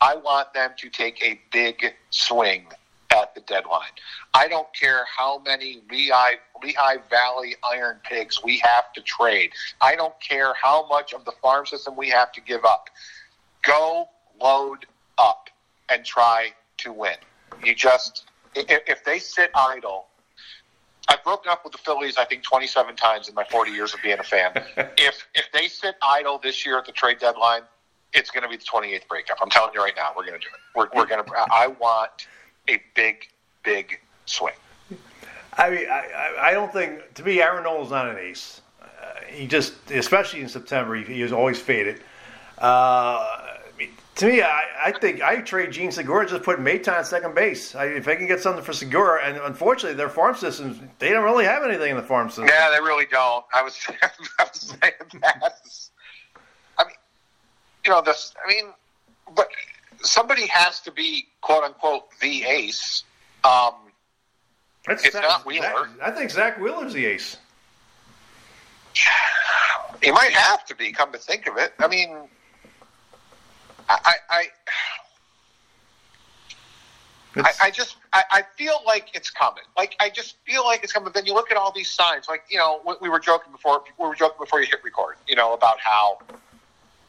I 0.00 0.16
want 0.16 0.52
them 0.54 0.72
to 0.78 0.88
take 0.88 1.22
a 1.22 1.40
big 1.52 1.94
swing 2.10 2.66
at 3.12 3.34
the 3.34 3.40
deadline. 3.42 3.90
I 4.34 4.48
don't 4.48 4.68
care 4.72 5.04
how 5.16 5.40
many 5.44 5.82
Lehigh, 5.90 6.36
Lehigh 6.62 6.98
Valley 7.10 7.56
Iron 7.70 7.98
Pigs 8.04 8.42
we 8.42 8.58
have 8.58 8.92
to 8.94 9.00
trade. 9.02 9.52
I 9.80 9.96
don't 9.96 10.18
care 10.20 10.54
how 10.54 10.86
much 10.88 11.12
of 11.12 11.24
the 11.24 11.32
farm 11.42 11.66
system 11.66 11.96
we 11.96 12.08
have 12.10 12.32
to 12.32 12.40
give 12.40 12.64
up. 12.64 12.88
Go 13.62 14.08
load 14.40 14.86
up 15.18 15.50
and 15.90 16.04
try 16.04 16.52
to 16.78 16.92
win. 16.92 17.16
You 17.64 17.74
just, 17.74 18.24
if, 18.54 18.82
if 18.86 19.04
they 19.04 19.18
sit 19.18 19.50
idle, 19.54 20.06
I've 21.10 21.24
broken 21.24 21.50
up 21.50 21.64
with 21.64 21.72
the 21.72 21.78
Phillies, 21.78 22.16
I 22.16 22.24
think, 22.24 22.44
27 22.44 22.94
times 22.94 23.28
in 23.28 23.34
my 23.34 23.42
40 23.44 23.72
years 23.72 23.92
of 23.92 24.00
being 24.00 24.20
a 24.20 24.22
fan. 24.22 24.52
if 24.96 25.26
if 25.34 25.50
they 25.52 25.66
sit 25.66 25.96
idle 26.02 26.38
this 26.42 26.64
year 26.64 26.78
at 26.78 26.86
the 26.86 26.92
trade 26.92 27.18
deadline, 27.18 27.62
it's 28.12 28.30
going 28.30 28.44
to 28.44 28.48
be 28.48 28.56
the 28.56 28.64
28th 28.64 29.08
breakup. 29.08 29.38
I'm 29.42 29.50
telling 29.50 29.72
you 29.74 29.82
right 29.82 29.92
now, 29.96 30.10
we're 30.16 30.24
going 30.24 30.40
to 30.40 30.46
do 30.46 30.52
it. 30.52 30.60
We're, 30.76 30.88
we're 30.94 31.06
going 31.06 31.24
to. 31.24 31.30
I 31.50 31.66
want 31.66 32.28
a 32.68 32.80
big, 32.94 33.26
big 33.64 34.00
swing. 34.26 34.54
I 35.58 35.70
mean, 35.70 35.86
I, 35.90 36.34
I- 36.40 36.52
don't 36.52 36.72
think 36.72 37.12
to 37.14 37.24
me 37.24 37.42
Aaron 37.42 37.64
Nola's 37.64 37.90
not 37.90 38.08
an 38.08 38.16
ace. 38.16 38.60
Uh, 38.80 38.86
he 39.28 39.48
just, 39.48 39.74
especially 39.90 40.42
in 40.42 40.48
September, 40.48 40.94
he, 40.94 41.02
he 41.04 41.22
was 41.24 41.32
always 41.32 41.58
faded. 41.60 42.02
Uh, 42.58 43.49
to 44.20 44.26
me, 44.26 44.42
I, 44.42 44.64
I 44.84 44.92
think 44.92 45.22
I 45.22 45.40
trade 45.40 45.70
Jean 45.72 45.90
Segura 45.90 46.28
just 46.28 46.42
put 46.42 46.58
Maton 46.58 46.98
on 46.98 47.04
second 47.06 47.34
base. 47.34 47.74
I, 47.74 47.86
if 47.86 48.06
I 48.06 48.16
can 48.16 48.26
get 48.26 48.38
something 48.40 48.62
for 48.62 48.74
Segura, 48.74 49.24
and 49.24 49.38
unfortunately, 49.38 49.96
their 49.96 50.10
farm 50.10 50.36
systems 50.36 50.78
they 50.98 51.08
don't 51.08 51.24
really 51.24 51.46
have 51.46 51.62
anything 51.64 51.90
in 51.90 51.96
the 51.96 52.02
farm 52.02 52.28
system. 52.28 52.46
Yeah, 52.48 52.68
they 52.70 52.80
really 52.80 53.06
don't. 53.10 53.46
I 53.54 53.62
was, 53.62 53.80
I 54.38 54.44
was 54.44 54.60
saying 54.82 54.92
that. 55.22 55.54
I 56.78 56.84
mean, 56.84 56.92
you 57.86 57.90
know, 57.90 58.02
this. 58.02 58.34
I 58.44 58.46
mean, 58.46 58.74
but 59.34 59.48
somebody 60.02 60.46
has 60.48 60.80
to 60.80 60.92
be 60.92 61.28
quote 61.40 61.64
unquote 61.64 62.10
the 62.20 62.44
ace. 62.44 63.04
Um, 63.42 63.72
That's 64.86 65.02
It's 65.02 65.14
Zack- 65.14 65.22
not 65.22 65.46
Wheeler. 65.46 65.62
Zack- 65.62 65.88
I 66.02 66.10
think 66.10 66.30
Zack 66.30 66.60
Wheeler's 66.60 66.92
the 66.92 67.06
ace. 67.06 67.38
he 70.02 70.10
might 70.12 70.32
have 70.32 70.66
to 70.66 70.76
be. 70.76 70.92
Come 70.92 71.10
to 71.12 71.18
think 71.18 71.46
of 71.46 71.56
it, 71.56 71.72
I 71.78 71.88
mean, 71.88 72.28
I, 73.90 74.14
I, 74.28 74.44
I, 77.36 77.52
I, 77.62 77.70
just, 77.70 77.96
I, 78.12 78.22
I 78.30 78.42
feel 78.56 78.74
like 78.86 79.10
it's 79.14 79.30
coming. 79.30 79.64
Like 79.76 79.96
I 80.00 80.10
just 80.10 80.36
feel 80.46 80.64
like 80.64 80.82
it's 80.84 80.92
coming. 80.92 81.12
Then 81.12 81.26
you 81.26 81.34
look 81.34 81.50
at 81.50 81.56
all 81.56 81.72
these 81.72 81.90
signs. 81.90 82.28
Like 82.28 82.44
you 82.48 82.58
know, 82.58 82.80
we, 82.86 82.94
we 83.02 83.08
were 83.08 83.18
joking 83.18 83.52
before. 83.52 83.82
We 83.98 84.06
were 84.06 84.14
joking 84.14 84.36
before 84.38 84.60
you 84.60 84.66
hit 84.66 84.80
record. 84.84 85.16
You 85.28 85.36
know 85.36 85.54
about 85.54 85.80
how, 85.80 86.18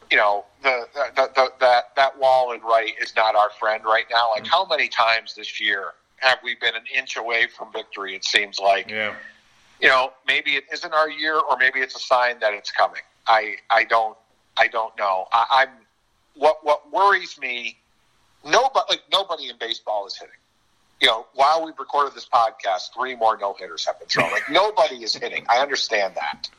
you 0.09 0.17
know, 0.17 0.45
the, 0.63 0.87
the, 0.93 1.29
the 1.35 1.51
that 1.59 1.95
that 1.95 2.19
wall 2.19 2.51
in 2.51 2.61
right 2.61 2.93
is 3.01 3.15
not 3.15 3.35
our 3.35 3.49
friend 3.59 3.83
right 3.83 4.05
now. 4.11 4.31
Like 4.31 4.45
how 4.45 4.65
many 4.65 4.87
times 4.87 5.35
this 5.35 5.61
year 5.61 5.93
have 6.17 6.39
we 6.43 6.55
been 6.55 6.75
an 6.75 6.83
inch 6.95 7.17
away 7.17 7.47
from 7.47 7.71
victory? 7.71 8.15
It 8.15 8.23
seems 8.23 8.59
like 8.59 8.89
yeah. 8.89 9.13
you 9.79 9.87
know, 9.87 10.13
maybe 10.27 10.55
it 10.55 10.65
isn't 10.71 10.93
our 10.93 11.09
year, 11.09 11.39
or 11.39 11.57
maybe 11.57 11.79
it's 11.79 11.95
a 11.95 11.99
sign 11.99 12.39
that 12.39 12.53
it's 12.53 12.71
coming. 12.71 13.01
I, 13.27 13.55
I 13.69 13.83
don't, 13.85 14.17
I 14.57 14.67
don't 14.67 14.95
know. 14.97 15.27
I, 15.31 15.45
I'm 15.63 15.69
what 16.35 16.63
what 16.63 16.91
worries 16.91 17.37
me. 17.39 17.77
Nobody, 18.45 18.85
like 18.89 19.03
nobody 19.11 19.49
in 19.49 19.57
baseball 19.59 20.05
is 20.07 20.15
hitting. 20.17 20.33
You 20.99 21.07
know, 21.07 21.25
while 21.33 21.63
we've 21.65 21.77
recorded 21.79 22.13
this 22.15 22.27
podcast, 22.31 22.93
three 22.95 23.15
more 23.15 23.37
no 23.37 23.53
hitters 23.53 23.85
have 23.85 23.99
been 23.99 24.07
thrown. 24.07 24.31
Like 24.31 24.43
nobody 24.51 25.03
is 25.03 25.15
hitting. 25.15 25.45
I 25.49 25.57
understand 25.59 26.15
that. 26.15 26.49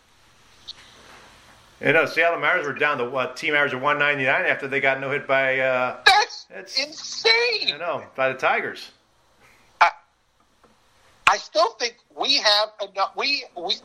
You 1.81 1.93
know, 1.93 2.07
Seattle 2.07 2.39
Mariners 2.39 2.67
were 2.67 2.75
down 2.75 2.99
to 2.99 3.11
what 3.11 3.37
team 3.37 3.55
average 3.55 3.73
of 3.73 3.83
199 3.83 4.49
after 4.49 4.69
they 4.69 4.81
got 4.81 5.01
no 5.01 5.11
hit 5.11 5.27
by 5.27 5.59
uh, 5.59 5.97
That's 6.07 6.47
It's- 6.51 6.79
insane. 6.87 7.75
I 7.75 7.79
know 7.79 8.05
by 8.15 8.29
the 8.33 8.39
Tigers. 8.39 8.91
I 11.27 11.39
still 11.39 11.71
think 11.75 11.97
we 12.15 12.35
have 12.37 12.69
enough. 12.91 13.13
We 13.17 13.45
we. 13.57 13.77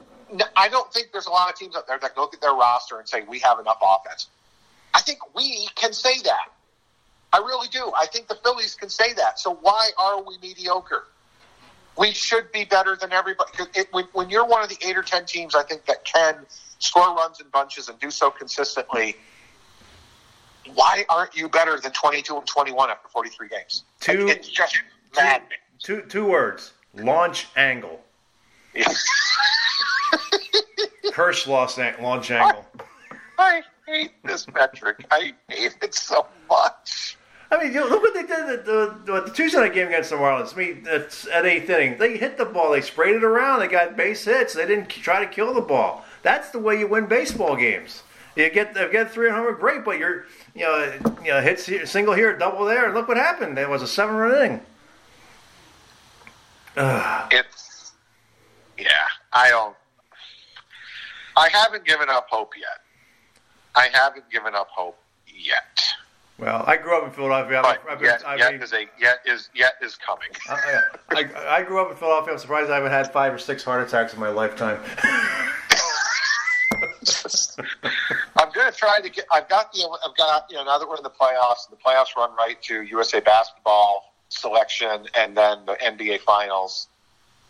I 0.57 0.67
don't 0.67 0.91
think 0.91 1.09
there's 1.13 1.27
a 1.27 1.31
lot 1.31 1.49
of 1.49 1.55
teams 1.55 1.75
out 1.77 1.87
there 1.87 1.97
that 1.99 2.17
look 2.17 2.33
at 2.33 2.41
their 2.41 2.51
roster 2.53 2.99
and 2.99 3.07
say 3.07 3.21
we 3.21 3.39
have 3.39 3.59
enough 3.59 3.77
offense. 3.81 4.27
I 4.93 5.01
think 5.01 5.19
we 5.35 5.67
can 5.75 5.93
say 5.93 6.21
that. 6.23 6.51
I 7.33 7.37
really 7.39 7.67
do. 7.69 7.91
I 7.99 8.05
think 8.05 8.27
the 8.27 8.35
Phillies 8.35 8.75
can 8.75 8.89
say 8.89 9.13
that. 9.13 9.39
So 9.39 9.53
why 9.61 9.89
are 9.97 10.21
we 10.23 10.37
mediocre? 10.41 11.03
We 11.97 12.11
should 12.11 12.51
be 12.51 12.63
better 12.63 12.95
than 12.95 13.11
everybody. 13.11 13.51
It, 13.75 13.87
when, 13.91 14.05
when 14.13 14.29
you're 14.29 14.45
one 14.45 14.63
of 14.63 14.69
the 14.69 14.77
eight 14.81 14.97
or 14.97 15.03
ten 15.03 15.25
teams, 15.25 15.55
I 15.55 15.63
think 15.63 15.85
that 15.85 16.05
can 16.05 16.45
score 16.79 17.15
runs 17.15 17.39
in 17.39 17.47
bunches 17.49 17.89
and 17.89 17.99
do 17.99 18.11
so 18.11 18.29
consistently. 18.29 19.15
Why 20.73 21.05
aren't 21.09 21.35
you 21.35 21.49
better 21.49 21.79
than 21.79 21.91
22 21.91 22.37
and 22.37 22.45
21 22.45 22.89
after 22.89 23.07
43 23.07 23.49
games? 23.49 23.83
Two- 23.99 24.27
it's 24.27 24.47
just. 24.47 24.77
Two 25.81 26.01
two 26.01 26.25
words: 26.25 26.73
launch 26.93 27.47
angle. 27.55 28.03
Curse 31.11 31.47
lost 31.47 31.79
an- 31.79 32.01
launch 32.01 32.31
angle. 32.31 32.65
I 33.39 33.61
hate 33.87 34.11
this 34.23 34.47
metric. 34.53 35.05
I 35.09 35.33
hate 35.47 35.77
it 35.81 35.95
so 35.95 36.27
much. 36.49 37.17
I 37.49 37.63
mean, 37.63 37.73
you 37.73 37.79
know, 37.79 37.87
look 37.87 38.01
what 38.01 38.13
they 38.13 38.23
did 38.23 38.31
at 38.31 38.65
the, 38.65 38.99
the, 39.05 39.21
the 39.21 39.31
Tuesday 39.31 39.59
night 39.59 39.73
game 39.73 39.87
against 39.87 40.09
the 40.09 40.17
Marlins. 40.17 40.53
I 40.53 40.57
mean, 40.57 40.83
it's 40.85 41.25
at 41.27 41.45
eighth 41.45 41.69
inning, 41.69 41.97
they 41.97 42.17
hit 42.17 42.37
the 42.37 42.43
ball, 42.43 42.71
they 42.71 42.81
sprayed 42.81 43.15
it 43.15 43.23
around, 43.23 43.61
they 43.61 43.67
got 43.67 43.95
base 43.95 44.25
hits. 44.25 44.53
They 44.53 44.67
didn't 44.67 44.89
try 44.89 45.23
to 45.23 45.31
kill 45.31 45.53
the 45.53 45.61
ball. 45.61 46.03
That's 46.23 46.49
the 46.49 46.59
way 46.59 46.77
you 46.77 46.87
win 46.87 47.05
baseball 47.05 47.55
games. 47.55 48.03
You 48.35 48.49
get 48.51 48.75
you 48.75 48.91
get 48.91 49.09
three 49.11 49.31
hundred, 49.31 49.55
great, 49.55 49.83
but 49.83 49.97
you're 49.97 50.25
you 50.53 50.61
know 50.61 50.93
you 51.23 51.31
know 51.31 51.41
hits 51.41 51.65
here, 51.65 51.87
single 51.87 52.13
here, 52.13 52.37
double 52.37 52.65
there, 52.65 52.85
and 52.85 52.93
look 52.93 53.07
what 53.07 53.17
happened. 53.17 53.57
It 53.57 53.67
was 53.67 53.81
a 53.81 53.87
seven 53.87 54.15
run 54.15 54.35
inning. 54.35 54.61
Ugh. 56.75 57.27
It's 57.31 57.93
yeah. 58.77 59.07
I 59.33 59.49
don't. 59.49 59.75
I 61.35 61.49
haven't 61.49 61.83
given 61.85 62.09
up 62.09 62.27
hope 62.29 62.53
yet. 62.55 62.81
I 63.77 63.89
haven't 63.93 64.29
given 64.31 64.55
up 64.55 64.67
hope 64.69 64.97
yet. 65.27 65.79
Well, 66.39 66.63
I 66.67 66.77
grew 66.77 66.97
up 66.97 67.03
in 67.05 67.11
Philadelphia. 67.11 67.61
But 67.63 67.81
I've, 67.89 67.99
been, 67.99 68.07
yet, 68.07 68.23
I've 68.27 68.39
yet 68.39 68.51
been- 68.51 68.61
is 68.63 68.73
a 68.73 68.85
yet 68.99 69.19
is 69.25 69.49
yet 69.55 69.73
is 69.81 69.95
coming. 69.95 70.29
Uh, 70.49 70.53
uh, 70.53 70.81
I, 71.09 71.23
I, 71.35 71.55
I 71.57 71.63
grew 71.63 71.79
up 71.81 71.89
in 71.91 71.97
Philadelphia. 71.97 72.33
I'm 72.33 72.39
surprised 72.39 72.69
I 72.71 72.75
haven't 72.75 72.91
had 72.91 73.11
five 73.13 73.33
or 73.33 73.37
six 73.37 73.63
heart 73.63 73.87
attacks 73.87 74.13
in 74.13 74.19
my 74.19 74.29
lifetime. 74.29 74.79
I'm 78.35 78.51
going 78.53 78.71
to 78.71 78.77
try 78.77 78.99
to 79.01 79.09
get. 79.09 79.25
I've 79.31 79.49
got 79.49 79.71
the. 79.73 79.87
I've 80.07 80.15
got 80.15 80.45
you 80.49 80.57
know 80.57 80.65
now 80.65 80.77
that 80.77 80.87
we're 80.87 80.97
in 80.97 81.03
the 81.03 81.09
playoffs. 81.09 81.69
The 81.69 81.75
playoffs 81.75 82.15
run 82.15 82.35
right 82.35 82.61
to 82.63 82.81
USA 82.83 83.19
basketball 83.19 84.13
selection, 84.29 85.05
and 85.17 85.35
then 85.35 85.65
the 85.65 85.73
NBA 85.73 86.19
finals, 86.21 86.87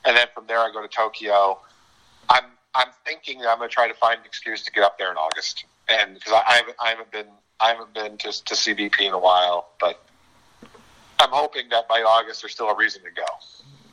and 0.05 0.15
then 0.15 0.27
from 0.33 0.45
there 0.47 0.59
I 0.59 0.71
go 0.71 0.81
to 0.81 0.87
Tokyo. 0.87 1.59
I'm 2.29 2.45
I'm 2.73 2.89
thinking 3.05 3.39
that 3.39 3.49
I'm 3.49 3.57
going 3.57 3.69
to 3.69 3.73
try 3.73 3.87
to 3.87 3.93
find 3.95 4.19
an 4.19 4.25
excuse 4.25 4.63
to 4.63 4.71
get 4.71 4.83
up 4.83 4.97
there 4.97 5.11
in 5.11 5.17
August, 5.17 5.65
and 5.89 6.13
because 6.13 6.33
I, 6.33 6.43
I 6.47 6.55
haven't 6.57 6.75
I 6.79 6.89
haven't 6.89 7.11
been 7.11 7.27
I 7.59 7.69
haven't 7.69 7.93
been 7.93 8.17
to 8.17 8.43
to 8.45 8.53
CBP 8.53 9.01
in 9.01 9.13
a 9.13 9.19
while, 9.19 9.69
but 9.79 10.01
I'm 11.19 11.31
hoping 11.31 11.69
that 11.69 11.87
by 11.87 12.01
August 12.01 12.41
there's 12.41 12.53
still 12.53 12.69
a 12.69 12.75
reason 12.75 13.01
to 13.03 13.11
go. 13.11 13.25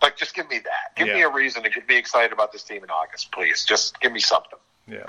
Like, 0.03 0.19
just 0.19 0.35
give 0.35 0.51
me 0.51 0.59
that. 0.59 0.97
Give 0.97 1.07
me 1.15 1.23
a 1.23 1.31
reason 1.31 1.63
to 1.63 1.71
get 1.71 1.89
me 1.89 1.97
excited 1.97 2.31
about 2.31 2.53
this 2.53 2.63
team 2.63 2.85
in 2.85 2.91
August, 2.91 3.33
please. 3.33 3.65
Just 3.65 3.99
give 4.01 4.13
me 4.13 4.21
something. 4.21 4.59
Yeah. 4.87 5.07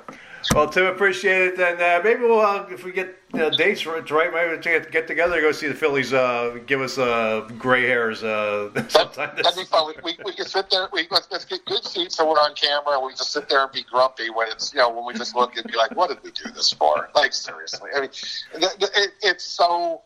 Well, 0.53 0.69
Tim, 0.69 0.85
appreciate 0.85 1.53
it. 1.53 1.59
And 1.59 1.81
uh, 1.81 2.01
maybe 2.03 2.21
we'll, 2.21 2.39
uh, 2.39 2.65
if 2.69 2.83
we 2.83 2.91
get 2.91 3.17
uh, 3.33 3.49
dates 3.49 3.85
right, 3.85 4.09
right, 4.09 4.33
maybe 4.33 4.49
we'll 4.49 4.59
get, 4.59 4.91
get 4.91 5.07
together, 5.07 5.41
go 5.41 5.51
see 5.51 5.67
the 5.67 5.73
Phillies. 5.73 6.13
Uh, 6.13 6.59
give 6.65 6.81
us 6.81 6.97
uh, 6.97 7.47
gray 7.57 7.87
hairs 7.87 8.23
uh, 8.23 8.69
That, 8.73 8.91
sometime. 8.91 9.35
that'd 9.35 9.57
be 9.57 9.65
fun. 9.65 9.93
We, 10.03 10.13
we, 10.13 10.17
we 10.25 10.33
can 10.33 10.45
sit 10.45 10.69
there. 10.69 10.87
We, 10.93 11.07
let's, 11.11 11.27
let's 11.31 11.45
get 11.45 11.65
good 11.65 11.83
seats 11.83 12.15
so 12.15 12.29
we're 12.29 12.39
on 12.39 12.53
camera. 12.55 12.97
and 12.97 13.05
We 13.05 13.11
just 13.11 13.31
sit 13.31 13.49
there 13.49 13.63
and 13.63 13.71
be 13.71 13.83
grumpy 13.83 14.29
when 14.29 14.47
it's 14.49 14.73
you 14.73 14.79
know 14.79 14.89
when 14.89 15.05
we 15.05 15.13
just 15.13 15.35
look 15.35 15.57
and 15.57 15.65
be 15.69 15.77
like, 15.77 15.95
"What 15.95 16.09
did 16.09 16.23
we 16.23 16.31
do 16.31 16.49
this 16.51 16.71
for?" 16.71 17.09
Like 17.15 17.33
seriously, 17.33 17.89
I 17.95 18.01
mean, 18.01 18.09
the, 18.53 18.69
the, 18.79 18.89
it, 18.95 19.11
it's 19.21 19.43
so 19.43 20.01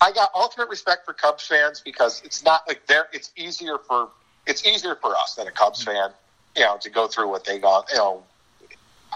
I 0.00 0.12
got 0.12 0.30
ultimate 0.34 0.68
respect 0.68 1.04
for 1.06 1.14
Cubs 1.14 1.46
fans 1.46 1.80
because 1.80 2.20
it's 2.24 2.44
not 2.44 2.62
like 2.68 2.86
they're. 2.86 3.06
It's 3.12 3.30
easier 3.36 3.78
for 3.78 4.08
it's 4.46 4.66
easier 4.66 4.96
for 4.96 5.16
us 5.16 5.34
than 5.34 5.46
a 5.46 5.50
Cubs 5.50 5.82
fan, 5.82 6.10
you 6.56 6.62
know, 6.62 6.76
to 6.80 6.90
go 6.90 7.06
through 7.08 7.28
what 7.28 7.44
they 7.44 7.58
got. 7.58 7.88
You 7.90 7.98
know, 7.98 8.22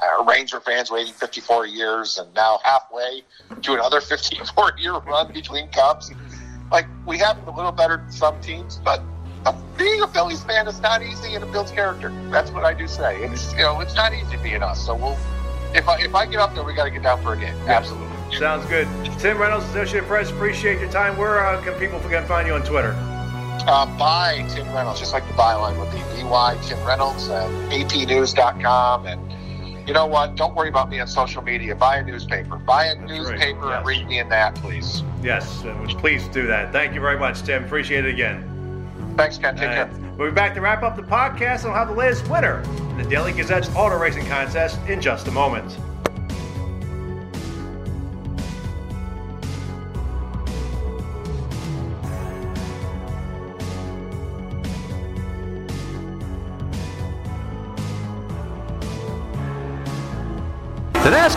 uh, 0.02 0.24
Ranger 0.24 0.60
fans 0.60 0.90
waiting 0.90 1.12
54 1.12 1.66
years 1.66 2.18
and 2.18 2.32
now 2.34 2.58
halfway 2.64 3.22
to 3.62 3.72
another 3.74 4.00
54 4.00 4.72
year 4.78 4.94
run 4.98 5.32
between 5.32 5.68
Cubs. 5.68 6.10
Like 6.70 6.86
we 7.06 7.18
have 7.18 7.38
it 7.38 7.46
a 7.46 7.50
little 7.50 7.72
better 7.72 7.96
than 7.96 8.12
some 8.12 8.40
teams, 8.40 8.80
but 8.84 9.02
being 9.78 10.02
a 10.02 10.08
Phillies 10.08 10.42
fan 10.42 10.66
is 10.66 10.80
not 10.80 11.02
easy 11.02 11.34
and 11.34 11.44
it 11.44 11.52
builds 11.52 11.70
character. 11.70 12.10
That's 12.30 12.50
what 12.50 12.64
I 12.64 12.74
do 12.74 12.86
say. 12.88 13.22
It's 13.22 13.52
you 13.52 13.60
know 13.60 13.80
it's 13.80 13.94
not 13.94 14.12
easy 14.12 14.36
being 14.38 14.62
us. 14.62 14.84
So 14.84 14.94
we'll 14.94 15.16
if 15.74 15.88
I 15.88 16.00
if 16.00 16.14
I 16.14 16.26
get 16.26 16.40
up 16.40 16.54
there, 16.54 16.64
we 16.64 16.74
got 16.74 16.84
to 16.84 16.90
get 16.90 17.02
down 17.02 17.22
for 17.22 17.34
a 17.34 17.36
game. 17.36 17.54
Absolutely. 17.66 18.08
Sounds 18.36 18.66
good. 18.66 18.86
Tim 19.18 19.38
Reynolds, 19.38 19.64
Associated 19.66 20.06
Press. 20.06 20.30
Appreciate 20.30 20.80
your 20.80 20.90
time. 20.90 21.16
Where 21.16 21.44
uh, 21.44 21.62
can 21.62 21.78
people 21.78 21.98
can 22.00 22.26
find 22.26 22.46
you 22.46 22.54
on 22.54 22.62
Twitter? 22.62 22.94
Uh, 23.66 23.86
buy 23.98 24.46
Tim 24.50 24.70
Reynolds, 24.72 25.00
just 25.00 25.12
like 25.12 25.26
the 25.26 25.34
byline 25.34 25.78
would 25.78 25.90
be 25.92 26.22
BY 26.22 26.58
Tim 26.62 26.82
Reynolds 26.84 27.28
at 27.28 27.50
apnews.com. 27.70 29.06
And 29.06 29.20
you 29.88 29.94
know 29.94 30.06
what? 30.06 30.36
Don't 30.36 30.54
worry 30.54 30.68
about 30.68 30.90
me 30.90 31.00
on 31.00 31.06
social 31.06 31.40
media. 31.40 31.74
Buy 31.74 31.96
a 31.96 32.04
newspaper. 32.04 32.56
Buy 32.56 32.86
a 32.86 32.94
That's 32.94 33.10
newspaper 33.10 33.58
right. 33.60 33.78
and 33.78 33.86
read 33.86 34.06
me 34.06 34.18
in 34.18 34.28
that, 34.28 34.54
please. 34.56 35.02
Yes, 35.22 35.64
please 35.94 36.28
do 36.28 36.46
that. 36.46 36.72
Thank 36.72 36.94
you 36.94 37.00
very 37.00 37.18
much, 37.18 37.42
Tim. 37.42 37.64
Appreciate 37.64 38.04
it 38.04 38.12
again. 38.12 38.44
Thanks, 39.16 39.38
Ken. 39.38 39.56
Take 39.56 39.70
care. 39.70 39.90
We'll 40.18 40.28
be 40.28 40.34
back 40.34 40.54
to 40.54 40.60
wrap 40.60 40.82
up 40.82 40.94
the 40.94 41.02
podcast 41.02 41.64
and 41.64 41.72
we'll 41.72 41.74
have 41.74 41.88
the 41.88 41.94
latest 41.94 42.28
winner 42.28 42.62
in 42.90 42.98
the 42.98 43.04
Daily 43.04 43.32
Gazette's 43.32 43.74
auto 43.74 43.98
racing 43.98 44.26
contest 44.26 44.78
in 44.86 45.00
just 45.00 45.26
a 45.26 45.30
moment. 45.30 45.78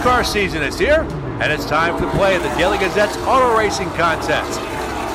NASCAR 0.02 0.26
season 0.26 0.64
is 0.64 0.80
here, 0.80 1.06
and 1.42 1.54
it's 1.54 1.66
time 1.66 1.94
to 2.02 2.10
play 2.18 2.36
the 2.40 2.50
Daily 2.58 2.80
Gazette's 2.80 3.16
auto 3.18 3.56
racing 3.56 3.88
contest. 3.92 4.60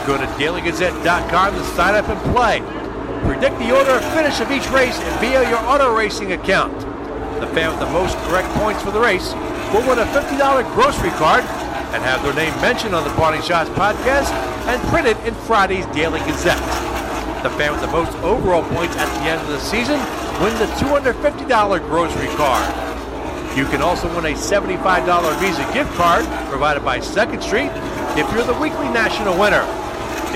Go 0.07 0.17
to 0.17 0.25
dailygazette.com 0.39 1.55
to 1.55 1.65
sign 1.75 1.97
up 1.97 2.09
and 2.09 2.21
play. 2.33 2.61
Predict 3.27 3.59
the 3.59 3.75
order 3.77 3.91
of 3.91 4.05
finish 4.15 4.39
of 4.39 4.49
each 4.53 4.71
race 4.71 4.97
via 5.19 5.43
your 5.51 5.59
auto 5.67 5.93
racing 5.93 6.35
account. 6.35 6.73
The 7.41 7.49
fan 7.49 7.71
with 7.71 7.81
the 7.81 7.91
most 7.91 8.17
correct 8.31 8.47
points 8.55 8.81
for 8.81 8.93
the 8.93 9.01
race 9.01 9.35
will 9.75 9.83
win 9.91 9.99
a 9.99 10.07
$50 10.15 10.39
grocery 10.75 11.11
card 11.19 11.43
and 11.91 12.01
have 12.05 12.23
their 12.23 12.35
name 12.35 12.55
mentioned 12.61 12.95
on 12.95 13.03
the 13.03 13.15
Parting 13.15 13.41
Schotts 13.41 13.75
podcast 13.75 14.31
and 14.71 14.81
printed 14.87 15.19
in 15.27 15.35
Friday's 15.51 15.87
Daily 15.87 16.21
Gazette. 16.21 16.63
The 17.43 17.51
fan 17.59 17.73
with 17.73 17.81
the 17.81 17.91
most 17.91 18.15
overall 18.19 18.63
points 18.71 18.95
at 18.95 19.11
the 19.19 19.31
end 19.31 19.41
of 19.41 19.49
the 19.49 19.59
season 19.59 19.99
wins 20.41 20.61
a 20.61 20.71
$250 20.79 21.81
grocery 21.89 22.29
card. 22.37 22.96
You 23.57 23.65
can 23.65 23.81
also 23.81 24.07
win 24.15 24.27
a 24.27 24.37
$75 24.37 25.41
Visa 25.41 25.65
gift 25.73 25.91
card 25.95 26.27
provided 26.51 26.85
by 26.85 27.01
Second 27.01 27.41
Street 27.41 27.71
if 28.13 28.31
you're 28.35 28.45
the 28.45 28.53
weekly 28.61 28.85
national 28.93 29.33
winner. 29.41 29.65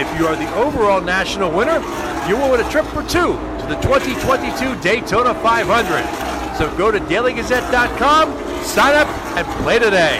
If 0.00 0.08
you 0.18 0.26
are 0.26 0.34
the 0.34 0.48
overall 0.56 1.02
national 1.02 1.52
winner, 1.52 1.84
you 2.26 2.38
will 2.38 2.50
win 2.50 2.64
a 2.64 2.70
trip 2.70 2.86
for 2.86 3.02
two 3.02 3.36
to 3.60 3.66
the 3.68 3.76
2022 3.82 4.80
Daytona 4.80 5.34
500. 5.34 6.56
So 6.56 6.74
go 6.78 6.90
to 6.90 6.98
dailygazette.com, 6.98 8.64
sign 8.64 8.94
up, 8.94 9.08
and 9.36 9.46
play 9.62 9.78
today. 9.78 10.16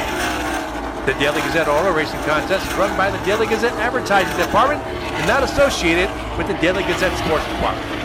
The 1.07 1.15
Daily 1.15 1.41
Gazette 1.41 1.69
Auto 1.69 1.97
Racing 1.97 2.21
Contest 2.29 2.67
is 2.71 2.75
run 2.75 2.95
by 2.99 3.11
the 3.11 3.25
Daily 3.25 3.47
Gazette 3.47 3.73
Advertising 3.81 4.37
Department 4.37 4.83
and 4.85 5.27
not 5.27 5.43
associated 5.43 6.11
with 6.37 6.49
the 6.49 6.55
Daily 6.61 6.83
Gazette 6.83 7.17
Sports 7.17 7.47
Department. 7.47 8.00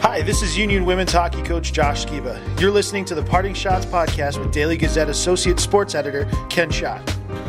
Hi, 0.00 0.22
this 0.22 0.42
is 0.42 0.56
Union 0.56 0.84
Women's 0.84 1.12
Hockey 1.12 1.42
Coach 1.42 1.72
Josh 1.72 2.06
Skiba. 2.06 2.38
You're 2.60 2.70
listening 2.70 3.04
to 3.06 3.14
the 3.14 3.22
Parting 3.22 3.52
Schotts 3.54 3.84
podcast 3.84 4.38
with 4.38 4.52
Daily 4.52 4.76
Gazette 4.76 5.08
Associate 5.08 5.58
Sports 5.58 5.94
Editor 5.94 6.28
Ken 6.48 6.70
Schott. 6.70 7.04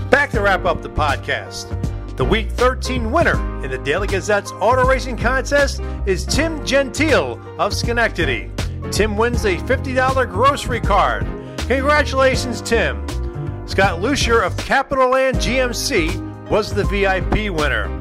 Back 0.10 0.32
to 0.32 0.42
wrap 0.42 0.66
up 0.66 0.82
the 0.82 0.90
podcast. 0.90 1.68
The 2.18 2.26
Week 2.26 2.50
13 2.52 3.12
winner 3.12 3.36
in 3.64 3.72
the 3.72 3.78
Daily 3.78 4.08
Gazette's 4.08 4.52
auto 4.54 4.86
racing 4.86 5.18
contest 5.18 5.82
is 6.06 6.26
Tim 6.26 6.66
Gentile 6.66 7.40
of 7.60 7.74
Schenectady. 7.74 8.52
Tim 8.92 9.16
wins 9.16 9.46
a 9.46 9.58
$50 9.58 10.30
grocery 10.30 10.82
card. 10.82 11.26
Congratulations, 11.60 12.62
Tim. 12.62 13.06
Scott 13.68 14.02
Lucier 14.02 14.42
of 14.42 14.58
Capital 14.58 15.10
Land 15.10 15.38
GMC 15.38 16.50
was 16.50 16.74
the 16.74 16.84
VIP 16.86 17.54
winner. 17.54 17.96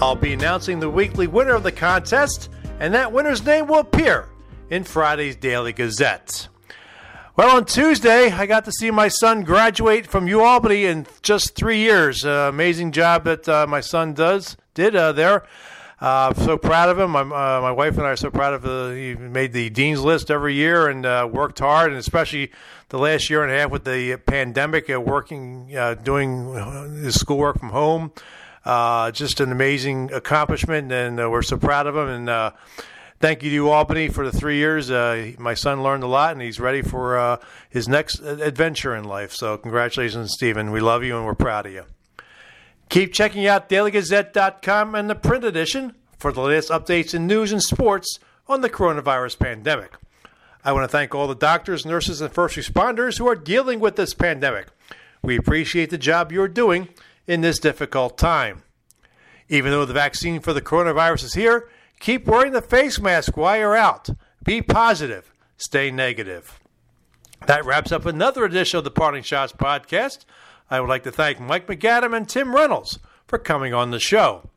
I'll 0.00 0.16
be 0.16 0.34
announcing 0.34 0.80
the 0.80 0.90
weekly 0.90 1.26
winner 1.26 1.54
of 1.54 1.62
the 1.62 1.72
contest, 1.72 2.50
and 2.80 2.94
that 2.94 3.12
winner's 3.12 3.44
name 3.44 3.68
will 3.68 3.80
appear 3.80 4.28
in 4.70 4.82
Friday's 4.84 5.36
Daily 5.36 5.72
Gazette. 5.72 6.48
Well, 7.36 7.56
on 7.56 7.66
Tuesday, 7.66 8.30
I 8.30 8.46
got 8.46 8.64
to 8.64 8.72
see 8.72 8.90
my 8.90 9.08
son 9.08 9.44
graduate 9.44 10.06
from 10.06 10.26
UAlbany 10.26 10.82
in 10.82 11.06
just 11.22 11.54
three 11.54 11.78
years. 11.78 12.24
Uh, 12.24 12.48
amazing 12.48 12.92
job 12.92 13.24
that 13.24 13.48
uh, 13.48 13.66
my 13.68 13.80
son 13.80 14.14
does 14.14 14.56
did 14.74 14.96
uh, 14.96 15.12
there. 15.12 15.46
Uh, 16.00 16.32
so 16.32 16.56
proud 16.56 16.88
of 16.88 16.98
him. 16.98 17.10
My, 17.10 17.20
uh, 17.20 17.60
my 17.60 17.72
wife 17.72 17.98
and 17.98 18.06
I 18.06 18.10
are 18.10 18.16
so 18.16 18.30
proud 18.30 18.54
of 18.54 18.64
him. 18.64 18.96
He 18.96 19.14
made 19.14 19.52
the 19.52 19.68
dean's 19.68 20.00
list 20.00 20.30
every 20.30 20.54
year 20.54 20.88
and 20.88 21.04
uh, 21.04 21.28
worked 21.30 21.58
hard, 21.58 21.90
and 21.90 21.98
especially 21.98 22.50
the 22.88 22.98
last 22.98 23.28
year 23.28 23.42
and 23.42 23.52
a 23.52 23.58
half 23.58 23.70
with 23.70 23.84
the 23.84 24.16
pandemic, 24.16 24.88
uh, 24.88 24.98
working, 24.98 25.76
uh, 25.76 25.94
doing 25.94 26.54
his 27.02 27.20
schoolwork 27.20 27.58
from 27.58 27.68
home. 27.68 28.12
Uh, 28.64 29.10
just 29.10 29.40
an 29.40 29.52
amazing 29.52 30.12
accomplishment, 30.12 30.92
and 30.92 31.20
uh, 31.20 31.30
we're 31.30 31.42
so 31.42 31.56
proud 31.56 31.86
of 31.86 31.96
him. 31.96 32.08
And 32.08 32.28
uh, 32.28 32.50
thank 33.18 33.42
you 33.42 33.50
to 33.50 33.68
Albany 33.70 34.08
for 34.08 34.28
the 34.28 34.36
three 34.36 34.56
years. 34.56 34.90
Uh, 34.90 35.32
my 35.38 35.54
son 35.54 35.82
learned 35.82 36.02
a 36.02 36.06
lot, 36.06 36.32
and 36.32 36.42
he's 36.42 36.60
ready 36.60 36.82
for 36.82 37.18
uh, 37.18 37.36
his 37.70 37.88
next 37.88 38.20
adventure 38.20 38.94
in 38.94 39.04
life. 39.04 39.32
So, 39.32 39.56
congratulations, 39.56 40.32
Stephen. 40.34 40.70
We 40.72 40.80
love 40.80 41.02
you, 41.04 41.16
and 41.16 41.24
we're 41.24 41.34
proud 41.34 41.66
of 41.66 41.72
you. 41.72 41.84
Keep 42.90 43.12
checking 43.12 43.46
out 43.46 43.68
dailygazette.com 43.68 44.94
and 44.94 45.08
the 45.08 45.14
print 45.14 45.44
edition 45.44 45.94
for 46.18 46.32
the 46.32 46.42
latest 46.42 46.70
updates 46.70 47.14
in 47.14 47.26
news 47.26 47.52
and 47.52 47.62
sports 47.62 48.18
on 48.46 48.60
the 48.60 48.68
coronavirus 48.68 49.38
pandemic. 49.38 49.94
I 50.62 50.72
want 50.72 50.84
to 50.84 50.88
thank 50.88 51.14
all 51.14 51.26
the 51.26 51.34
doctors, 51.34 51.86
nurses, 51.86 52.20
and 52.20 52.30
first 52.30 52.56
responders 52.56 53.16
who 53.16 53.26
are 53.26 53.36
dealing 53.36 53.80
with 53.80 53.96
this 53.96 54.12
pandemic. 54.12 54.66
We 55.22 55.36
appreciate 55.36 55.88
the 55.88 55.98
job 55.98 56.30
you're 56.32 56.48
doing 56.48 56.88
in 57.30 57.42
this 57.42 57.60
difficult 57.60 58.18
time. 58.18 58.64
Even 59.48 59.70
though 59.70 59.84
the 59.84 59.94
vaccine 59.94 60.40
for 60.40 60.52
the 60.52 60.60
coronavirus 60.60 61.22
is 61.22 61.34
here, 61.34 61.68
keep 62.00 62.26
wearing 62.26 62.52
the 62.52 62.60
face 62.60 62.98
mask 62.98 63.36
while 63.36 63.56
you're 63.56 63.76
out. 63.76 64.10
Be 64.42 64.60
positive, 64.60 65.32
stay 65.56 65.92
negative. 65.92 66.58
That 67.46 67.64
wraps 67.64 67.92
up 67.92 68.04
another 68.04 68.44
edition 68.44 68.78
of 68.78 68.84
the 68.84 68.90
Parting 68.90 69.22
Schotts 69.22 69.56
podcast. 69.56 70.24
I 70.68 70.80
would 70.80 70.88
like 70.88 71.04
to 71.04 71.12
thank 71.12 71.38
Mike 71.38 71.68
MacAdam 71.68 72.16
and 72.16 72.28
Tim 72.28 72.52
Reynolds 72.52 72.98
for 73.28 73.38
coming 73.38 73.72
on 73.72 73.92
the 73.92 74.00
show. 74.00 74.50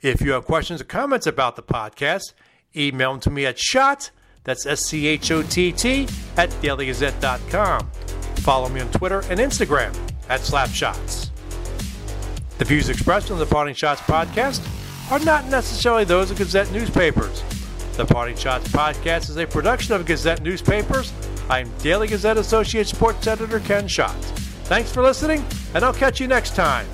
If 0.00 0.22
you 0.22 0.32
have 0.32 0.46
questions 0.46 0.80
or 0.80 0.84
comments 0.84 1.26
about 1.26 1.56
the 1.56 1.62
podcast, 1.62 2.32
email 2.74 3.12
them 3.12 3.20
to 3.20 3.30
me 3.30 3.44
at 3.44 3.58
Schott, 3.58 4.12
that's 4.44 4.64
S-C-H-O-T-T, 4.64 6.08
at 6.38 6.48
dailygazette.com. 6.62 7.90
Follow 8.36 8.70
me 8.70 8.80
on 8.80 8.90
Twitter 8.92 9.20
and 9.28 9.38
Instagram 9.38 9.94
at 10.30 10.40
Slapschott. 10.40 11.27
The 12.58 12.64
views 12.64 12.88
expressed 12.88 13.30
on 13.30 13.38
the 13.38 13.46
Parting 13.46 13.74
Schotts 13.74 13.98
podcast 13.98 14.66
are 15.12 15.20
not 15.20 15.46
necessarily 15.46 16.02
those 16.02 16.32
of 16.32 16.38
Gazette 16.38 16.72
newspapers. 16.72 17.44
The 17.96 18.04
Parting 18.04 18.34
Schotts 18.34 18.66
podcast 18.68 19.30
is 19.30 19.36
a 19.36 19.46
production 19.46 19.94
of 19.94 20.04
Gazette 20.04 20.42
newspapers. 20.42 21.12
I'm 21.48 21.70
Daily 21.78 22.08
Gazette 22.08 22.36
Associate 22.36 22.84
Sports 22.84 23.28
Editor 23.28 23.60
Ken 23.60 23.86
Schott. 23.86 24.16
Thanks 24.64 24.92
for 24.92 25.04
listening, 25.04 25.44
and 25.74 25.84
I'll 25.84 25.94
catch 25.94 26.20
you 26.20 26.26
next 26.26 26.56
time. 26.56 26.84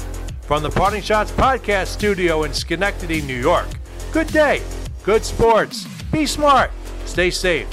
From 0.43 0.63
the 0.63 0.69
Parting 0.71 1.01
Schotts 1.01 1.33
podcast 1.33 1.87
studio 1.87 2.43
in 2.43 2.53
Schenectady, 2.53 3.23
New 3.23 3.41
York. 3.41 3.69
Good 4.13 4.29
day, 4.29 4.61
good 5.03 5.25
sports, 5.25 5.87
be 6.13 6.27
smart, 6.27 6.73
stay 7.07 7.31
safe, 7.31 7.69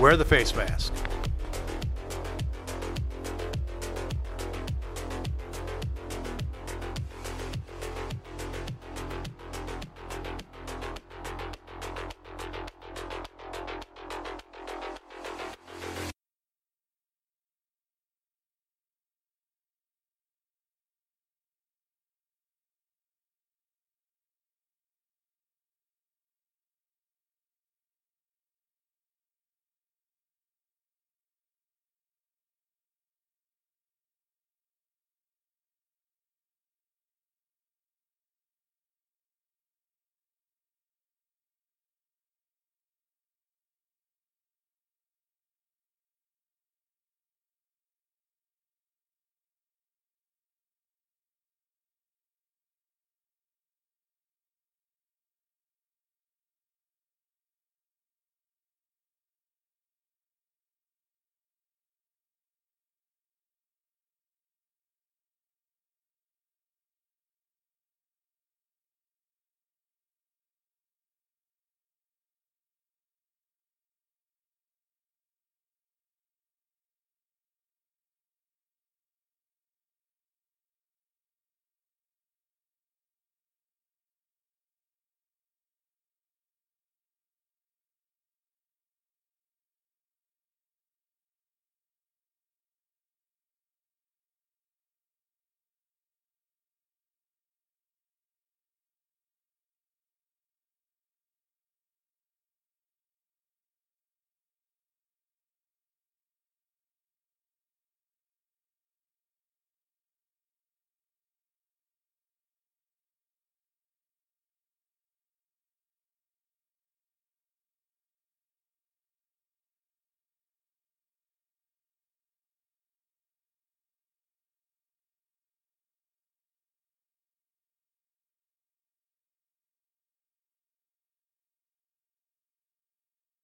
wear 0.00 0.16
the 0.16 0.24
face 0.24 0.54
mask. 0.56 0.92